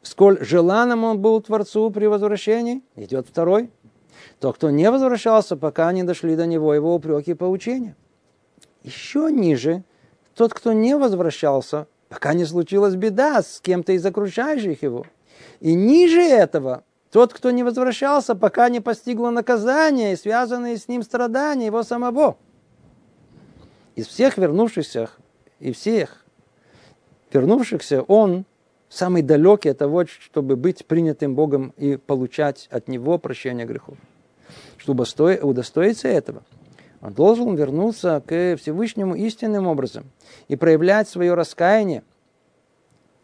сколь 0.00 0.38
желанным 0.40 1.04
он 1.04 1.20
был 1.20 1.42
Творцу 1.42 1.90
при 1.90 2.06
возвращении, 2.06 2.82
идет 2.96 3.26
второй– 3.28 3.70
то, 4.40 4.52
кто 4.52 4.70
не 4.70 4.90
возвращался, 4.90 5.56
пока 5.56 5.92
не 5.92 6.02
дошли 6.02 6.36
до 6.36 6.46
него 6.46 6.74
его 6.74 6.94
упреки 6.94 7.32
и 7.32 7.34
поучения. 7.34 7.96
Еще 8.82 9.30
ниже, 9.32 9.84
тот, 10.34 10.54
кто 10.54 10.72
не 10.72 10.96
возвращался, 10.96 11.86
пока 12.08 12.34
не 12.34 12.44
случилась 12.44 12.94
беда 12.94 13.42
с 13.42 13.60
кем-то 13.60 13.92
из 13.92 14.04
окружающих 14.04 14.82
его. 14.82 15.06
И 15.60 15.74
ниже 15.74 16.22
этого, 16.22 16.84
тот, 17.10 17.32
кто 17.32 17.50
не 17.50 17.62
возвращался, 17.62 18.34
пока 18.34 18.68
не 18.68 18.80
постигло 18.80 19.30
наказание 19.30 20.12
и 20.12 20.16
связанные 20.16 20.76
с 20.76 20.88
ним 20.88 21.02
страдания 21.02 21.66
его 21.66 21.82
самого. 21.82 22.36
Из 23.94 24.06
всех 24.06 24.36
вернувшихся 24.36 25.08
и 25.60 25.72
всех 25.72 26.24
вернувшихся 27.32 28.02
он 28.02 28.44
самый 28.88 29.22
далекий 29.22 29.70
от 29.70 29.78
того, 29.78 30.06
чтобы 30.06 30.56
быть 30.56 30.86
принятым 30.86 31.34
Богом 31.34 31.74
и 31.76 31.96
получать 31.96 32.68
от 32.70 32.88
Него 32.88 33.18
прощение 33.18 33.66
грехов. 33.66 33.96
Чтобы 34.78 35.04
удостоиться 35.42 36.08
этого, 36.08 36.42
он 37.00 37.12
должен 37.12 37.54
вернуться 37.54 38.22
к 38.26 38.56
Всевышнему 38.56 39.14
истинным 39.14 39.66
образом 39.66 40.04
и 40.48 40.56
проявлять 40.56 41.08
свое 41.08 41.34
раскаяние 41.34 42.04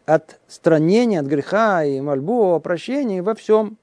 от 0.05 0.39
странения 0.47 1.19
от 1.21 1.25
греха 1.27 1.83
и 1.83 2.01
мольбу 2.01 2.53
о 2.53 2.59
прощении 2.59 3.21
во 3.21 3.35
всем, 3.35 3.77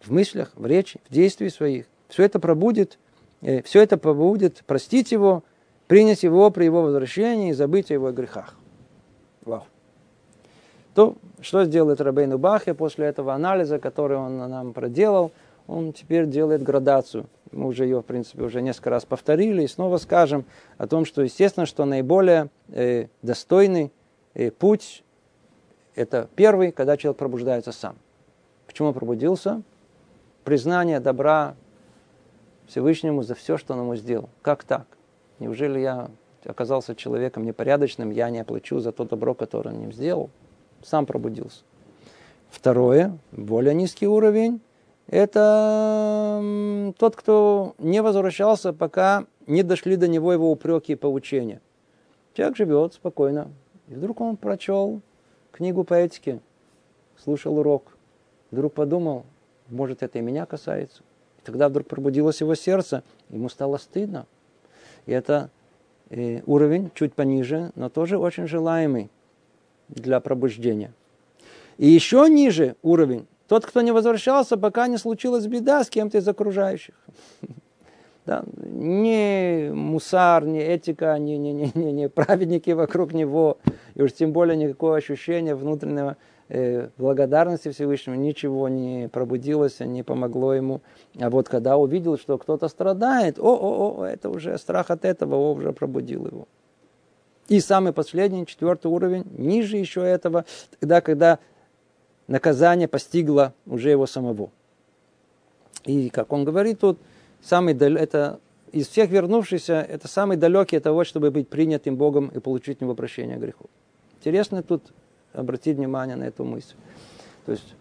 в 0.00 0.10
мыслях, 0.10 0.52
в 0.54 0.64
речи, 0.66 1.00
в 1.08 1.12
действии 1.12 1.48
своих. 1.48 1.86
Все 2.08 2.24
это 2.24 2.38
пробудет 2.38 2.98
э, 3.42 3.62
все 3.62 3.82
это 3.82 3.98
побудет 3.98 4.62
простить 4.66 5.12
его, 5.12 5.44
принять 5.86 6.22
его 6.22 6.50
при 6.50 6.64
его 6.64 6.82
возвращении 6.82 7.50
и 7.50 7.52
забыть 7.52 7.90
о 7.90 7.94
его 7.94 8.12
грехах. 8.12 8.54
Вау. 9.44 9.64
То, 10.94 11.16
что 11.40 11.64
сделает 11.64 12.00
Рабейну 12.00 12.38
Бахе 12.38 12.74
после 12.74 13.06
этого 13.06 13.34
анализа, 13.34 13.78
который 13.78 14.16
он 14.16 14.38
нам 14.38 14.72
проделал, 14.72 15.30
он 15.66 15.92
теперь 15.92 16.26
делает 16.26 16.62
градацию. 16.62 17.26
Мы 17.52 17.66
уже 17.66 17.84
ее, 17.84 18.00
в 18.00 18.04
принципе, 18.04 18.42
уже 18.42 18.62
несколько 18.62 18.90
раз 18.90 19.04
повторили 19.04 19.62
и 19.62 19.68
снова 19.68 19.98
скажем 19.98 20.44
о 20.78 20.86
том, 20.86 21.04
что, 21.04 21.22
естественно, 21.22 21.66
что 21.66 21.84
наиболее 21.84 22.48
э, 22.68 23.06
достойный 23.22 23.92
э, 24.34 24.50
путь– 24.50 25.04
это 25.94 26.28
первый, 26.34 26.72
когда 26.72 26.96
человек 26.96 27.18
пробуждается 27.18 27.72
сам. 27.72 27.96
Почему 28.66 28.92
пробудился? 28.92 29.62
Признание 30.44 31.00
добра 31.00 31.56
Всевышнему 32.68 33.22
за 33.22 33.34
все, 33.34 33.56
что 33.56 33.74
он 33.74 33.80
ему 33.80 33.96
сделал. 33.96 34.28
Как 34.42 34.64
так? 34.64 34.86
Неужели 35.38 35.80
я 35.80 36.10
оказался 36.44 36.94
человеком 36.94 37.44
непорядочным, 37.44 38.10
я 38.10 38.30
не 38.30 38.40
оплачу 38.40 38.78
за 38.80 38.92
то 38.92 39.04
добро, 39.04 39.34
которое 39.34 39.74
он 39.74 39.84
им 39.84 39.92
сделал? 39.92 40.30
Сам 40.82 41.06
пробудился. 41.06 41.62
Второе, 42.50 43.18
более 43.32 43.74
низкий 43.74 44.06
уровень, 44.06 44.60
это 45.08 46.42
тот, 46.98 47.16
кто 47.16 47.74
не 47.78 48.02
возвращался, 48.02 48.72
пока 48.72 49.26
не 49.46 49.62
дошли 49.62 49.96
до 49.96 50.08
него 50.08 50.32
его 50.32 50.50
упреки 50.50 50.92
и 50.92 50.96
поучения. 50.96 51.60
Человек 52.34 52.56
живет 52.56 52.94
спокойно. 52.94 53.50
И 53.88 53.94
вдруг 53.94 54.20
он 54.20 54.36
прочел 54.36 55.00
книгу 55.52 55.84
по 55.84 55.94
этике, 55.94 56.40
слушал 57.22 57.58
урок. 57.58 57.96
Вдруг 58.50 58.74
подумал, 58.74 59.24
может, 59.68 60.02
это 60.02 60.18
и 60.18 60.22
меня 60.22 60.44
касается. 60.44 61.02
И 61.38 61.42
тогда 61.44 61.68
вдруг 61.68 61.86
пробудилось 61.86 62.40
его 62.40 62.54
сердце, 62.54 63.04
ему 63.28 63.48
стало 63.48 63.76
стыдно. 63.76 64.26
И 65.06 65.12
это 65.12 65.50
э, 66.10 66.42
уровень 66.46 66.90
чуть 66.94 67.14
пониже, 67.14 67.70
но 67.74 67.88
тоже 67.88 68.18
очень 68.18 68.46
желаемый 68.46 69.10
для 69.88 70.20
пробуждения. 70.20 70.92
И 71.78 71.88
еще 71.88 72.28
ниже 72.28 72.76
уровень 72.82 73.26
тот, 73.48 73.64
кто 73.64 73.80
не 73.82 73.92
возвращался, 73.92 74.56
пока 74.56 74.88
не 74.88 74.98
случилась 74.98 75.46
беда 75.46 75.84
с 75.84 75.90
кем-то 75.90 76.18
из 76.18 76.28
окружающих. 76.28 76.94
Да? 78.26 78.42
Ни 78.56 79.70
мусар, 79.70 80.44
ни 80.44 80.58
этика, 80.58 81.16
ни, 81.16 81.34
ни, 81.34 81.50
ни, 81.50 81.70
ни, 81.78 81.92
ни 81.92 82.06
праведники 82.08 82.70
вокруг 82.70 83.12
него, 83.12 83.58
и 83.94 84.02
уж 84.02 84.14
тем 84.14 84.32
более 84.32 84.56
никакого 84.56 84.96
ощущения 84.96 85.54
внутреннего 85.54 86.16
благодарности 86.48 87.70
Всевышнему, 87.70 88.16
ничего 88.16 88.68
не 88.68 89.08
пробудилось, 89.08 89.80
не 89.80 90.02
помогло 90.02 90.54
ему. 90.54 90.80
А 91.18 91.28
вот 91.28 91.48
когда 91.48 91.76
увидел, 91.76 92.18
что 92.18 92.38
кто-то 92.38 92.68
страдает, 92.68 93.38
о, 93.38 93.42
о, 93.42 94.00
о, 94.00 94.04
это 94.04 94.30
уже 94.30 94.56
страх 94.58 94.90
от 94.90 95.04
этого 95.04 95.34
о, 95.34 95.54
уже 95.54 95.72
пробудил 95.72 96.26
его. 96.26 96.46
И 97.48 97.60
самый 97.60 97.92
последний, 97.92 98.46
четвертый 98.46 98.88
уровень, 98.88 99.24
ниже 99.36 99.76
еще 99.76 100.02
этого, 100.02 100.44
тогда, 100.80 101.00
когда 101.00 101.38
наказание 102.26 102.88
постигло 102.88 103.54
уже 103.66 103.90
его 103.90 104.06
самого. 104.06 104.50
И, 105.84 106.10
как 106.10 106.32
он 106.32 106.44
говорит 106.44 106.80
тут, 106.80 106.98
самый 107.42 107.74
дал... 107.74 107.92
это 107.96 108.40
из 108.72 108.88
всех 108.88 109.10
вернувшихся, 109.10 109.74
это 109.74 110.08
самый 110.08 110.36
далекий 110.36 110.76
от 110.76 110.82
того, 110.82 111.04
чтобы 111.04 111.30
быть 111.30 111.48
принятым 111.48 111.96
Богом 111.96 112.28
и 112.28 112.40
получить 112.40 112.80
него 112.80 112.94
прощение 112.94 113.38
грехов. 113.38 113.70
Интересно 114.18 114.62
тут 114.62 114.82
обратить 115.36 115.76
внимание 115.76 116.16
на 116.16 116.24
эту 116.24 116.44
мысль. 116.44 116.74
То 117.44 117.52
есть, 117.52 117.74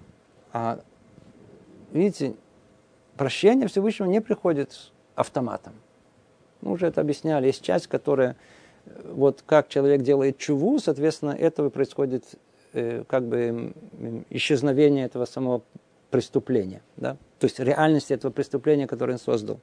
а, 0.53 0.79
видите, 1.91 2.35
прощение 3.17 3.67
Всевышнего 3.67 4.07
не 4.07 4.21
приходит 4.21 4.91
автоматом. 5.15 5.73
Мы 6.61 6.73
уже 6.73 6.87
это 6.87 7.01
объясняли. 7.01 7.47
Есть 7.47 7.61
часть, 7.61 7.87
которая, 7.87 8.35
вот 9.03 9.43
как 9.45 9.69
человек 9.69 10.01
делает 10.01 10.37
чуву, 10.37 10.79
соответственно, 10.79 11.31
этого 11.31 11.69
происходит 11.69 12.23
Э, 12.77 13.05
как 13.07 13.23
бы 13.23 13.71
исчезновение 14.29 15.05
этого 15.05 15.23
самого 15.23 15.61
преступления, 16.09 16.81
да? 16.97 17.13
то 17.39 17.45
есть 17.45 17.57
реальности 17.57 18.11
этого 18.11 18.33
преступления, 18.33 18.85
которое 18.85 19.13
он 19.13 19.17
создал. 19.17 19.61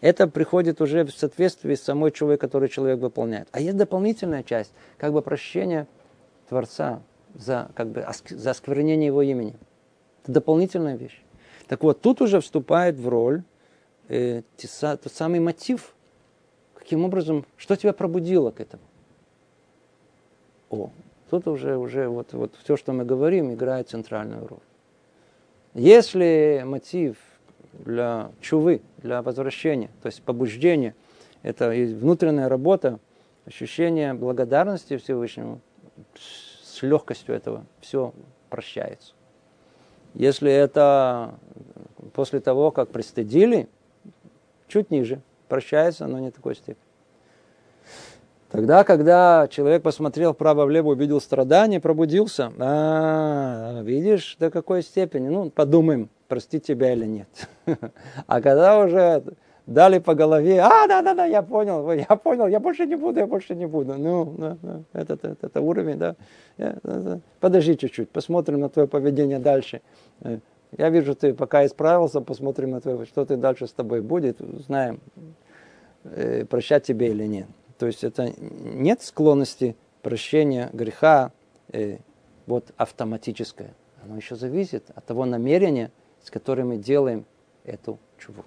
Это 0.00 0.26
приходит 0.26 0.80
уже 0.80 1.04
в 1.04 1.10
соответствии 1.10 1.74
с 1.74 1.82
самой 1.82 2.12
чувой, 2.12 2.38
которую 2.38 2.70
человек 2.70 3.00
выполняет. 3.00 3.46
А 3.52 3.60
есть 3.60 3.76
дополнительная 3.76 4.42
часть, 4.42 4.72
как 4.96 5.12
бы 5.12 5.20
прощение 5.20 5.86
Творца 6.48 7.02
за, 7.34 7.70
как 7.74 7.88
бы, 7.88 8.06
за 8.28 8.50
осквернение 8.50 9.06
его 9.06 9.22
имени. 9.22 9.54
Это 10.22 10.32
дополнительная 10.32 10.96
вещь. 10.96 11.22
Так 11.66 11.82
вот, 11.82 12.00
тут 12.00 12.20
уже 12.20 12.40
вступает 12.40 12.96
в 12.96 13.08
роль 13.08 13.42
э, 14.08 14.42
тот 14.80 15.12
самый 15.12 15.40
мотив, 15.40 15.94
каким 16.74 17.04
образом, 17.04 17.44
что 17.56 17.76
тебя 17.76 17.92
пробудило 17.92 18.50
к 18.50 18.60
этому. 18.60 18.82
О, 20.70 20.90
Тут 21.30 21.46
уже, 21.46 21.76
уже 21.76 22.08
вот, 22.08 22.32
вот 22.32 22.54
все, 22.62 22.76
что 22.76 22.92
мы 22.92 23.04
говорим, 23.04 23.54
играет 23.54 23.88
центральную 23.88 24.48
роль. 24.48 24.58
Если 25.74 26.62
мотив 26.66 27.16
для 27.72 28.32
чувы, 28.40 28.82
для 28.98 29.22
возвращения, 29.22 29.90
то 30.02 30.06
есть 30.06 30.22
побуждения, 30.24 30.96
это 31.42 31.68
внутренняя 31.70 32.48
работа, 32.48 32.98
ощущение 33.46 34.12
благодарности 34.12 34.96
Всевышнему, 34.96 35.60
с 36.80 36.82
легкостью 36.82 37.34
этого 37.34 37.66
все 37.80 38.14
прощается. 38.48 39.12
Если 40.14 40.50
это 40.50 41.34
после 42.14 42.40
того, 42.40 42.70
как 42.70 42.88
пристыдили, 42.88 43.68
чуть 44.66 44.90
ниже, 44.90 45.20
прощается, 45.48 46.06
но 46.06 46.18
не 46.18 46.30
такой 46.30 46.54
степени. 46.56 46.82
Тогда, 48.50 48.82
когда 48.82 49.46
человек 49.48 49.82
посмотрел 49.82 50.32
вправо-влево, 50.32 50.88
увидел 50.88 51.20
страдания, 51.20 51.80
пробудился, 51.80 52.50
а, 52.58 53.82
видишь, 53.82 54.36
до 54.40 54.50
какой 54.50 54.82
степени, 54.82 55.28
ну, 55.28 55.50
подумаем, 55.50 56.08
простить 56.26 56.66
тебя 56.66 56.92
или 56.92 57.06
нет. 57.06 57.28
А 58.26 58.40
когда 58.40 58.78
уже 58.78 59.22
дали 59.70 60.00
по 60.00 60.14
голове, 60.14 60.60
а, 60.60 60.88
да-да-да, 60.88 61.26
я 61.26 61.42
понял, 61.42 61.90
я 61.92 62.16
понял, 62.16 62.48
я 62.48 62.58
больше 62.58 62.86
не 62.86 62.96
буду, 62.96 63.20
я 63.20 63.26
больше 63.26 63.54
не 63.54 63.66
буду. 63.66 63.94
Ну, 63.96 64.34
да, 64.36 64.56
да, 64.62 64.80
это, 64.92 65.14
это, 65.14 65.36
это 65.40 65.60
уровень, 65.60 65.96
да. 65.96 66.16
Подожди 67.38 67.76
чуть-чуть, 67.76 68.10
посмотрим 68.10 68.60
на 68.60 68.68
твое 68.68 68.88
поведение 68.88 69.38
дальше. 69.38 69.80
Э, 70.22 70.38
я 70.76 70.90
вижу, 70.90 71.14
ты 71.14 71.34
пока 71.34 71.64
исправился, 71.64 72.20
посмотрим 72.20 72.72
на 72.72 72.80
твое, 72.80 73.06
что 73.06 73.24
ты 73.24 73.36
дальше 73.36 73.68
с 73.68 73.72
тобой 73.72 74.00
будет, 74.00 74.38
знаем, 74.66 75.00
э, 76.02 76.44
прощать 76.46 76.82
тебе 76.82 77.08
или 77.10 77.26
нет. 77.26 77.46
То 77.78 77.86
есть 77.86 78.02
это 78.02 78.32
нет 78.38 79.02
склонности 79.02 79.76
прощения 80.02 80.68
греха 80.72 81.30
э, 81.72 81.98
вот 82.46 82.72
автоматическое. 82.76 83.72
Оно 84.02 84.16
еще 84.16 84.34
зависит 84.34 84.90
от 84.96 85.04
того 85.04 85.26
намерения, 85.26 85.92
с 86.24 86.30
которым 86.30 86.70
мы 86.70 86.76
делаем 86.76 87.24
эту 87.64 88.00
чуву. 88.18 88.44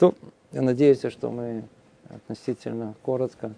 То 0.00 0.14
я 0.52 0.62
надеюсь, 0.62 1.02
что 1.02 1.30
мы 1.30 1.62
относительно 2.08 2.94
коротко 3.02 3.52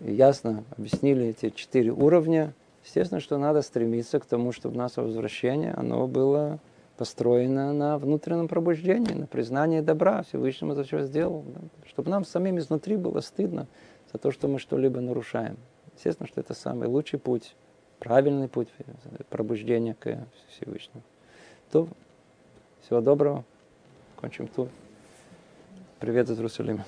и 0.00 0.12
ясно 0.12 0.62
объяснили 0.78 1.26
эти 1.26 1.50
четыре 1.50 1.90
уровня. 1.90 2.54
Естественно, 2.84 3.20
что 3.20 3.38
надо 3.38 3.60
стремиться 3.60 4.20
к 4.20 4.24
тому, 4.24 4.52
чтобы 4.52 4.76
наше 4.76 5.02
возвращение 5.02 5.72
оно 5.72 6.06
было 6.06 6.60
построена 6.96 7.72
на 7.72 7.98
внутреннем 7.98 8.46
пробуждении, 8.46 9.14
на 9.14 9.26
признании 9.26 9.80
добра 9.80 10.22
Всевышнему 10.22 10.74
за 10.74 10.84
что 10.84 11.02
сделал. 11.02 11.44
Чтобы 11.88 12.08
нам 12.08 12.24
самим 12.24 12.58
изнутри 12.58 12.96
было 12.96 13.18
стыдно 13.18 13.66
за 14.12 14.20
то, 14.20 14.30
что 14.30 14.46
мы 14.46 14.60
что-либо 14.60 15.00
нарушаем. 15.00 15.56
Естественно, 15.96 16.28
что 16.28 16.40
это 16.40 16.54
самый 16.54 16.86
лучший 16.86 17.18
путь, 17.18 17.56
правильный 17.98 18.46
путь 18.46 18.68
пробуждения 19.28 19.96
к 19.98 20.24
Всевышнему. 20.50 21.02
То, 21.72 21.88
всего 22.82 23.00
доброго. 23.00 23.44
Кончим 24.14 24.46
тут. 24.46 24.68
Привет 26.03 26.29
из 26.29 26.37
Иерусалима. 26.37 26.85